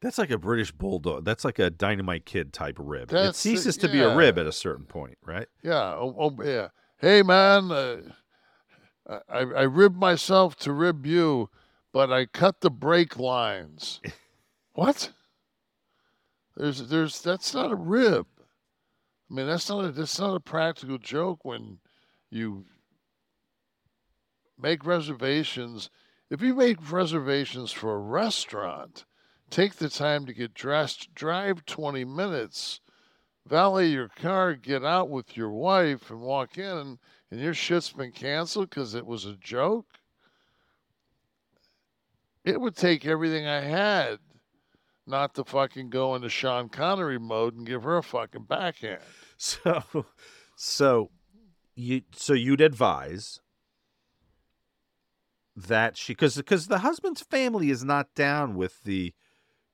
[0.00, 1.24] That's like a British bulldog.
[1.24, 3.04] That's like a dynamite kid type rib.
[3.04, 5.48] it That's the- ceases to be a rib at a certain point, right?
[5.62, 5.94] Yeah.
[5.94, 6.68] Oh, oh yeah.
[6.98, 7.96] Hey, man, uh,
[9.28, 11.48] I, I ribbed myself to rib you,
[11.92, 14.00] but I cut the brake lines.
[14.74, 15.10] what?
[16.56, 18.26] There's, there's, that's not a rib.
[19.30, 21.78] I mean, that's not a, that's not a practical joke when
[22.30, 22.66] you
[24.58, 25.90] make reservations.
[26.30, 29.04] If you make reservations for a restaurant,
[29.50, 32.80] take the time to get dressed, drive 20 minutes,
[33.46, 36.98] valet your car, get out with your wife, and walk in, and,
[37.30, 39.86] and your shit's been canceled because it was a joke.
[42.44, 44.18] It would take everything I had
[45.06, 49.00] not to fucking go into Sean Connery mode and give her a fucking backhand.
[49.36, 50.06] So,
[50.54, 51.10] so
[51.74, 53.40] you so you'd advise
[55.56, 59.14] that she because because the husband's family is not down with the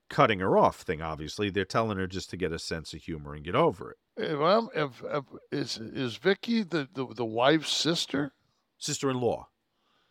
[0.09, 1.01] cutting her off thing.
[1.01, 3.97] Obviously, they're telling her just to get a sense of humor and get over it.
[4.19, 8.33] Eh, if I'm, if, if is is Vicky the, the the wife's sister?
[8.77, 9.47] Sister-in-law.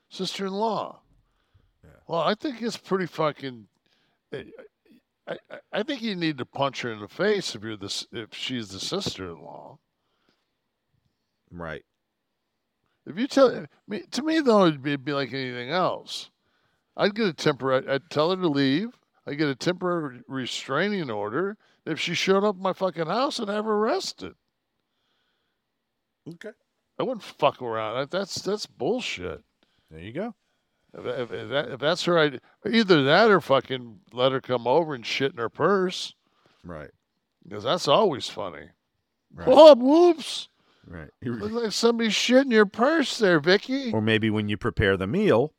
[0.09, 1.01] Sister-in-law.
[2.07, 3.69] Well, I think it's pretty fucking.
[4.33, 4.45] Eh,
[5.29, 8.07] I, I, I think you need to punch her in the face if you're this
[8.11, 9.79] if she's the sister-in-law.
[11.53, 11.85] Right.
[13.11, 16.31] If you tell me, to me though, it'd be, it'd be like anything else.
[16.97, 17.89] I'd get a temporary.
[17.89, 18.91] I'd tell her to leave.
[19.27, 21.57] I'd get a temporary restraining order.
[21.85, 24.35] If she showed up at my fucking house, I'd have her arrested.
[26.29, 26.51] Okay.
[26.99, 28.11] I wouldn't fuck around.
[28.11, 29.43] That's that's bullshit.
[29.91, 30.35] There you go.
[30.93, 34.67] If, if, if, that, if that's her idea, either that or fucking let her come
[34.67, 36.15] over and shit in her purse.
[36.65, 36.91] Right.
[37.43, 38.69] Because that's always funny.
[39.35, 39.49] Right.
[39.51, 40.50] Oh, whoops.
[40.91, 41.09] Right.
[41.23, 43.93] Looks like somebody shit in your purse there, Vicky.
[43.93, 45.55] Or maybe when you prepare the meal,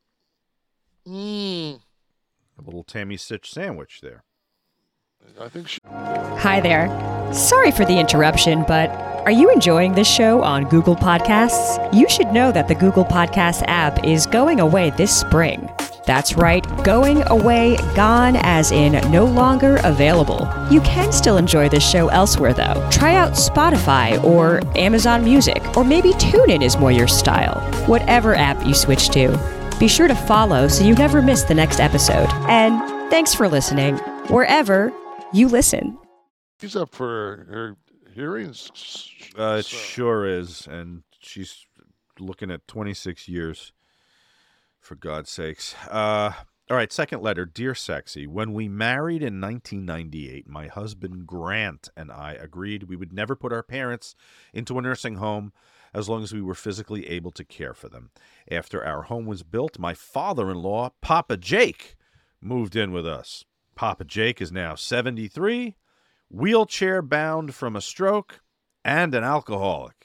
[1.08, 1.80] Mm,
[2.60, 4.24] a little Tammy Stitch sandwich there.
[5.40, 5.80] I think she.
[5.88, 6.88] Hi there.
[7.34, 8.90] Sorry for the interruption, but
[9.26, 11.92] are you enjoying this show on Google Podcasts?
[11.94, 15.68] You should know that the Google Podcasts app is going away this spring.
[16.06, 20.50] That's right, going away, gone as in no longer available.
[20.72, 22.88] You can still enjoy this show elsewhere though.
[22.92, 27.62] Try out Spotify or Amazon Music, or maybe TuneIn is more your style.
[27.88, 29.38] Whatever app you switch to,
[29.80, 32.30] be sure to follow so you never miss the next episode.
[32.50, 32.80] And
[33.12, 33.98] thanks for listening,
[34.28, 34.92] wherever
[35.34, 35.98] you listen.
[36.60, 37.78] She's up for her
[38.14, 38.72] hearings.
[39.38, 41.66] Uh, it sure is, and she's
[42.20, 43.74] looking at 26 years.
[44.92, 45.74] For God's sakes.
[45.90, 46.34] Uh,
[46.70, 48.28] all right, second letter, dear sexy.
[48.28, 53.54] When we married in 1998, my husband Grant and I agreed we would never put
[53.54, 54.16] our parents
[54.54, 55.54] into a nursing home
[55.94, 58.10] as long as we were physically able to care for them.
[58.52, 61.96] After our home was built, my father-in-law, Papa Jake,
[62.42, 63.46] moved in with us.
[63.76, 65.78] Papa Jake is now 73
[66.30, 68.42] wheelchair bound from a stroke,
[68.84, 70.01] and an alcoholic.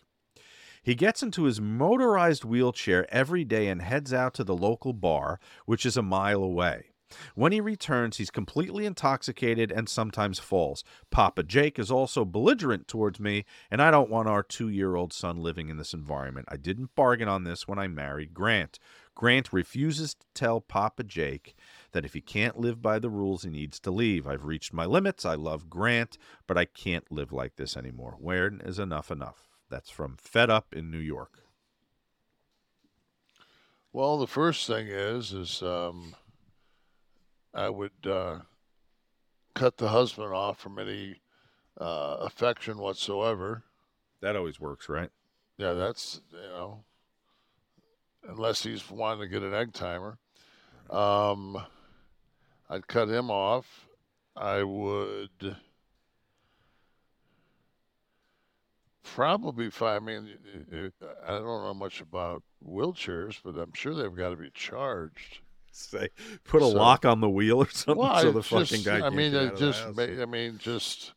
[0.86, 5.40] He gets into his motorized wheelchair every day and heads out to the local bar,
[5.64, 6.92] which is a mile away.
[7.34, 10.84] When he returns, he's completely intoxicated and sometimes falls.
[11.10, 15.12] Papa Jake is also belligerent towards me, and I don't want our two year old
[15.12, 16.46] son living in this environment.
[16.52, 18.78] I didn't bargain on this when I married Grant.
[19.16, 21.56] Grant refuses to tell Papa Jake
[21.90, 24.28] that if he can't live by the rules, he needs to leave.
[24.28, 25.24] I've reached my limits.
[25.24, 28.14] I love Grant, but I can't live like this anymore.
[28.20, 29.45] When is enough enough?
[29.70, 31.40] That's from Fed Up in New York.
[33.92, 36.14] Well, the first thing is, is um,
[37.54, 38.40] I would uh,
[39.54, 41.20] cut the husband off from any
[41.80, 43.64] uh, affection whatsoever.
[44.20, 45.10] That always works, right?
[45.56, 46.84] Yeah, that's you know,
[48.28, 50.18] unless he's wanting to get an egg timer.
[50.90, 51.56] Um,
[52.68, 53.88] I'd cut him off.
[54.36, 55.56] I would
[59.14, 59.96] probably find.
[59.96, 60.28] I mean,
[61.26, 65.40] I don't know much about wheelchairs, but I'm sure they've got to be charged.
[65.70, 66.08] Say,
[66.44, 69.06] put a So- lock on the wheel or something Well, so the fucking guy.
[69.06, 71.12] I mean, uh, of just, ma- I mean, just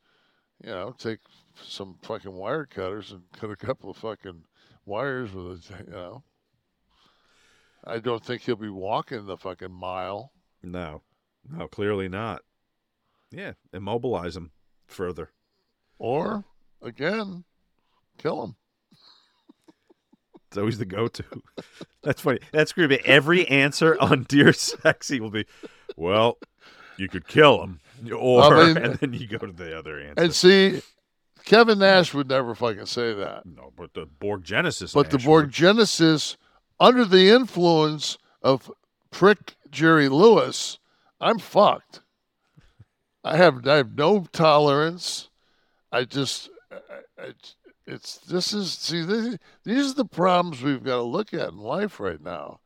[0.64, 1.20] you know, take
[1.64, 4.44] some fucking wire cutters and cut a couple of fucking
[4.86, 5.86] wires with it.
[5.88, 6.24] You know,
[7.86, 10.34] I don't think he'll be walking the fucking mile.
[10.61, 11.03] No,
[11.49, 12.41] no, clearly not.
[13.32, 14.52] Yeah, immobilize him
[14.88, 15.30] further.
[15.98, 16.44] Or
[16.82, 17.45] again,
[18.22, 18.56] kill him.
[20.48, 21.24] It's always the go-to.
[22.04, 22.40] That's funny.
[22.52, 25.46] That's going to be every answer on Dear Sexy will be,
[25.96, 26.38] well,
[26.98, 27.80] you could kill him,
[28.12, 30.24] or I mean- and then you go to the other answer.
[30.24, 30.82] And see,
[31.46, 33.46] Kevin Nash would never fucking say that.
[33.46, 34.94] No, but the Borg Genesis.
[34.94, 36.36] But the Nash Borg Genesis,
[36.80, 38.72] under the influence of
[39.12, 40.80] prick Jerry Lewis,
[41.22, 42.02] I'm fucked.
[43.24, 45.30] I have I have no tolerance.
[45.91, 46.78] I just I,
[47.22, 47.34] I,
[47.90, 51.57] it's this is see this, these are the problems we've got to look at in
[51.57, 52.60] life right now.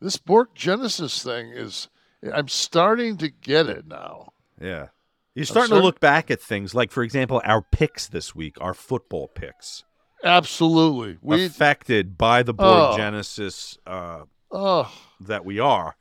[0.00, 1.88] This Borg Genesis thing is
[2.32, 4.32] I'm starting to get it now.
[4.60, 4.88] Yeah.
[5.34, 8.72] You're starting to look back at things like, for example, our picks this week, our
[8.72, 9.82] football picks,
[10.22, 11.18] Absolutely.
[11.20, 12.96] We affected by the Borg Oh.
[12.96, 15.96] Genesis uh, oh that we are.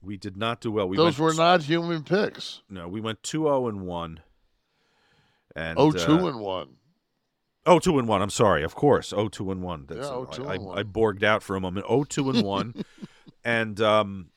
[0.00, 0.88] We did not do well.
[0.88, 2.62] We those were not human picks.
[2.68, 4.20] No, we went 2 0 and 1.
[5.54, 6.68] And Oh, two uh, and one.
[7.64, 8.22] Oh, 2 and 1.
[8.22, 8.62] I'm sorry.
[8.64, 9.12] Of course.
[9.12, 9.86] Oh, 2 and 1.
[9.88, 10.78] That's, Yeah, oh, two I, and one.
[10.78, 11.86] I, I borged out for a moment.
[11.88, 12.74] Oh, 2 and 1.
[13.44, 14.30] and um,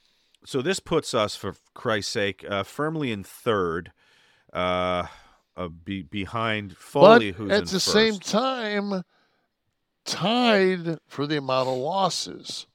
[0.46, 3.92] so this puts us, for Christ's sake, uh, firmly in third,
[4.54, 5.08] uh,
[5.58, 7.88] uh, be, behind Foley, but who's at the first.
[7.88, 9.04] same time,
[10.06, 12.68] tied for the amount of losses.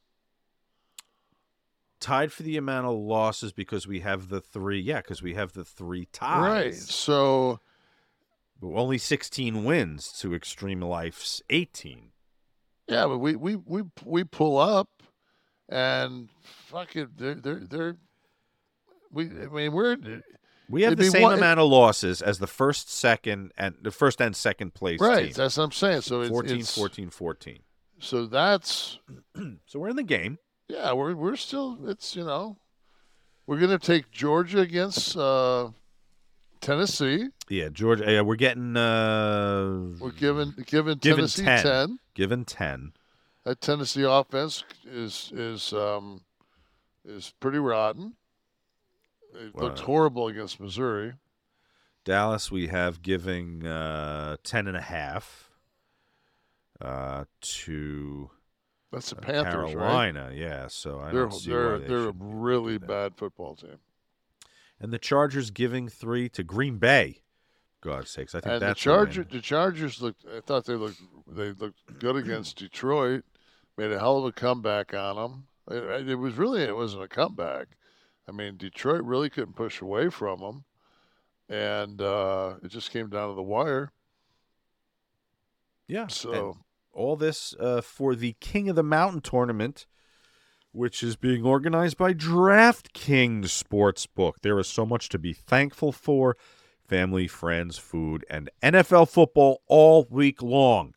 [2.00, 4.80] Tied for the amount of losses because we have the three.
[4.80, 6.42] Yeah, because we have the three ties.
[6.42, 6.74] Right.
[6.74, 7.60] So
[8.62, 12.10] only 16 wins to Extreme Life's 18.
[12.88, 14.88] yeah, but we we we we pull up,
[15.68, 17.96] and fuck it, they're they're they're.
[19.12, 19.96] We I mean we're
[20.68, 24.20] We have the same one- amount of losses as the first, second, and the first
[24.20, 25.26] and second place right.
[25.26, 25.32] team.
[25.34, 26.02] That's what I'm saying.
[26.02, 27.58] So it's 14, it's, 14, 14.
[27.98, 28.98] So that's
[29.66, 30.38] so we're in the game.
[30.68, 31.78] Yeah, we're we're still.
[31.88, 32.56] It's you know,
[33.46, 35.70] we're gonna take Georgia against uh,
[36.60, 37.28] Tennessee.
[37.48, 38.04] Yeah, Georgia.
[38.10, 38.76] Yeah, we're getting.
[38.76, 41.62] Uh, We're giving giving Tennessee 10.
[41.62, 41.98] 10.
[42.14, 42.92] Given 10.
[43.44, 46.22] That Tennessee offense is is um,
[47.04, 48.14] is pretty rotten.
[49.34, 51.14] It looked horrible against Missouri.
[52.04, 55.50] Dallas, we have giving uh, 10 and a half
[56.80, 58.30] uh, to
[58.90, 59.74] That's the uh, Panthers, right?
[59.74, 60.32] Carolina.
[60.34, 63.78] Yeah, so I they're don't see they're why they they're a really bad football team.
[64.80, 67.22] And the Chargers giving three to Green Bay.
[67.82, 68.80] God's sakes, I think And the that's.
[68.80, 70.24] Charger the Chargers looked.
[70.34, 73.24] I thought they looked they looked good against Detroit.
[73.76, 75.46] Made a hell of a comeback on them.
[75.70, 77.68] It, it was really it wasn't a comeback.
[78.28, 80.64] I mean, Detroit really couldn't push away from them,
[81.48, 83.92] and uh, it just came down to the wire.
[85.88, 86.06] Yeah.
[86.08, 86.58] So
[86.92, 89.86] all this uh, for the King of the Mountain tournament,
[90.72, 94.34] which is being organized by DraftKings Sportsbook.
[94.42, 96.36] There is so much to be thankful for
[96.86, 100.94] family, friends, food, and NFL football all week long.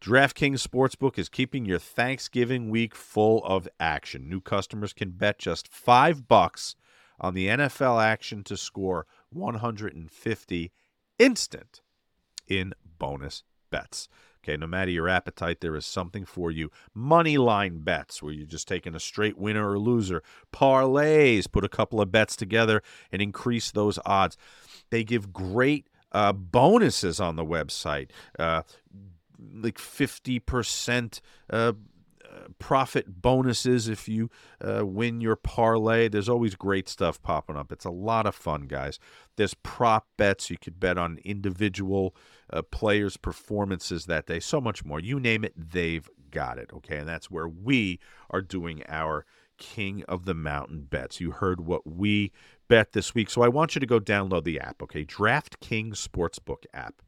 [0.00, 4.28] DraftKings Sportsbook is keeping your Thanksgiving week full of action.
[4.28, 6.76] New customers can bet just 5 bucks
[7.20, 10.72] on the NFL action to score 150
[11.18, 11.82] instant
[12.46, 14.08] in bonus bets.
[14.48, 16.70] Okay, no matter your appetite, there is something for you.
[16.94, 20.22] Money line bets, where you're just taking a straight winner or loser.
[20.54, 24.38] Parlays, put a couple of bets together and increase those odds.
[24.88, 28.08] They give great uh, bonuses on the website,
[28.38, 28.62] uh,
[29.54, 31.20] like fifty percent.
[31.50, 31.74] Uh,
[32.58, 34.30] profit bonuses if you
[34.60, 36.08] uh, win your parlay.
[36.08, 37.72] There's always great stuff popping up.
[37.72, 38.98] It's a lot of fun, guys.
[39.36, 40.50] There's prop bets.
[40.50, 42.14] You could bet on individual
[42.52, 44.40] uh, players' performances that day.
[44.40, 45.00] So much more.
[45.00, 46.70] You name it, they've got it.
[46.74, 46.98] Okay.
[46.98, 48.00] And that's where we
[48.30, 49.24] are doing our
[49.56, 51.20] King of the Mountain bets.
[51.20, 52.32] You heard what we
[52.68, 53.30] bet this week.
[53.30, 54.82] So I want you to go download the app.
[54.82, 55.04] Okay.
[55.04, 57.02] DraftKings Sportsbook app.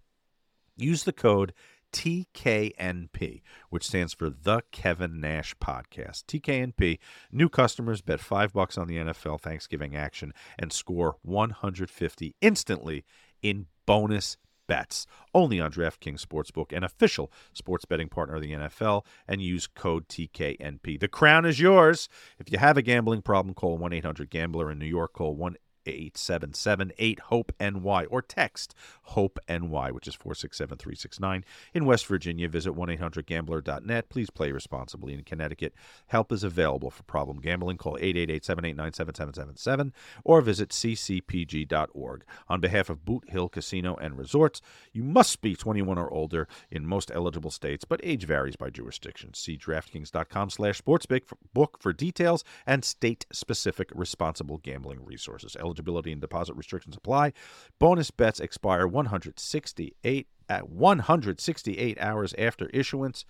[0.76, 1.52] Use the code
[1.92, 6.24] TKNP, which stands for the Kevin Nash Podcast.
[6.24, 6.98] TKNP,
[7.32, 13.04] new customers bet 5 bucks on the NFL Thanksgiving action and score 150 instantly
[13.42, 14.36] in bonus
[14.66, 15.06] bets.
[15.34, 20.06] Only on DraftKings Sportsbook, an official sports betting partner of the NFL, and use code
[20.06, 21.00] TKNP.
[21.00, 22.08] The crown is yours.
[22.38, 26.92] If you have a gambling problem, call 1-800-GAMBLER in New York, call 1 877
[27.24, 31.42] hope ny or text hope ny which is 467-369
[31.74, 35.74] in west virginia visit 1-800-gambler.net please play responsibly in connecticut.
[36.08, 37.76] Help is available for problem gambling.
[37.76, 39.92] Call 888-789-7777
[40.24, 44.60] or visit ccpg.org on behalf of boot hill casino and resorts
[44.92, 49.34] you must be 21 or older in most eligible states but age varies by jurisdiction.
[49.34, 56.20] See draftkings.com slash sportsbook book for details and state specific responsible gambling resources eligibility and
[56.20, 57.32] deposit restrictions apply.
[57.78, 63.24] Bonus bets expire 168 at 168 hours after issuance.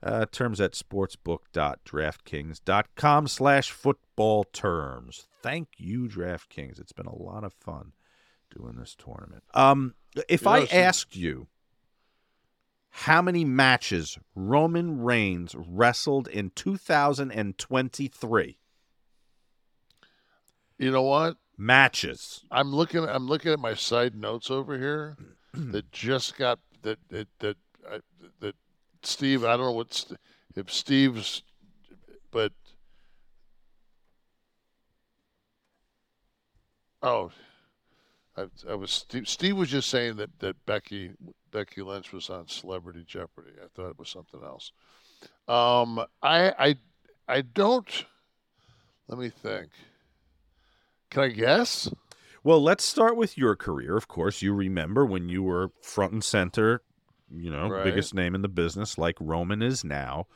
[0.00, 5.26] Uh, terms at sportsbook.draftkings.com slash football terms.
[5.42, 6.78] Thank you, DraftKings.
[6.80, 7.92] It's been a lot of fun
[8.56, 9.42] doing this tournament.
[9.54, 9.96] Um,
[10.28, 11.48] if You I some- asked you
[12.90, 18.58] how many matches Roman Reigns wrestled in 2023,
[20.78, 21.36] You know what?
[21.58, 22.44] Matches.
[22.50, 23.06] I'm looking.
[23.06, 25.16] I'm looking at my side notes over here
[25.52, 27.56] that just got that that that
[28.40, 28.54] that
[29.02, 29.44] Steve.
[29.44, 30.04] I don't know what
[30.54, 31.42] if Steve's,
[32.30, 32.52] but
[37.02, 37.30] oh,
[38.36, 41.12] I, I was Steve, Steve was just saying that that Becky
[41.50, 43.52] Becky Lynch was on Celebrity Jeopardy.
[43.62, 44.72] I thought it was something else.
[45.48, 46.76] Um, I I
[47.26, 48.04] I don't.
[49.08, 49.70] Let me think.
[51.10, 51.90] Can I guess?
[52.44, 53.96] Well, let's start with your career.
[53.96, 56.82] Of course, you remember when you were front and center,
[57.30, 57.84] you know, right.
[57.84, 60.26] biggest name in the business, like Roman is now.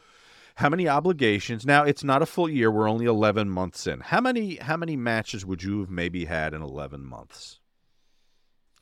[0.56, 1.64] How many obligations?
[1.64, 2.70] Now it's not a full year.
[2.70, 4.00] We're only eleven months in.
[4.00, 7.60] How many how many matches would you have maybe had in eleven months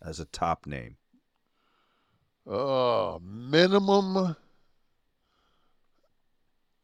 [0.03, 0.97] as a top name?
[2.47, 4.37] Oh, minimum.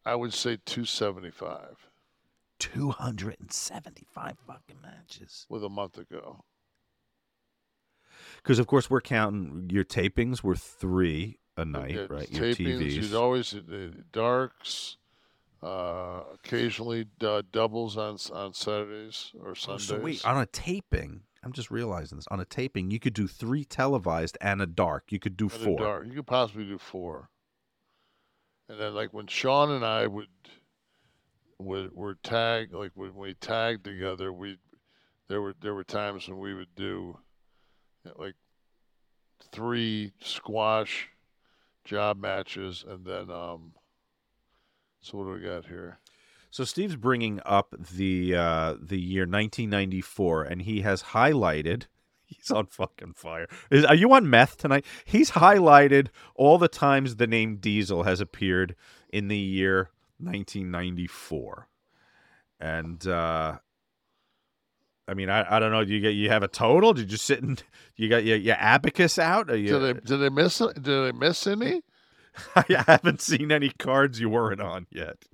[0.05, 1.89] I would say two seventy five.
[2.59, 5.47] 275 fucking matches.
[5.49, 6.45] With a month ago.
[8.37, 12.31] Because of course we're counting your tapings were three a night, right?
[12.31, 12.93] Your tapings, TVs.
[12.93, 14.97] You'd always uh, darks,
[15.63, 19.87] uh, occasionally uh, doubles on on Saturdays or oh, Sundays.
[19.87, 22.27] So wait, on a taping, I'm just realizing this.
[22.31, 25.05] On a taping, you could do three televised and a dark.
[25.11, 25.79] You could do and four.
[25.79, 26.07] dark.
[26.07, 27.31] You could possibly do four.
[28.69, 30.29] And then, like when Sean and I would
[31.59, 34.59] would were tagged, like when we tagged together, we
[35.29, 37.19] there were there were times when we would do
[38.17, 38.35] like
[39.53, 41.09] three squash
[41.85, 43.73] job matches, and then um.
[45.01, 46.01] So what do we got here?
[46.51, 51.85] So Steve's bringing up the uh, the year 1994, and he has highlighted.
[52.25, 53.47] He's on fucking fire.
[53.71, 54.85] Is, are you on meth tonight?
[55.05, 58.75] He's highlighted all the times the name Diesel has appeared
[59.11, 61.69] in the year 1994,
[62.61, 63.59] and uh,
[65.09, 65.85] I mean, I, I don't know.
[65.85, 66.93] Do you get you have a total?
[66.93, 67.63] Did you sit and
[67.97, 69.51] you got your, your abacus out?
[69.51, 71.83] Or you, Did I did I miss did I miss any?
[72.57, 75.25] I haven't seen any cards you weren't on yet.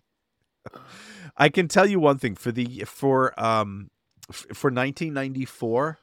[1.37, 3.91] I can tell you one thing for the for um
[4.31, 5.99] f- for 1994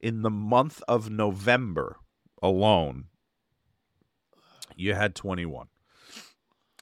[0.00, 1.96] in the month of November
[2.40, 3.06] alone
[4.76, 5.66] you had 21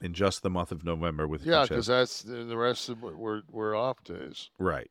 [0.03, 3.75] in just the month of November with Yeah, because that's the rest of it we're
[3.77, 4.51] off days.
[4.59, 4.91] right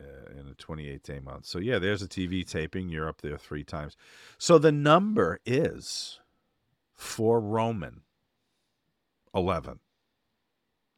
[0.00, 1.46] uh, in a 28 day month.
[1.46, 2.88] So yeah, there's a TV taping.
[2.88, 3.96] You're up there three times.
[4.38, 6.20] So the number is
[6.92, 8.02] for Roman
[9.34, 9.80] 11.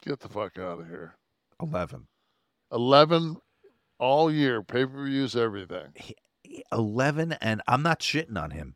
[0.04, 1.16] Get the fuck out of here.
[1.60, 2.06] 11.
[2.72, 3.36] Eleven
[3.98, 5.88] all year, pay per views, everything.
[6.72, 8.74] 11 and I'm not shitting on him.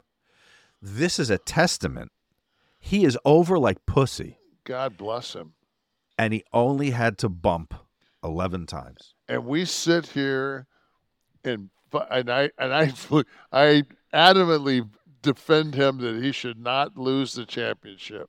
[0.80, 2.10] This is a testament.
[2.81, 5.52] He is over like pussy God bless him.
[6.19, 7.74] and he only had to bump
[8.24, 9.15] 11 times.
[9.28, 10.66] And we sit here
[11.44, 11.70] and
[12.11, 12.93] and I and I
[13.52, 13.82] I
[14.15, 14.89] adamantly
[15.23, 18.28] defend him that he should not lose the championship.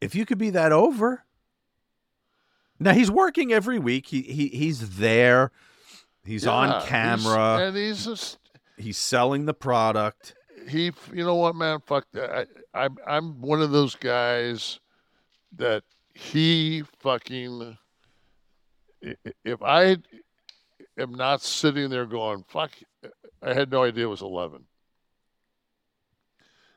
[0.00, 1.24] If you could be that over.
[2.80, 4.06] Now he's working every week.
[4.06, 5.50] He he he's there.
[6.24, 7.58] He's Yeah, on he's- camera.
[7.66, 8.38] and he's just
[8.76, 10.34] he's selling the product.
[10.68, 14.80] He you know what man fuck that I, I'm I'm one of those guys
[15.56, 15.82] that
[16.14, 17.78] he fucking
[19.44, 19.96] if I
[20.98, 22.72] am not sitting there going fuck
[23.42, 24.64] I had no idea it was 11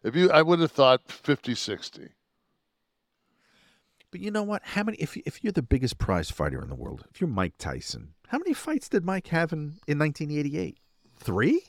[0.04, 2.10] if you I would have thought 50 60
[4.12, 4.62] But you know what?
[4.64, 4.98] How many?
[4.98, 8.38] If if you're the biggest prize fighter in the world, if you're Mike Tyson, how
[8.38, 10.78] many fights did Mike have in in 1988?
[11.18, 11.64] Three.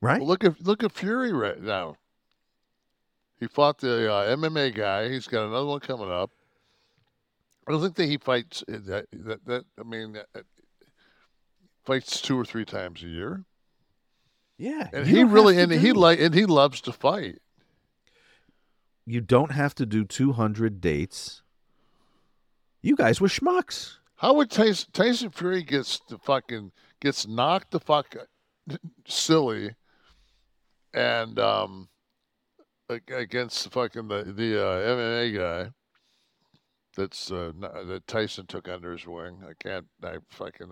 [0.00, 0.20] Right.
[0.20, 1.96] Well, look at look at Fury right now.
[3.40, 5.08] He fought the uh, MMA guy.
[5.08, 6.30] He's got another one coming up.
[7.66, 10.40] I don't think that he fights uh, that that, that I mean uh,
[11.84, 13.44] fights two or three times a year.
[14.56, 17.40] Yeah, and he really and he like and he loves to fight.
[19.06, 21.42] You don't have to do 200 dates.
[22.82, 23.96] You guys were schmucks.
[24.16, 28.14] How would Tyson, Tyson Fury gets the fucking gets knocked the fuck
[29.06, 29.74] silly,
[30.94, 31.88] and um,
[33.10, 35.70] against the fucking the the uh, MMA guy.
[36.96, 39.42] That's uh, that Tyson took under his wing.
[39.48, 39.86] I can't.
[40.02, 40.70] I fucking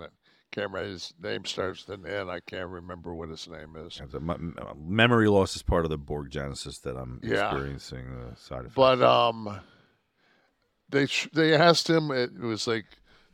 [0.51, 0.83] camera.
[0.83, 2.29] his name starts with an N.
[2.29, 4.01] I can't remember what his name is.
[4.11, 7.45] The m- m- Memory loss is part of the Borg Genesis that I'm Yeah.
[7.49, 8.73] experiencing the side effects.
[8.75, 9.59] But um,
[10.89, 12.11] they they asked him.
[12.11, 12.85] It was like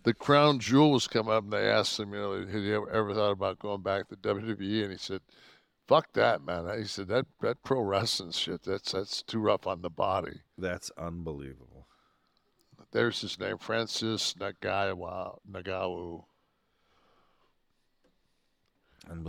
[0.04, 2.90] the crown jewel was coming up, and they asked him, you know, had he ever,
[2.92, 4.84] ever thought about going back to WWE?
[4.84, 5.22] And he said,
[5.88, 8.64] "Fuck that, man." He said that that pro wrestling shit.
[8.64, 10.42] That's that's too rough on the body.
[10.58, 11.88] That's unbelievable.
[12.92, 16.26] There's his name, Francis Nagawa Nagawu.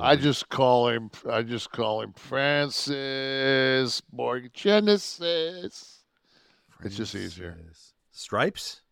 [0.01, 1.11] I just call him.
[1.29, 6.05] I just call him Francis Borg Genesis.
[6.85, 7.59] It's just easier.
[8.13, 8.83] Stripes?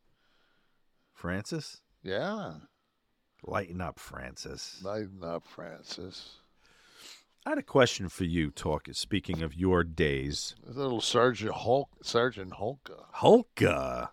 [1.13, 1.81] Francis?
[2.03, 2.55] Yeah.
[3.45, 4.81] Lighten up, Francis.
[4.83, 6.42] Lighten up, Francis.
[7.45, 8.87] I had a question for you, Talk.
[8.93, 13.07] Speaking of your days, Little Sergeant Hulk, Sergeant Hulka.
[13.17, 14.11] Hulka.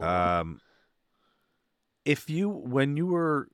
[0.00, 0.60] Um,
[2.04, 3.48] if you when you were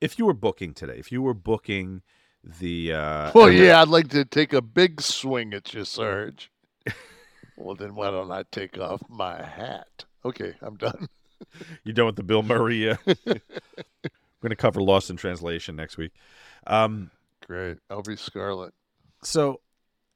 [0.00, 2.02] if you were booking today, if you were booking
[2.42, 6.50] the uh well, yeah, I'd like to take a big swing at you, Serge.
[7.56, 10.06] well, then why don't I take off my hat?
[10.24, 11.08] Okay, I'm done.
[11.84, 12.88] you done with the Bill Murray?
[12.88, 13.40] Uh, we're
[14.40, 16.12] going to cover Lost in Translation next week.
[16.66, 17.10] Um,
[17.46, 18.72] Great, Elvis Scarlet.
[19.22, 19.60] So,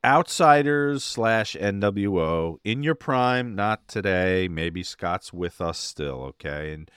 [0.04, 4.46] Outsiders slash NWO in your prime, not today.
[4.46, 6.72] Maybe Scott's with us still, okay?
[6.72, 6.88] And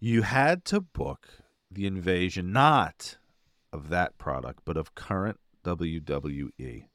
[0.00, 1.28] you had to book
[1.70, 3.16] the invasion, not
[3.72, 6.86] of that product, but of current WWE.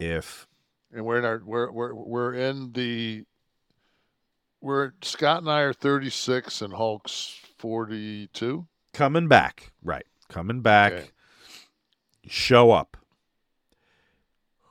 [0.00, 0.48] If
[0.92, 3.24] And we're in our we're we're we're in the
[4.60, 8.66] we're Scott and I are 36 and Hulk's 42.
[8.92, 10.06] coming back, right?
[10.28, 11.10] Coming back, Okay.
[12.26, 12.96] show up.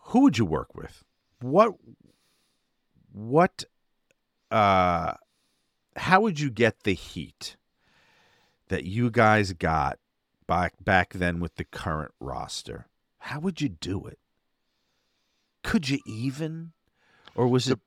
[0.09, 1.03] Who would you work with?
[1.41, 1.73] What
[3.11, 3.63] what
[4.51, 5.13] uh
[5.95, 7.55] how would you get the heat
[8.67, 9.99] that you guys got
[10.47, 12.87] back back then with the current roster?
[13.19, 14.19] How would you do it?
[15.63, 16.73] Could you even
[17.33, 17.79] or was it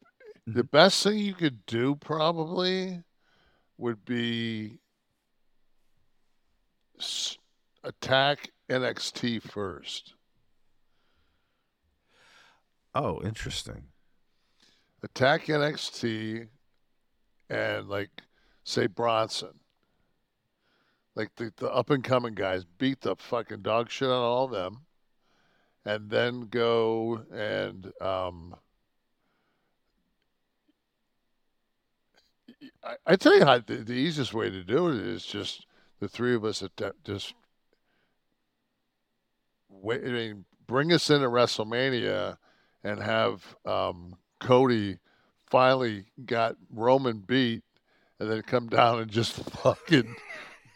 [0.46, 3.02] The best thing you could do probably
[3.76, 4.78] would be
[7.84, 10.14] attack NXT first.
[12.94, 13.84] Oh, interesting.
[15.02, 16.48] Attack NXT
[17.48, 18.10] and like
[18.64, 19.60] say Bronson.
[21.14, 24.50] Like the, the up and coming guys beat the fucking dog shit on all of
[24.50, 24.86] them
[25.84, 28.54] and then go and um
[32.84, 35.66] I, I tell you how the, the easiest way to do it is just
[36.00, 37.34] the three of us att- just
[39.70, 42.36] I mean, bring us in at WrestleMania
[42.84, 44.98] and have um, Cody
[45.50, 47.62] finally got Roman beat,
[48.20, 49.32] and then come down and just
[49.62, 50.14] fucking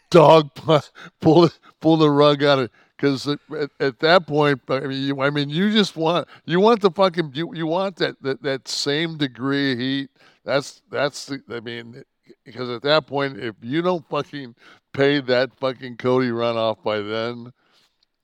[0.09, 0.79] dog pu-
[1.21, 1.49] pull
[1.79, 3.39] pull the rug out of because at,
[3.79, 7.31] at that point, I mean, you, I mean, you just want you want the fucking
[7.33, 10.09] you, you want that, that that same degree of heat.
[10.45, 12.03] That's that's the I mean,
[12.45, 14.55] because at that point, if you don't fucking
[14.93, 17.51] pay that fucking Cody runoff by then,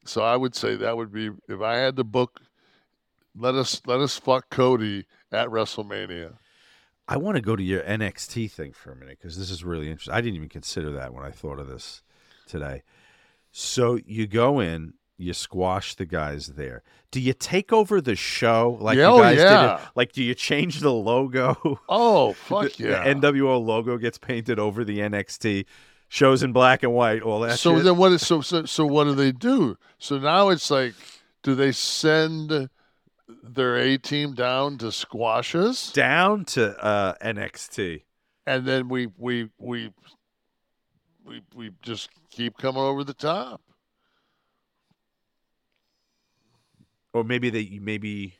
[0.09, 2.41] so I would say that would be if I had to book.
[3.37, 6.33] Let us let us fuck Cody at WrestleMania.
[7.07, 9.89] I want to go to your NXT thing for a minute because this is really
[9.89, 10.13] interesting.
[10.13, 12.01] I didn't even consider that when I thought of this
[12.47, 12.83] today.
[13.51, 16.81] So you go in, you squash the guys there.
[17.11, 19.83] Do you take over the show like Yeah, you guys did?
[19.85, 19.91] It?
[19.95, 21.79] Like, do you change the logo?
[21.87, 23.03] Oh fuck the, yeah!
[23.03, 25.65] The NWO logo gets painted over the NXT.
[26.11, 27.21] Shows in black and white.
[27.21, 27.59] All that.
[27.59, 27.83] so shit?
[27.85, 29.77] then what is so, so so what do they do?
[29.99, 30.93] So now it's like,
[31.43, 32.69] do they send
[33.43, 38.01] their A team down to squash us, down to uh, NXT,
[38.47, 39.93] and then we we we
[41.23, 43.61] we we just keep coming over the top?
[47.13, 48.35] or maybe they maybe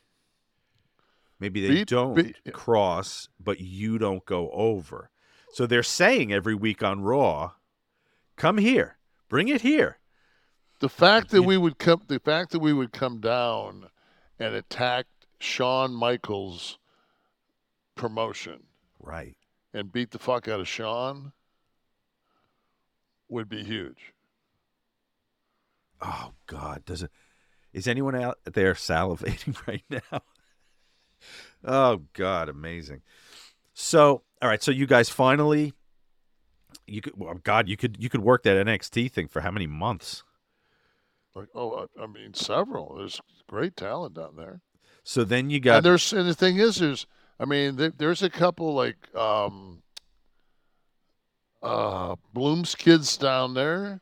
[1.40, 5.10] maybe they Beat- don't beat- cross, but you don't go over.
[5.54, 7.52] So they're saying every week on Raw,
[8.40, 8.98] "Come here,
[9.28, 10.00] bring it here."
[10.80, 13.90] The fact that we would come, the fact that we would come down
[14.40, 15.08] and attack
[15.38, 16.80] Shawn Michaels'
[17.96, 18.64] promotion,
[18.98, 19.36] right,
[19.74, 21.34] and beat the fuck out of Shawn,
[23.28, 24.14] would be huge.
[26.02, 27.12] Oh God, does it?
[27.74, 30.22] Is anyone out there salivating right now?
[31.66, 33.02] oh God, amazing.
[33.74, 35.74] So, all right, so you guys finally,
[36.90, 39.68] you could, well, God, you could you could work that NXT thing for how many
[39.68, 40.24] months?
[41.36, 42.96] Like, oh, I, I mean, several.
[42.98, 44.62] There's great talent down there.
[45.04, 47.08] So then you got and there's and the thing is, there's
[47.40, 49.82] I mean, there, there's a couple like um,
[51.64, 54.02] uh, Bloom's kids down there,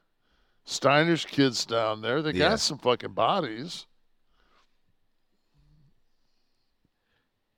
[0.65, 2.21] Steiner's kids down there.
[2.21, 2.49] They Yeah.
[2.49, 3.85] got some fucking bodies.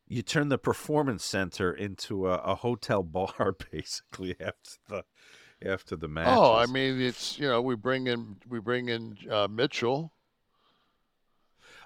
[0.09, 5.05] you turn the performance center into a, a hotel bar basically after the
[5.65, 6.27] after the match.
[6.29, 10.11] Oh, I mean, it's you know we bring in we bring in uh, Mitchell.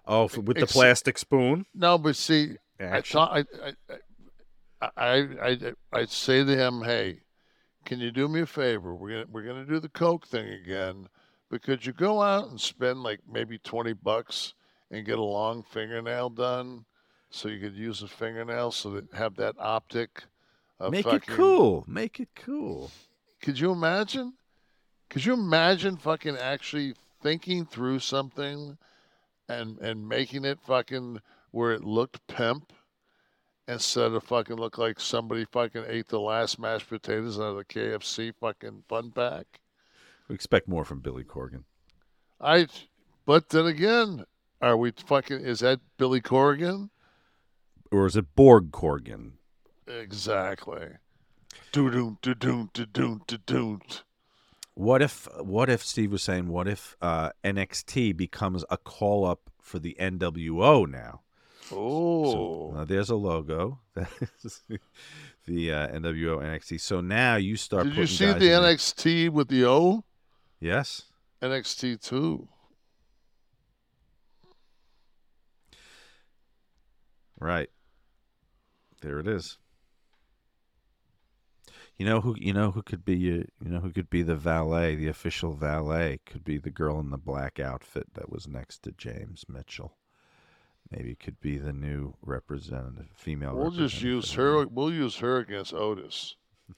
[0.05, 1.65] oh, with the ex- plastic spoon.
[1.73, 3.73] No, but see, I thought I,
[4.81, 7.21] I, I, I, I say to him, "Hey,
[7.85, 8.93] can you do me a favor?
[8.95, 11.07] We're gonna we're gonna do the coke thing again,
[11.49, 14.53] but could you go out and spend like maybe twenty bucks
[14.91, 16.85] and get a long fingernail done,
[17.29, 20.23] so you could use a fingernail so that have that optic."
[20.79, 21.85] Of Make it cool.
[21.87, 22.91] Make it cool.
[23.43, 24.35] Could you imagine?
[25.09, 28.77] Could you imagine fucking actually thinking through something
[29.49, 31.19] and and making it fucking
[31.51, 32.71] where it looked pimp
[33.67, 37.65] instead of fucking look like somebody fucking ate the last mashed potatoes out of the
[37.65, 39.59] KFC fucking fun pack?
[40.29, 41.65] We expect more from Billy Corgan.
[42.39, 42.67] I
[43.25, 44.23] but then again,
[44.61, 46.91] are we fucking is that Billy Corgan?
[47.91, 49.33] Or is it Borg Corgan?
[49.85, 50.91] Exactly.
[51.71, 53.79] Do do do do do do.
[54.75, 59.49] What if what if Steve was saying what if uh, NXT becomes a call up
[59.61, 61.21] for the NWO now?
[61.71, 63.79] Oh, So, uh, there's a logo.
[63.95, 64.09] That
[64.43, 64.61] is
[65.45, 66.79] the uh, NWO NXT.
[66.81, 67.85] So now you start.
[67.85, 68.39] Did you see the.
[68.39, 70.03] NXT with the O?
[70.59, 71.03] Yes.
[71.41, 72.47] NXT two.
[77.39, 77.69] Right.
[79.01, 79.57] There it is.
[81.97, 84.35] You know who you know who could be you, you know who could be the
[84.35, 88.83] valet, the official valet could be the girl in the black outfit that was next
[88.83, 89.95] to James Mitchell.
[90.89, 93.55] Maybe it could be the new representative, female.
[93.55, 94.65] We'll just use her.
[94.67, 96.35] We'll use her against Otis.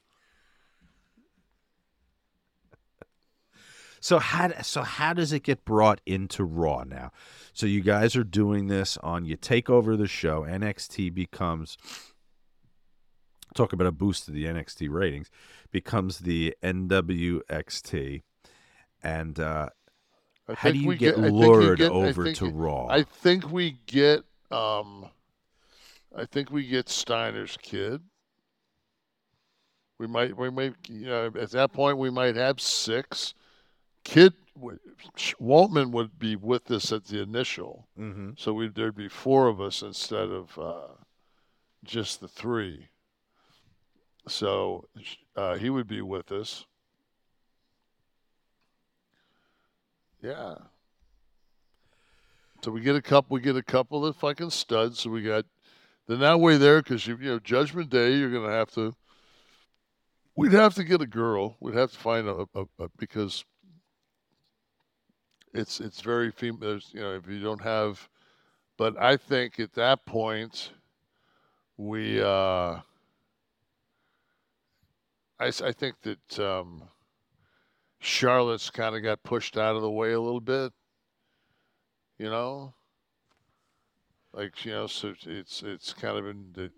[4.01, 7.11] So how so how does it get brought into Raw now?
[7.53, 10.43] So you guys are doing this on you take over the show.
[10.43, 11.75] NXT becomes
[13.55, 15.31] talk about a boost to the NXT ratings
[15.71, 18.21] becomes the NWXT,
[19.01, 19.69] and uh,
[20.55, 22.87] how do you get you lured get- over think to Raw?
[22.87, 24.23] I think we get.
[24.51, 25.07] Um,
[26.15, 28.01] I think we get Steiner's kid.
[29.99, 30.37] We might.
[30.37, 30.75] We might.
[30.87, 33.33] You know, at that point, we might have six.
[34.03, 34.33] Kid
[35.41, 38.39] Waltman would be with us at the initial, Mhm.
[38.39, 40.87] so we there'd be four of us instead of uh,
[41.83, 42.89] just the three.
[44.27, 44.87] So
[45.35, 46.65] uh, he would be with us.
[50.21, 50.55] Yeah.
[52.63, 53.35] So we get a couple.
[53.35, 54.99] We get a couple of fucking studs.
[54.99, 55.45] So we got.
[56.07, 58.95] Then that way there, because you you know Judgment Day, you're gonna have to.
[60.35, 61.57] We'd have to get a girl.
[61.59, 63.45] We'd have to find a, a, a because.
[65.53, 66.59] It's it's very female.
[66.59, 68.09] There's you know if you don't have,
[68.77, 70.71] but I think at that point,
[71.77, 72.21] we.
[72.21, 72.79] uh
[75.39, 76.83] I, I think that um,
[77.99, 80.71] Charlotte's kind of got pushed out of the way a little bit.
[82.17, 82.73] You know,
[84.33, 86.71] like you know, so it's it's kind of in the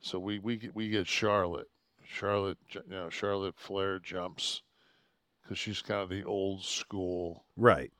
[0.00, 1.68] So we we get- we get Charlotte.
[2.10, 4.62] Charlotte, you know, Charlotte Flair jumps
[5.42, 7.44] because she's kind of the old school.
[7.54, 7.92] Right.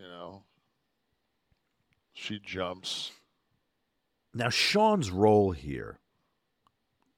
[0.00, 0.42] You know,
[2.12, 3.12] she jumps.
[4.34, 6.00] Now Sean's role here,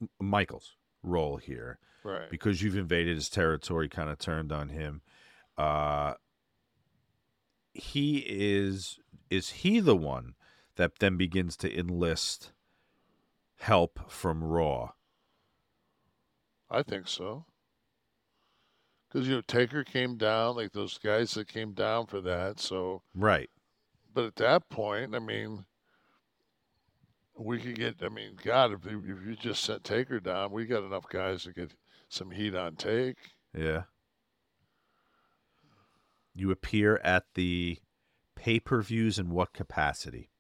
[0.02, 0.76] M- Michael's
[1.06, 2.30] role here, Right.
[2.30, 5.02] Because you've invaded his territory, kind of turned on him.
[5.58, 6.14] Uh,
[7.72, 10.34] he is is he the one
[10.76, 12.52] that then begins to enlist
[13.58, 14.92] help from Raw?
[16.70, 17.46] I think so.
[19.08, 22.60] Because you know Taker came down, like those guys that came down for that.
[22.60, 23.50] So Right.
[24.14, 25.66] But at that point, I mean,
[27.38, 27.96] we could get.
[28.02, 31.44] I mean, God, if you, if you just sent Taker down, we got enough guys
[31.44, 31.72] to get
[32.08, 33.16] some heat on Take.
[33.56, 33.84] Yeah.
[36.34, 37.78] You appear at the
[38.34, 40.30] pay per views in what capacity?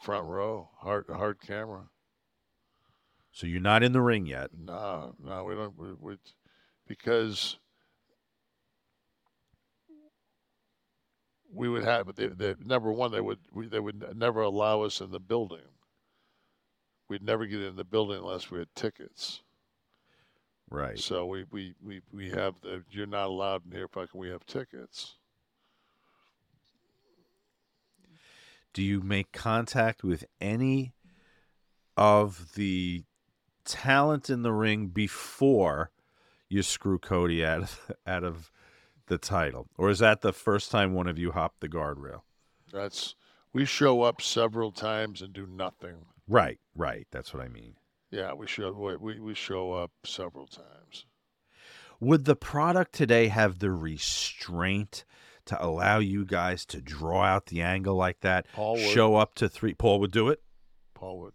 [0.00, 1.84] Front row, hard hard camera.
[3.30, 4.50] So you're not in the ring yet.
[4.58, 5.78] No, no, we don't.
[5.78, 6.16] We, we,
[6.86, 7.58] because
[11.52, 15.00] we would have they, they, number one, they would we, they would never allow us
[15.00, 15.58] in the building.
[17.08, 19.42] We'd never get in the building unless we had tickets.
[20.70, 20.98] Right.
[20.98, 23.88] So we we we, we have the you're not allowed in here.
[23.88, 25.16] Fucking, we have tickets.
[28.72, 30.94] Do you make contact with any
[31.94, 33.04] of the
[33.66, 35.90] talent in the ring before
[36.48, 38.50] you screw Cody out of, out of
[39.12, 39.68] the title?
[39.76, 42.22] Or is that the first time one of you hopped the guardrail?
[42.72, 43.14] That's
[43.52, 46.06] we show up several times and do nothing.
[46.26, 47.06] Right, right.
[47.10, 47.74] That's what I mean.
[48.10, 51.04] Yeah, we show we we, show up several times.
[52.00, 55.04] Would the product today have the restraint
[55.44, 58.46] to allow you guys to draw out the angle like that?
[58.54, 58.94] Paul would.
[58.94, 59.74] Show up to three.
[59.74, 60.40] Paul would do it.
[60.94, 61.34] Paul would.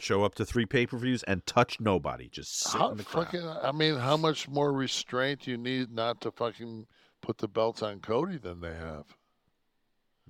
[0.00, 2.28] Show up to three pay per views and touch nobody.
[2.28, 3.26] Just sit How in the crowd.
[3.26, 3.46] fucking?
[3.46, 6.86] I mean, how much more restraint you need not to fucking
[7.20, 9.16] put the belts on Cody than they have?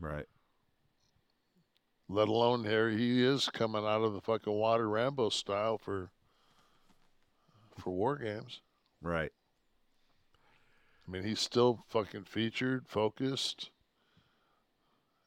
[0.01, 0.25] Right.
[2.09, 6.11] Let alone here he is coming out of the fucking water Rambo style for
[7.77, 8.63] for war games.
[9.03, 9.33] Right.
[11.07, 13.71] I mean, he's still fucking featured, focused.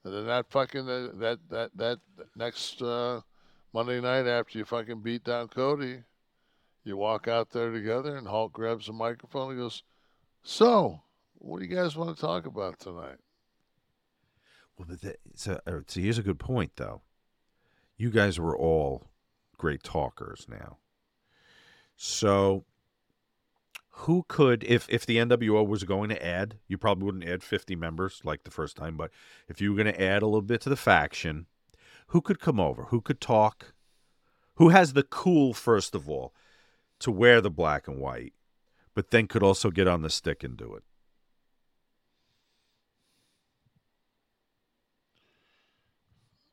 [0.03, 1.99] And then that fucking that that that, that
[2.35, 3.21] next uh,
[3.73, 6.03] Monday night after you fucking beat down Cody,
[6.83, 9.83] you walk out there together, and Hulk grabs the microphone and goes,
[10.43, 11.03] "So,
[11.35, 13.19] what do you guys want to talk about tonight?"
[14.77, 17.01] Well, that, so, uh, here's a good point, though.
[17.97, 19.11] You guys were all
[19.57, 20.79] great talkers now.
[21.95, 22.65] So,
[23.89, 27.75] who could, if if the NWO was going to add, you probably wouldn't add 50
[27.75, 29.11] members like the first time, but
[29.47, 31.45] if you were going to add a little bit to the faction,
[32.11, 32.83] who could come over?
[32.85, 33.73] Who could talk?
[34.55, 36.33] Who has the cool, first of all,
[36.99, 38.33] to wear the black and white,
[38.93, 40.83] but then could also get on the stick and do it?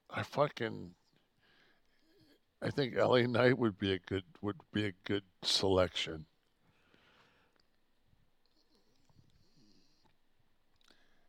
[0.09, 0.94] I fucking
[2.62, 6.26] I think LA Knight would be a good would be a good selection.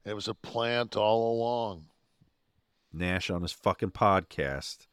[0.05, 1.85] It was a plant all along.
[2.91, 4.87] Nash on his fucking podcast.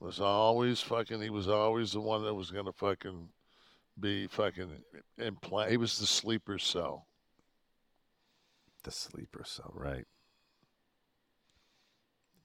[0.00, 3.28] Was always fucking he was always the one that was gonna fucking
[4.00, 4.70] be fucking
[5.18, 7.06] implant he was the sleeper cell.
[8.82, 10.06] The sleeper cell, right?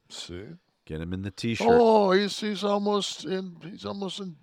[0.09, 0.43] See?
[0.85, 1.67] Get him in the t-shirt.
[1.67, 4.35] Oh, he's he's almost in he's almost in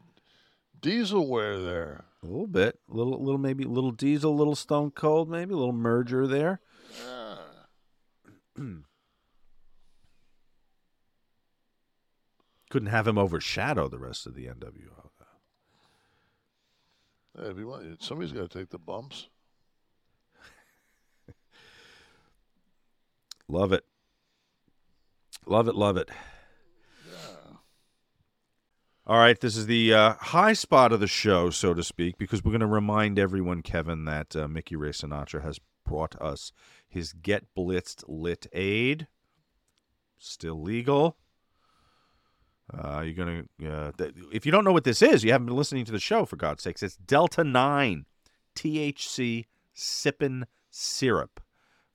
[0.81, 2.05] diesel wear there.
[2.23, 5.53] A little bit, a little, little maybe, a little Diesel, a little Stone Cold, maybe
[5.53, 6.61] a little merger there.
[12.75, 15.11] Couldn't have him overshadow the rest of the NWO.
[17.39, 19.29] Hey, if you want, somebody's got to take the bumps.
[23.47, 23.85] Love it,
[25.47, 26.11] love it, love it.
[29.07, 32.43] All right, this is the uh, high spot of the show, so to speak, because
[32.43, 36.51] we're going to remind everyone, Kevin, that uh, Mickey Ray Sinatra has brought us
[36.89, 39.07] his Get Blitzed Lit Aid.
[40.19, 41.19] Still legal.
[42.73, 45.57] Uh, you're gonna uh, th- if you don't know what this is, you haven't been
[45.57, 46.83] listening to the show for God's sakes.
[46.83, 48.07] It's Delta Nine
[48.57, 51.41] THC sippin' syrup.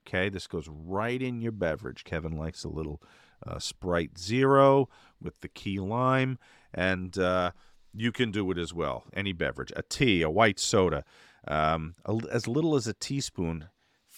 [0.08, 2.04] Okay, this goes right in your beverage.
[2.04, 3.02] Kevin likes a little
[3.46, 4.90] uh, Sprite Zero
[5.22, 6.38] with the key lime,
[6.74, 7.52] and uh,
[7.94, 9.06] you can do it as well.
[9.14, 11.04] Any beverage, a tea, a white soda,
[11.48, 13.70] um, a, as little as a teaspoon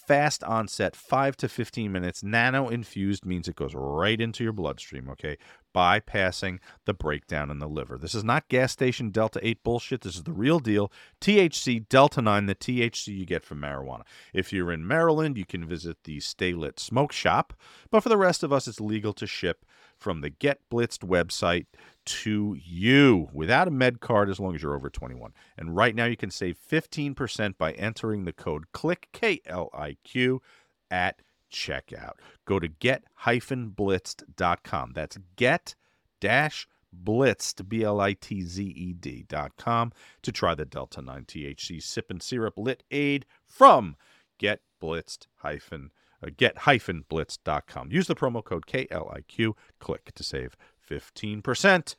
[0.05, 2.23] fast onset, 5 to 15 minutes.
[2.23, 5.37] Nano infused means it goes right into your bloodstream, okay?
[5.73, 7.97] Bypassing the breakdown in the liver.
[7.97, 10.01] This is not gas station Delta 8 bullshit.
[10.01, 10.91] This is the real deal.
[11.21, 14.03] THC Delta 9, the THC you get from marijuana.
[14.33, 17.53] If you're in Maryland, you can visit the Stay Lit Smoke Shop.
[17.89, 19.65] But for the rest of us, it's legal to ship
[20.01, 21.67] from the Get Blitzed website
[22.03, 25.33] to you without a med card as long as you're over 21.
[25.57, 29.97] And right now you can save 15% by entering the code CLICK K L I
[30.03, 30.41] Q
[30.89, 31.21] at
[31.51, 32.13] checkout.
[32.45, 34.91] Go to get-blitzed.com.
[34.93, 35.75] That's get
[36.19, 39.91] dash blitzed b l i t z e d dot com
[40.21, 43.95] to try the Delta 9 THC sip and syrup lit aid from
[44.37, 45.91] Get Blitzed hyphen
[46.23, 47.91] uh, get hyphen blitz.com.
[47.91, 49.53] Use the promo code KLIQ.
[49.79, 50.55] Click to save
[50.89, 51.95] 15%.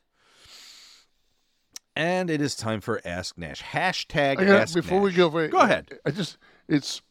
[1.95, 3.61] And it is time for Ask Nash.
[3.61, 5.11] Hashtag gotta- Ask before Nash.
[5.11, 5.89] we go, wait, go ahead.
[6.05, 6.37] I just
[6.67, 7.01] it's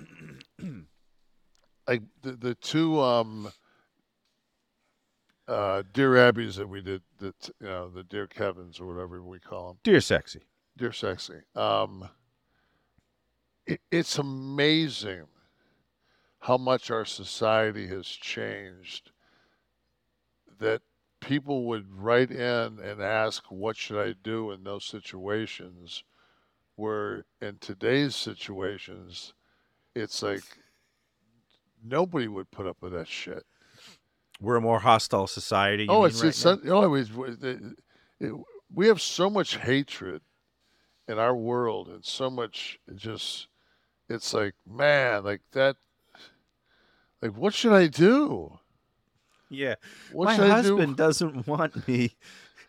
[1.86, 3.52] like the the two um
[5.46, 9.38] uh dear abbeys that we did that you know the dear Kevins or whatever we
[9.38, 9.78] call them.
[9.84, 10.42] Dear Sexy.
[10.76, 11.42] Dear sexy.
[11.54, 12.08] Um,
[13.66, 15.26] it, it's amazing
[16.42, 19.12] how much our society has changed.
[20.58, 20.82] That
[21.20, 26.02] people would write in and ask, "What should I do in those situations?"
[26.74, 29.34] Where in today's situations,
[29.94, 30.42] it's like
[31.80, 33.46] nobody would put up with that shit.
[34.40, 35.84] We're a more hostile society.
[35.84, 37.76] you Oh, it's right it's un- always it,
[38.18, 38.32] it,
[38.74, 40.22] we have so much hatred
[41.06, 43.46] in our world and so much just
[44.08, 45.76] it's like man like that
[47.22, 48.58] like what should I do?
[49.48, 49.76] Yeah.
[50.12, 50.76] What My should I do?
[50.76, 52.16] husband doesn't want me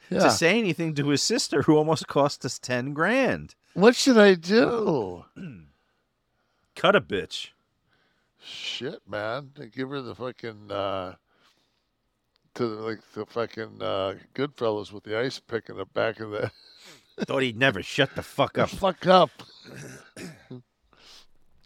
[0.10, 0.20] Yeah.
[0.20, 3.56] to say anything to his sister who almost cost us 10 grand.
[3.74, 5.26] What should I do?
[6.76, 7.50] Cut a bitch.
[8.46, 9.52] Shit, man.
[9.56, 11.16] They give her the fucking uh
[12.56, 16.32] to the, like the fucking uh Goodfellas with the ice pick in the back of
[16.32, 16.52] the
[17.26, 18.70] Thought he'd never shut the fuck up.
[18.70, 19.30] fuck up.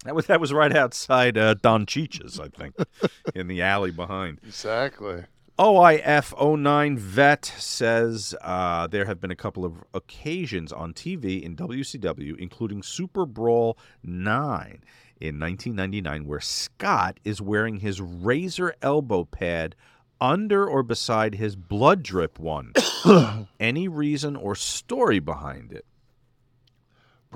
[0.07, 2.75] That was that was right outside uh, Don Cheech's, I think,
[3.35, 4.39] in the alley behind.
[4.47, 5.25] Exactly.
[5.59, 12.39] OIF09 Vet says uh, there have been a couple of occasions on TV in WCW,
[12.39, 14.81] including Super Brawl 9
[15.19, 19.75] in 1999, where Scott is wearing his razor elbow pad
[20.21, 22.71] under or beside his blood drip one.
[23.59, 25.85] Any reason or story behind it?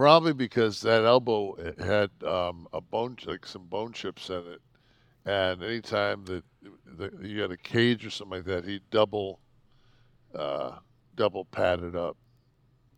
[0.02, 4.61] Probably because that elbow had um, a bone, like some bone chips in it,
[5.28, 6.44] and anytime that,
[7.22, 9.41] you had a cage or something like that, he'd double,
[10.34, 10.72] uh,
[11.15, 12.18] double pad it up.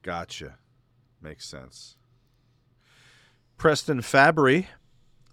[0.01, 0.55] Gotcha.
[1.21, 1.97] Makes sense.
[3.57, 4.69] Preston Fabry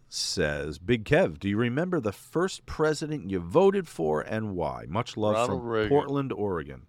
[0.09, 4.87] says, Big Kev, do you remember the first president you voted for and why?
[4.89, 5.89] Much love Ronald from Reagan.
[5.89, 6.87] Portland, Oregon.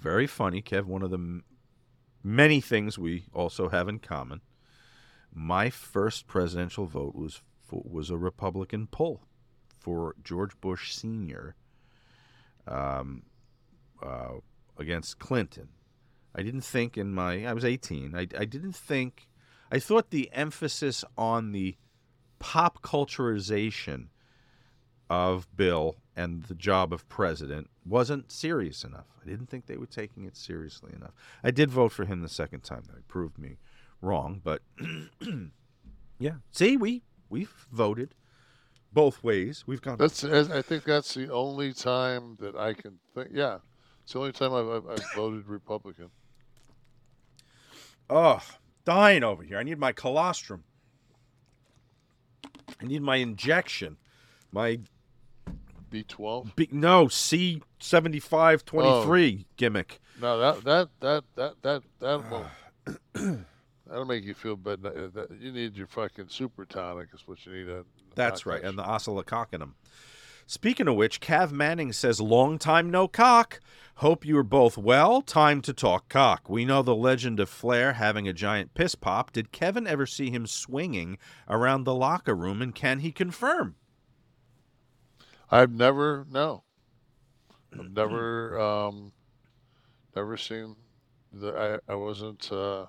[0.00, 0.84] Very funny, Kev.
[0.84, 1.42] One of the
[2.28, 4.42] many things we also have in common.
[5.32, 9.22] My first presidential vote was for, was a Republican pull
[9.78, 11.54] for George Bush Sr.
[12.66, 13.22] Um,
[14.02, 14.34] uh,
[14.76, 15.68] against Clinton.
[16.34, 18.14] I didn't think in my I was 18.
[18.14, 19.28] I, I didn't think
[19.72, 21.76] I thought the emphasis on the
[22.38, 24.08] pop culturization
[25.10, 29.06] of Bill and the job of president wasn't serious enough.
[29.22, 31.12] I didn't think they were taking it seriously enough.
[31.42, 32.82] I did vote for him the second time.
[32.92, 33.58] They proved me
[34.02, 34.62] wrong, but
[36.18, 36.34] yeah.
[36.50, 38.14] See, we we've voted
[38.92, 39.64] both ways.
[39.66, 43.28] We've gone That's I think that's the only time that I can think.
[43.32, 43.58] Yeah,
[44.02, 46.10] it's the only time I've, I've, I've voted Republican.
[48.10, 48.42] Oh,
[48.84, 49.58] dying over here.
[49.58, 50.64] I need my colostrum.
[52.80, 53.96] I need my injection.
[54.50, 54.80] My
[55.90, 56.54] B twelve.
[56.56, 59.52] B, no C seventy five twenty three oh.
[59.56, 60.00] gimmick.
[60.20, 62.30] No, that that that that that that ah.
[62.30, 62.98] will
[63.86, 65.28] that'll make you feel better.
[65.40, 67.08] You need your fucking super tonic.
[67.14, 67.84] Is what you need.
[68.14, 69.74] That's right, and the oscillococcinum.
[70.46, 73.60] Speaking of which, Cav Manning says, "Long time no cock.
[73.96, 75.20] Hope you are both well.
[75.20, 76.48] Time to talk cock.
[76.48, 79.30] We know the legend of Flair having a giant piss pop.
[79.30, 83.76] Did Kevin ever see him swinging around the locker room, and can he confirm?"
[85.50, 86.62] I've never no.
[87.72, 89.12] I've never um,
[90.14, 90.76] never seen
[91.32, 91.80] the.
[91.88, 92.50] I I wasn't.
[92.50, 92.86] Uh,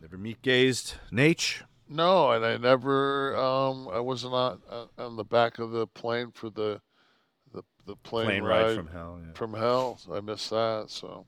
[0.00, 1.62] Never meet gazed Nate.
[1.88, 3.36] No, and I never.
[3.36, 6.80] Um, I wasn't on uh, on the back of the plane for the
[7.52, 9.32] the the plane, Plane ride from hell, yeah.
[9.34, 10.86] From hell, so I missed that.
[10.88, 11.26] So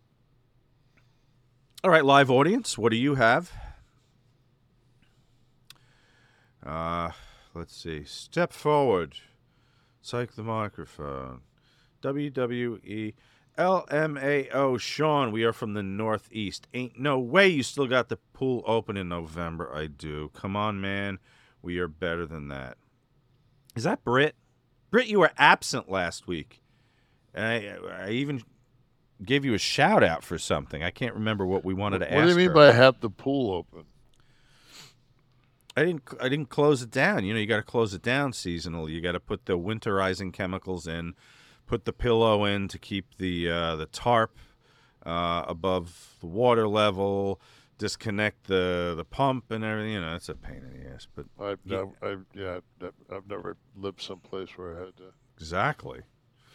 [1.83, 3.51] All right, live audience, what do you have?
[6.65, 7.11] Uh,
[7.55, 8.05] let's see.
[8.05, 9.17] Step forward.
[10.01, 11.43] Psych the microphone.
[12.03, 13.15] WWE
[13.59, 14.81] LMAO.
[14.81, 16.67] Sean, we are from the Northeast.
[16.73, 19.75] Ain't no way you still got the pool open in November.
[19.75, 20.31] I do.
[20.35, 21.19] Come on, man.
[21.63, 22.79] We are better than that.
[23.77, 24.35] Is that Britt?
[24.91, 26.63] Britt, you were absent last week.
[27.35, 28.43] And I, I even
[29.25, 30.83] gave you a shout out for something.
[30.83, 32.17] I can't remember what we wanted to What ask.
[32.17, 32.55] What do you mean her.
[32.55, 33.85] by have the pool open?
[35.77, 36.03] I didn't.
[36.21, 37.25] I didn't close it down.
[37.25, 38.89] You know, you got to close it down seasonal.
[38.91, 41.15] You got to put the winterizing chemicals in,
[41.67, 44.37] put the pillow in to keep the uh, the tarp
[45.07, 47.41] uh, above the water level,
[47.79, 49.93] disconnect the the pump and everything.
[49.93, 51.07] You know, it's a pain in the ass.
[51.15, 51.77] But I've, Yeah.
[51.77, 55.13] never, I've yeah, I've, never lived someplace where I had to.
[55.37, 56.01] exactly.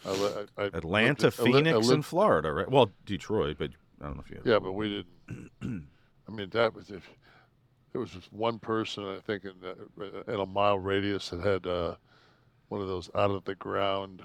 [0.04, 0.10] I,
[0.58, 2.70] I, I Atlanta, I Phoenix, lived- and Florida, right?
[2.70, 3.70] Well, Detroit, but
[4.00, 4.40] I don't know if you.
[4.44, 5.88] Yeah, but we didn't.
[6.28, 7.08] I mean, that was if
[7.96, 11.66] there was just one person I think in, the, in a mile radius that had
[11.66, 11.94] uh,
[12.68, 14.20] one of those out of the ground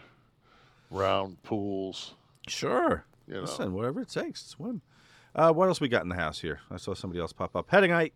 [0.90, 2.16] round pools.
[2.50, 3.06] Sure.
[3.30, 3.42] You know.
[3.44, 4.82] Listen, whatever it takes, swim.
[5.34, 6.60] Uh, what else we got in the house here?
[6.70, 7.72] I saw somebody else pop up.
[7.72, 8.12] Headingite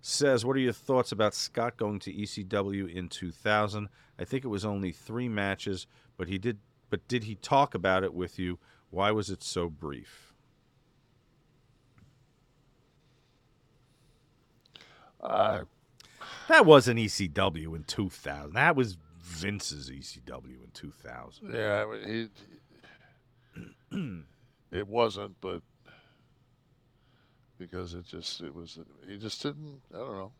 [0.00, 3.90] says, "What are your thoughts about Scott going to ECW in 2000?
[4.18, 5.86] I think it was only three matches,
[6.16, 6.56] but he did.
[6.88, 8.58] But did he talk about it with you?
[8.88, 10.29] Why was it so brief?"
[15.22, 15.60] Uh,
[16.48, 18.52] that wasn't ECW in 2000.
[18.54, 21.54] That was Vince's ECW in 2000.
[21.54, 22.30] Yeah, I mean,
[23.92, 24.22] he.
[24.78, 25.62] it wasn't, but
[27.58, 28.78] because it just it was
[29.08, 29.80] he just didn't.
[29.94, 30.32] I don't know.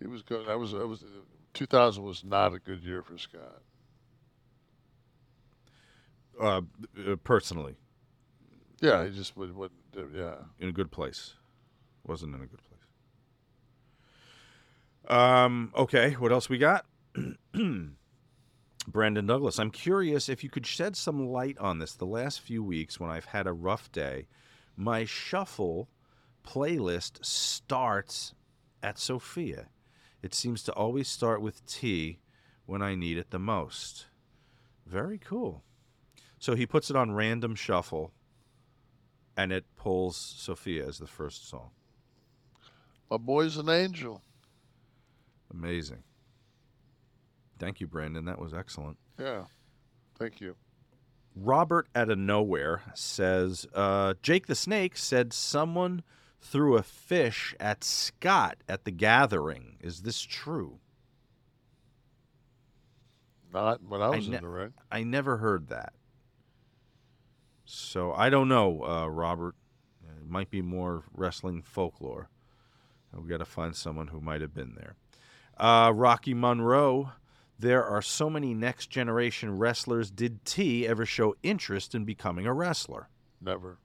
[0.00, 0.46] He was good.
[0.46, 1.04] That was that was
[1.54, 3.62] 2000 was not a good year for Scott.
[6.40, 6.60] Uh,
[7.06, 7.74] uh, personally,
[8.80, 9.72] Yeah, he just would would
[10.14, 10.36] yeah.
[10.60, 11.34] in a good place.
[12.06, 12.77] Wasn't in a good place.
[15.08, 16.84] Um, okay, what else we got?
[18.86, 21.94] Brandon Douglas, I'm curious if you could shed some light on this.
[21.94, 24.28] The last few weeks, when I've had a rough day,
[24.76, 25.88] my shuffle
[26.46, 28.34] playlist starts
[28.82, 29.68] at Sophia.
[30.22, 32.20] It seems to always start with T
[32.66, 34.06] when I need it the most.
[34.86, 35.64] Very cool.
[36.38, 38.12] So he puts it on random shuffle
[39.36, 41.70] and it pulls Sophia as the first song.
[43.10, 44.22] My boy's an angel.
[45.52, 46.02] Amazing.
[47.58, 48.24] Thank you, Brandon.
[48.24, 48.98] That was excellent.
[49.18, 49.44] Yeah.
[50.18, 50.56] Thank you.
[51.34, 56.02] Robert out of nowhere says uh, Jake the Snake said someone
[56.40, 59.76] threw a fish at Scott at the gathering.
[59.80, 60.78] Is this true?
[63.52, 64.74] Not when I was ne- in the ring.
[64.90, 65.92] I never heard that.
[67.64, 69.54] So I don't know, uh, Robert.
[70.20, 72.28] It might be more wrestling folklore.
[73.12, 74.96] We got to find someone who might have been there.
[75.58, 77.12] Uh, Rocky Monroe.
[77.58, 80.10] There are so many next generation wrestlers.
[80.10, 83.08] Did T ever show interest in becoming a wrestler?
[83.40, 83.78] Never.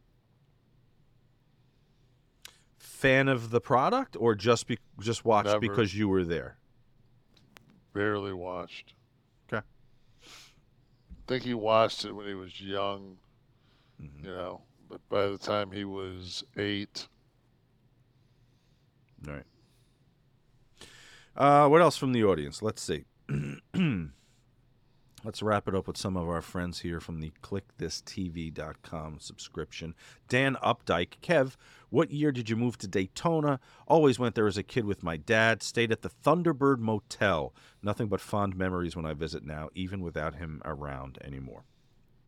[2.77, 5.59] Fan of the product, or just be, just watched Never.
[5.59, 6.57] because you were there?
[7.93, 8.93] Barely watched.
[9.51, 9.65] Okay.
[9.65, 13.17] I think he watched it when he was young.
[14.01, 14.25] Mm-hmm.
[14.25, 17.07] You know, but by the time he was eight,
[19.27, 19.43] All right.
[21.35, 22.61] Uh, what else from the audience?
[22.61, 23.05] Let's see.
[25.26, 29.95] Let's wrap it up with some of our friends here from the KliqthisTV.com subscription.
[30.27, 31.19] Dan Updike.
[31.22, 31.55] Kev,
[31.89, 33.61] what year did you move to Daytona?
[33.88, 35.64] Always went there as a kid with my dad.
[35.64, 37.53] Stayed at the Thunderbird Motel.
[37.81, 41.64] Nothing but fond memories when I visit now, even without him around anymore.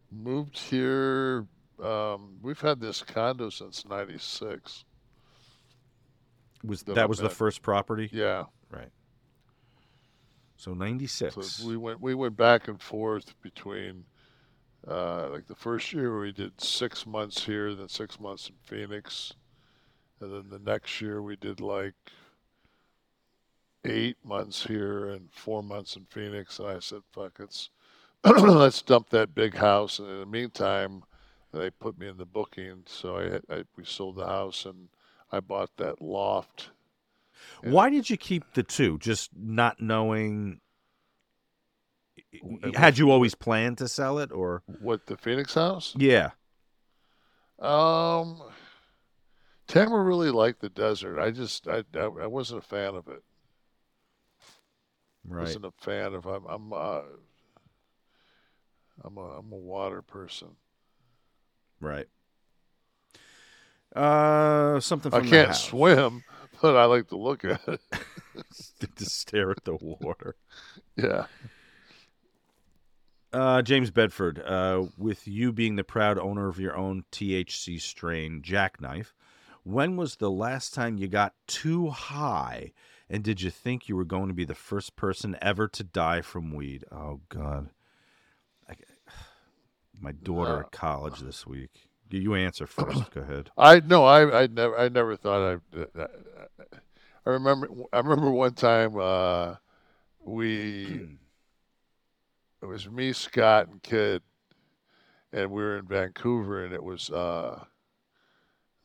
[0.10, 1.46] moved here.
[1.84, 4.86] Um, we've had this condo since '96.
[6.64, 8.10] Was That that, was the first property?
[8.14, 8.46] Yeah.
[8.70, 8.92] Right.
[10.58, 11.36] So 96.
[11.36, 14.06] So we went we went back and forth between
[14.88, 19.34] uh, like the first year we did six months here, then six months in Phoenix,
[20.20, 21.96] and then the next year we did like
[23.84, 26.60] eight months here and four months in Phoenix.
[26.60, 27.70] And I said, "Fuck, it's
[28.24, 31.04] let's dump that big house." And in the meantime,
[31.52, 34.90] they put me in the booking, so I, I we sold the house and
[35.32, 36.70] I bought that loft.
[37.64, 38.98] Why did you keep the two?
[39.00, 40.60] Just not knowing.
[42.42, 45.94] w- Had you always planned to sell it, or What the Phoenix house?
[45.98, 46.32] yeah?
[47.60, 48.42] Um,
[49.68, 51.20] Tamara really liked the desert.
[51.20, 53.24] I just I I, I wasn't a fan of it.
[55.28, 55.42] Right.
[55.42, 57.02] Wasn't a fan of I'm I'm uh,
[59.04, 60.50] I'm a I'm a water person.
[61.80, 62.08] Right.
[63.96, 66.24] Uh, something I can't swim,
[66.66, 67.80] but I like to look at it.
[68.96, 70.36] to stare at the water.
[70.96, 71.26] Yeah.
[73.32, 78.42] Uh, James Bedford, uh, with you being the proud owner of your own THC strain,
[78.42, 79.14] Jackknife,
[79.64, 82.72] when was the last time you got too high?
[83.08, 86.22] And did you think you were going to be the first person ever to die
[86.22, 86.84] from weed?
[86.92, 87.70] Oh, God.
[88.68, 88.74] I,
[90.00, 91.90] my daughter at college this week.
[92.10, 93.12] You answer first.
[93.12, 93.52] Go ahead.
[93.58, 96.08] I no, I I never I never thought I.
[97.26, 99.56] I remember I remember one time uh,
[100.24, 101.18] we
[102.62, 104.22] it was me, Scott, and Kid,
[105.32, 107.64] and we were in Vancouver, and it was uh,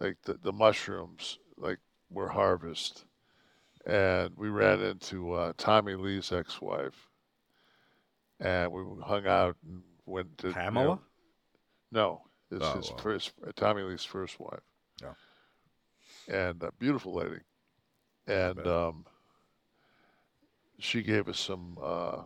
[0.01, 1.79] like the the mushrooms like
[2.11, 3.05] were harvest,
[3.87, 7.09] and we ran into uh, Tommy Lee's ex-wife,
[8.41, 10.99] and we hung out and went to you know- Pamela?
[11.93, 12.97] no, it's Oh, his wow.
[12.99, 14.61] first Tommy Lee's first wife.
[15.03, 15.13] Yeah.
[16.31, 17.41] And a beautiful lady.
[18.27, 19.05] And um,
[20.79, 22.23] she gave us some uh,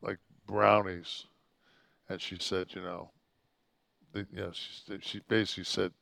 [0.00, 1.26] like brownies,
[2.08, 3.10] and she said, you know,
[4.12, 5.92] the, you know, she she basically said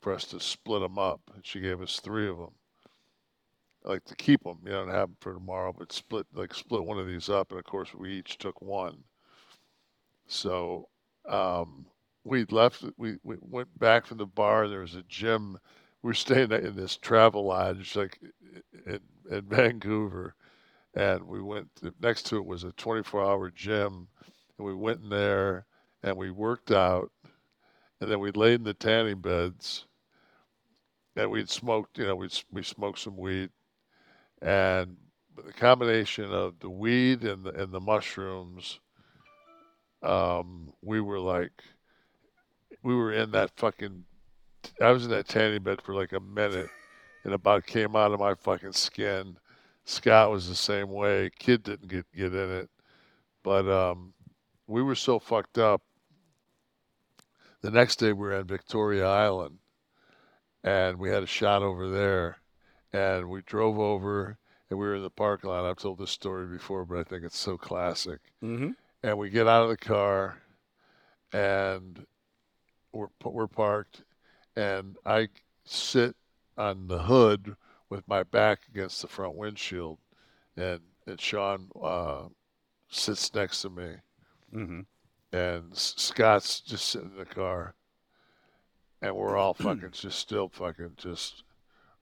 [0.00, 2.52] for us to split them up, and she gave us three of them.
[3.82, 6.84] Like to keep them, you know, and have them for tomorrow, but split like split
[6.84, 8.98] one of these up, and of course we each took one.
[10.26, 10.88] So
[11.26, 11.86] um,
[12.24, 12.84] we left.
[12.96, 14.68] We, we went back from the bar.
[14.68, 15.58] There was a gym.
[16.04, 18.20] We were staying in this travel lodge, like
[18.84, 19.00] in,
[19.30, 20.34] in Vancouver,
[20.94, 21.68] and we went.
[21.98, 24.08] Next to it was a 24-hour gym,
[24.58, 25.64] and we went in there
[26.02, 27.10] and we worked out,
[28.02, 29.86] and then we laid in the tanning beds,
[31.16, 31.96] and we'd smoked.
[31.96, 33.48] You know, we we smoked some weed,
[34.42, 34.98] and
[35.34, 38.78] the combination of the weed and the and the mushrooms
[40.02, 41.64] um, we were like,
[42.82, 44.04] we were in that fucking.
[44.80, 46.70] I was in that tanning bed for like a minute,
[47.24, 49.36] and about came out of my fucking skin.
[49.84, 51.30] Scott was the same way.
[51.38, 52.70] Kid didn't get get in it,
[53.42, 54.14] but um,
[54.66, 55.82] we were so fucked up.
[57.60, 59.58] The next day we were on Victoria Island,
[60.62, 62.38] and we had a shot over there,
[62.92, 64.38] and we drove over,
[64.70, 65.64] and we were in the parking lot.
[65.68, 68.70] I've told this story before, but I think it's so classic Mm-hmm.
[69.02, 70.38] and we get out of the car
[71.32, 72.06] and
[72.92, 74.02] we're we're parked
[74.56, 75.28] and I
[75.64, 76.14] sit
[76.56, 77.56] on the hood
[77.90, 79.98] with my back against the front windshield
[80.56, 82.24] and and Sean uh,
[82.88, 83.96] sits next to me
[84.54, 84.80] Mm-hmm.
[85.36, 87.74] and Scott's just sitting in the car
[89.02, 91.42] and we're all fucking just still fucking just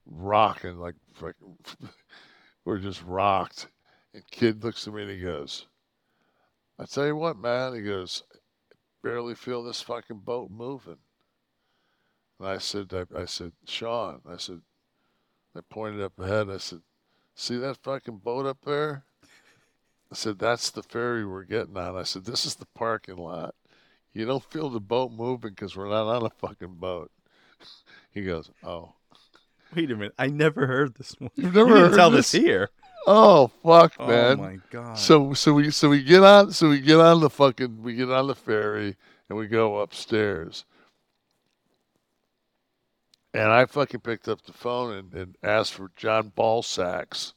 [0.05, 1.57] rocking like fucking
[2.65, 3.67] we're just rocked
[4.13, 5.65] and kid looks at me and he goes
[6.79, 7.75] I tell you what, man.
[7.75, 8.23] He goes,
[9.03, 10.97] barely feel this fucking boat moving.
[12.43, 14.59] And I said, I, I said, Sean, I said,
[15.55, 16.49] I pointed up ahead.
[16.49, 16.81] I said,
[17.35, 19.05] see that fucking boat up there?
[20.11, 21.95] I said, that's the ferry we're getting on.
[21.95, 23.55] I said, this is the parking lot.
[24.11, 27.11] You don't feel the boat moving because we're not on a fucking boat.
[28.11, 28.93] He goes, oh.
[29.73, 30.13] Wait a minute.
[30.19, 31.31] I never heard this one.
[31.35, 32.29] You've never you heard tell this?
[32.31, 32.69] this here.
[33.07, 34.39] Oh fuck, oh man!
[34.39, 34.99] Oh, my God.
[34.99, 38.11] So so we so we get on so we get on the fucking we get
[38.11, 38.95] on the ferry
[39.29, 40.63] and we go upstairs.
[43.33, 47.33] And I fucking picked up the phone and, and asked for John Ballsacks.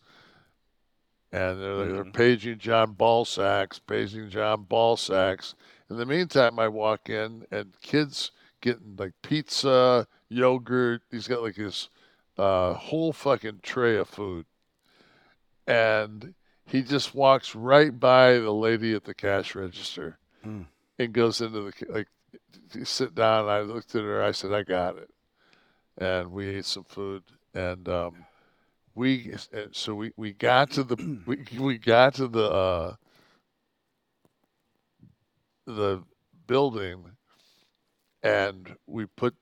[1.32, 2.12] And they're, they're Mhm.
[2.14, 5.54] paging John Ballsacks, paging John Ballsacks.
[5.90, 11.02] In the meantime, I walk in and kids getting like pizza, yogurt.
[11.10, 11.88] He's got like his
[12.38, 14.44] uh, whole fucking tray of food
[15.66, 16.34] and
[16.66, 20.66] he just walks right by the lady at the cash register Mm.
[20.98, 22.08] and goes into the like
[22.84, 25.10] sit down i looked at her i said i got it
[25.98, 27.22] and we ate some food
[27.54, 28.14] and um,
[28.94, 29.34] we
[29.72, 30.96] so we, we got to the
[31.26, 32.94] we, we got to the uh,
[35.66, 36.02] the
[36.46, 37.04] building
[38.22, 39.34] and we put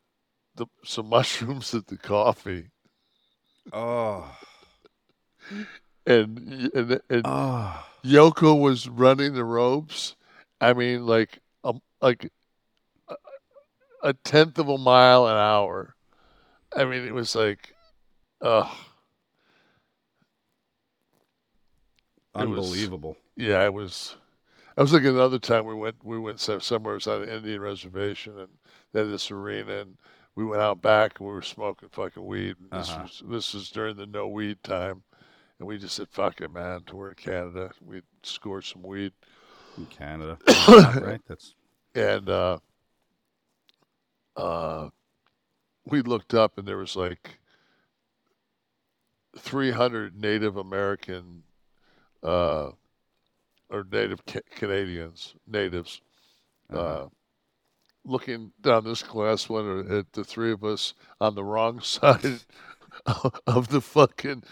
[0.57, 2.71] the, some mushrooms at the coffee
[3.73, 4.37] Oh.
[6.07, 7.87] and and, and Oh.
[8.05, 10.17] Yoko was running the ropes.
[10.61, 12.31] I mean, like um, like
[13.09, 13.17] a,
[14.03, 15.95] a tenth of a mile an hour.
[16.77, 17.75] I mean, it was like,
[18.41, 18.69] ugh.
[22.37, 23.17] It was- Unbelievable.
[23.37, 24.17] yeah, it was.
[24.77, 27.61] I was thinking another time we went we went somewhere it was on an Indian
[27.61, 28.49] reservation and
[28.93, 29.97] they had this arena and
[30.35, 32.57] we went out back and we were smoking fucking weed.
[32.59, 33.03] And this Uh-huh.
[33.05, 35.05] was this was during the no weed time,
[35.61, 36.83] and we just said fuck it, man.
[36.93, 37.71] We're in Canada.
[37.81, 39.13] We scored some weed
[39.79, 40.39] in Canada,
[41.01, 41.21] right?
[41.29, 41.55] That's
[41.95, 42.59] and uh,
[44.37, 44.89] uh,
[45.87, 47.39] we looked up and there was like
[49.39, 51.43] 300 Native American
[52.23, 52.71] uh,
[53.71, 56.01] or Native ca- Canadians, natives,
[56.73, 57.07] uh,
[58.05, 62.41] looking down this glass window at the three of us on the wrong side
[63.47, 64.45] of the fucking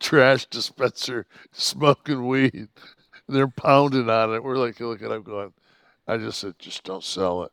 [0.00, 2.68] trash dispenser smoking weed.
[3.28, 4.42] They're pounding on it.
[4.42, 5.52] We're like looking at them going,
[6.06, 7.52] I just said, just don't sell it.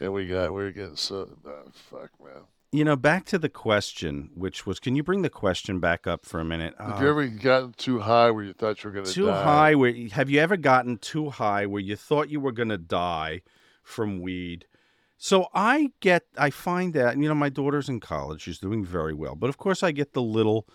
[0.00, 2.42] And we got, we are getting so, oh, fuck, man.
[2.72, 6.26] You know, back to the question, which was, can you bring the question back up
[6.26, 6.74] for a minute?
[6.78, 9.14] Have Uh, you ever gotten too high where you thought you were going to die?
[9.14, 9.42] too die?
[9.44, 9.74] high?
[9.74, 13.42] Where have you ever gotten too high where you thought you were going to die
[13.82, 14.66] from weed?
[15.16, 19.14] So I get, I find that, you know, my daughter's in college; she's doing very
[19.14, 19.34] well.
[19.34, 20.68] But of course, I get the little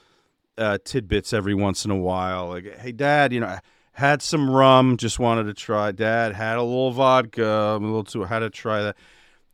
[0.57, 3.59] uh, tidbits every once in a while, like, "Hey, Dad, you know,
[3.93, 5.91] had some rum, just wanted to try.
[5.91, 8.23] Dad had a little vodka, a little too.
[8.23, 8.97] Had to try that.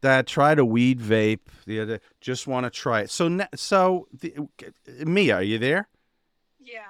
[0.02, 2.02] Dad tried a weed vape the other.
[2.22, 3.10] Just want to try it.
[3.10, 4.48] So, so the,
[5.06, 5.88] Mia, are you there?
[6.60, 6.82] Yeah.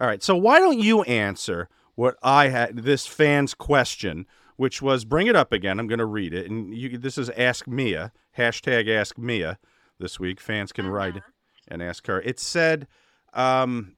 [0.00, 0.22] All right.
[0.22, 4.24] So why don't you answer what I had this fan's question,
[4.56, 5.80] which was bring it up again.
[5.80, 6.96] I'm going to read it, and you.
[6.96, 9.58] This is Ask Mia hashtag Ask Mia
[9.98, 10.40] this week.
[10.40, 11.24] Fans can write it
[11.66, 12.20] and ask her.
[12.20, 12.86] It said,
[13.34, 13.96] um,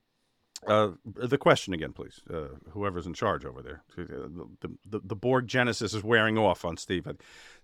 [0.67, 2.21] uh, the question again, please.
[2.33, 3.83] Uh, whoever's in charge over there.
[3.97, 4.49] The,
[4.89, 7.19] the, the, Borg Genesis is wearing off on Stephen.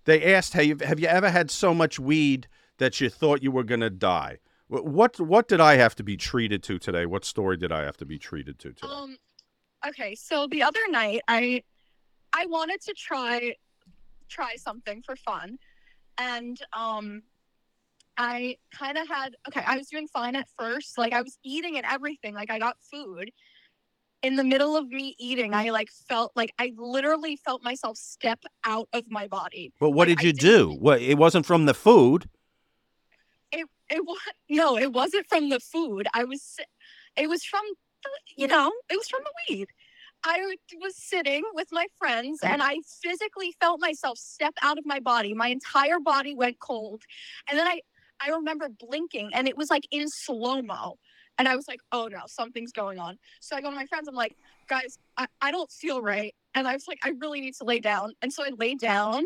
[0.05, 2.47] They asked, "Hey, have you ever had so much weed
[2.79, 6.03] that you thought you were going to die?" Wh- What what did I have to
[6.03, 7.05] be treated to today?
[7.05, 8.87] What story did I have to be treated to today?
[8.91, 9.17] Um
[9.87, 11.63] okay, so the other night I
[12.33, 13.55] I wanted to try
[14.27, 15.57] try something for fun.
[16.17, 17.21] And um
[18.17, 20.97] I kind of had okay, I was doing fine at first.
[20.97, 22.33] Like I was eating and everything.
[22.33, 23.31] Like I got food.
[24.23, 28.39] In the middle of me eating, I like felt like I literally felt myself step
[28.63, 29.71] out of my body.
[29.79, 30.75] But what did you do?
[30.79, 32.27] What it wasn't from the food.
[33.51, 34.17] It it was
[34.49, 36.07] no, it wasn't from the food.
[36.13, 36.57] I was
[37.15, 37.61] it was from
[38.03, 39.67] the, you know, it was from the weed.
[40.23, 44.99] I was sitting with my friends and I physically felt myself step out of my
[44.99, 45.35] body.
[45.35, 47.03] My entire body went cold.
[47.47, 47.81] And then I
[48.21, 50.95] I remember blinking and it was like in slow-mo.
[51.39, 53.17] And I was like, oh no, something's going on.
[53.41, 54.35] So I go to my friends, I'm like,
[54.67, 56.33] guys, I, I don't feel right.
[56.55, 58.13] And I was like, I really need to lay down.
[58.21, 59.23] And so I lay down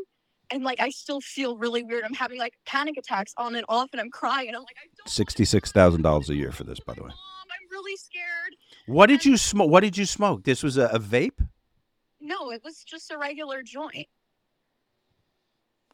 [0.51, 2.03] and like I still feel really weird.
[2.03, 4.49] I'm having like panic attacks on and off and I'm crying.
[4.49, 7.07] And I'm like, I Sixty six thousand dollars a year for this, by the way.
[7.07, 8.55] Mom, I'm really scared.
[8.87, 9.69] What did you smoke?
[9.69, 10.43] What did you smoke?
[10.43, 11.47] This was a, a vape.
[12.19, 14.07] No, it was just a regular joint.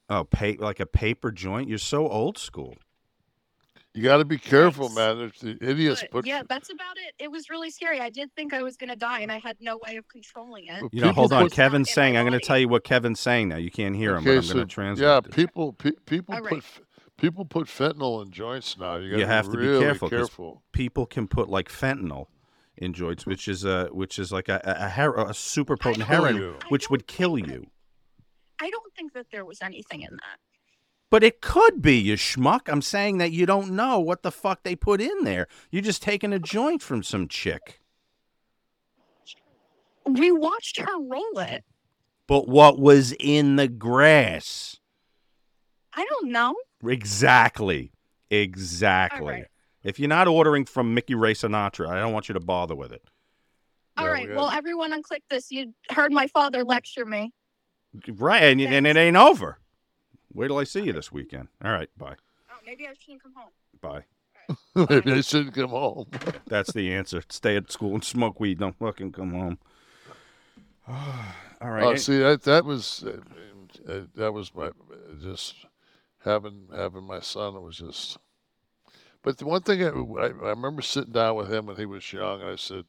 [0.09, 1.69] Oh, pa- like a paper joint.
[1.69, 2.75] You're so old school.
[3.97, 5.17] You got to be careful, man.
[5.17, 7.15] There's the idiots But put yeah, that's about it.
[7.17, 7.99] It was really scary.
[7.99, 10.83] I did think I was gonna die and I had no way of controlling it.
[10.91, 11.49] You know, hold on.
[11.49, 12.15] Kevin's saying.
[12.15, 13.55] I'm going to tell you what Kevin's saying now.
[13.57, 15.03] You can't hear him, but I'm so going to translate.
[15.07, 15.33] yeah, this.
[15.33, 16.63] people pe- people All put
[17.17, 18.97] people put fentanyl in joints now.
[18.97, 20.09] You, gotta you have to really be careful.
[20.09, 20.63] 'cause careful.
[20.73, 22.27] People can put like fentanyl
[22.77, 26.07] in joints, which is a which is like a a, a, her- a super potent
[26.07, 27.65] kill heroin, which would kill you.
[28.61, 30.37] I don't think that there was anything in that.
[31.09, 32.67] But it could be, you schmuck.
[32.67, 35.47] I'm saying that you don't know what the fuck they put in there.
[35.71, 37.79] You're just taking a joint from some chick.
[40.05, 41.63] We watched her roll it.
[42.27, 44.77] But what was in the grass?
[45.93, 46.55] I don't know.
[46.83, 47.91] Exactly.
[48.29, 49.45] Exactly.
[49.83, 52.91] If you're not ordering from Mickey Ray Sinatra, I don't want you to bother with
[52.91, 53.03] it.
[53.95, 54.29] All right.
[54.29, 55.51] Well, everyone on Kliq This.
[55.51, 57.31] You heard my father lecture me.
[58.07, 59.59] Right, and, and it ain't over.
[60.37, 61.47] Wait till I see you this weekend.
[61.65, 62.13] All right, bye.
[62.51, 63.49] Oh, maybe I shouldn't come home.
[63.81, 64.03] Bye.
[64.89, 66.05] Maybe I shouldn't come home.
[66.47, 67.23] That's the answer.
[67.27, 68.59] Stay at school and smoke weed.
[68.59, 69.57] Don't fucking come home.
[70.87, 71.83] All right.
[71.83, 74.69] Oh, see that that was uh, uh, that was my
[75.21, 75.55] just
[76.23, 78.19] having having my son was just.
[79.23, 82.13] But the one thing I, I, I remember sitting down with him when he was
[82.13, 82.85] young, and I said,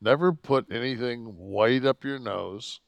[0.00, 2.80] "Never put anything white up your nose."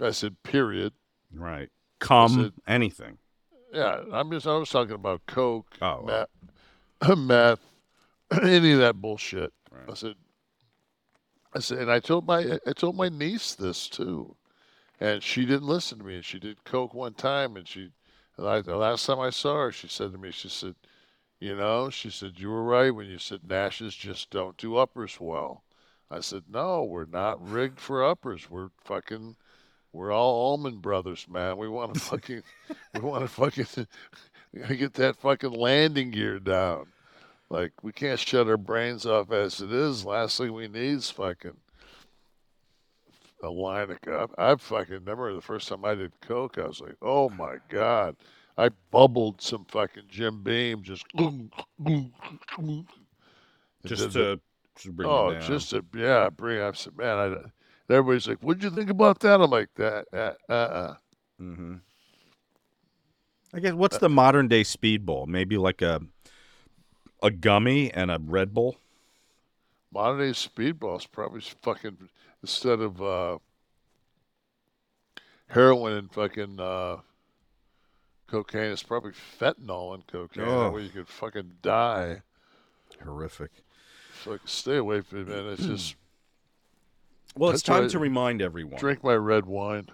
[0.00, 0.92] I said, "Period."
[1.34, 1.68] Right.
[2.00, 3.18] Come anything.
[3.72, 7.60] Yeah, I'm just I was talking about coke, Oh, meth, meth,
[8.42, 9.52] any of that bullshit.
[9.88, 10.14] I said,
[11.52, 14.36] I said, and I told my I told my niece this too,
[15.00, 16.16] and she didn't listen to me.
[16.16, 17.90] And she did coke one time, and she,
[18.36, 20.76] and I, the last time I saw her, she said to me, she said,
[21.40, 25.18] you know, she said you were right when you said Nashes just don't do uppers
[25.20, 25.64] well.
[26.10, 28.48] I said, no, we're not rigged for uppers.
[28.48, 29.36] We're fucking,
[29.94, 31.56] we're all Allman Brothers, man.
[31.56, 32.42] We want to fucking,
[32.94, 33.86] we want to fucking,
[34.52, 36.86] we gotta get that fucking landing gear down.
[37.48, 40.04] Like we can't shut our brains off as it is.
[40.04, 41.56] Last thing we need is fucking
[43.42, 44.34] a line of coke.
[44.36, 46.58] I fucking remember the first time I did coke.
[46.58, 48.16] I was like, oh my god.
[48.56, 51.04] I bubbled some fucking Jim Beam just.
[53.84, 54.40] Just to,
[54.76, 55.48] to bring oh, it down.
[55.48, 57.18] just to yeah, bring up some man.
[57.18, 57.36] I,
[57.88, 60.94] everybody's like, "What'd you think about that?" I'm like, "That, uh, uh."
[61.40, 61.74] Mm-hmm.
[63.52, 65.26] I guess what's the modern day speed speedball?
[65.26, 66.00] Maybe like a
[67.22, 68.76] a gummy and a Red Bull.
[69.92, 72.08] Modern day speedballs probably fucking
[72.42, 73.38] instead of uh,
[75.48, 76.96] heroin and fucking uh,
[78.26, 80.44] cocaine, it's probably fentanyl and cocaine.
[80.44, 80.64] Oh.
[80.64, 82.22] That way you could fucking die.
[83.02, 83.50] Horrific.
[84.12, 85.46] Fuck, stay away from it, man.
[85.52, 85.96] It's just.
[87.36, 88.78] Well, it's That's time I to remind everyone.
[88.78, 89.88] Drink my red wine.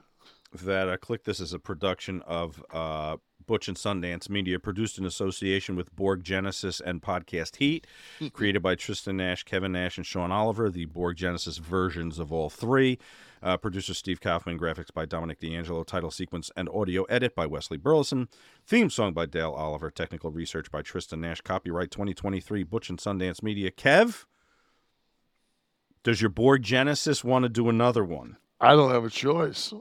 [0.52, 5.04] that uh, Kliq This is a production of uh, Butch and Sundance Media, produced in
[5.04, 7.86] association with Borg Genesis and Podcast Heat,
[8.32, 12.50] created by Tristen Nash, Kevin Nash, and Sean Oliver, the Borg Genesis versions of all
[12.50, 12.98] three.
[13.42, 17.78] Uh, producer Steve Kaufman, graphics by Dominic D'Angelo, title sequence and audio edit by Wesley
[17.78, 18.28] Burleson,
[18.66, 23.42] theme song by Dale Oliver, technical research by Tristen Nash, copyright 2023, Butch and Sundance
[23.42, 23.70] Media.
[23.70, 24.26] Kev,
[26.02, 28.36] does your Borg Genesis want to do another one?
[28.60, 29.72] I don't have a choice.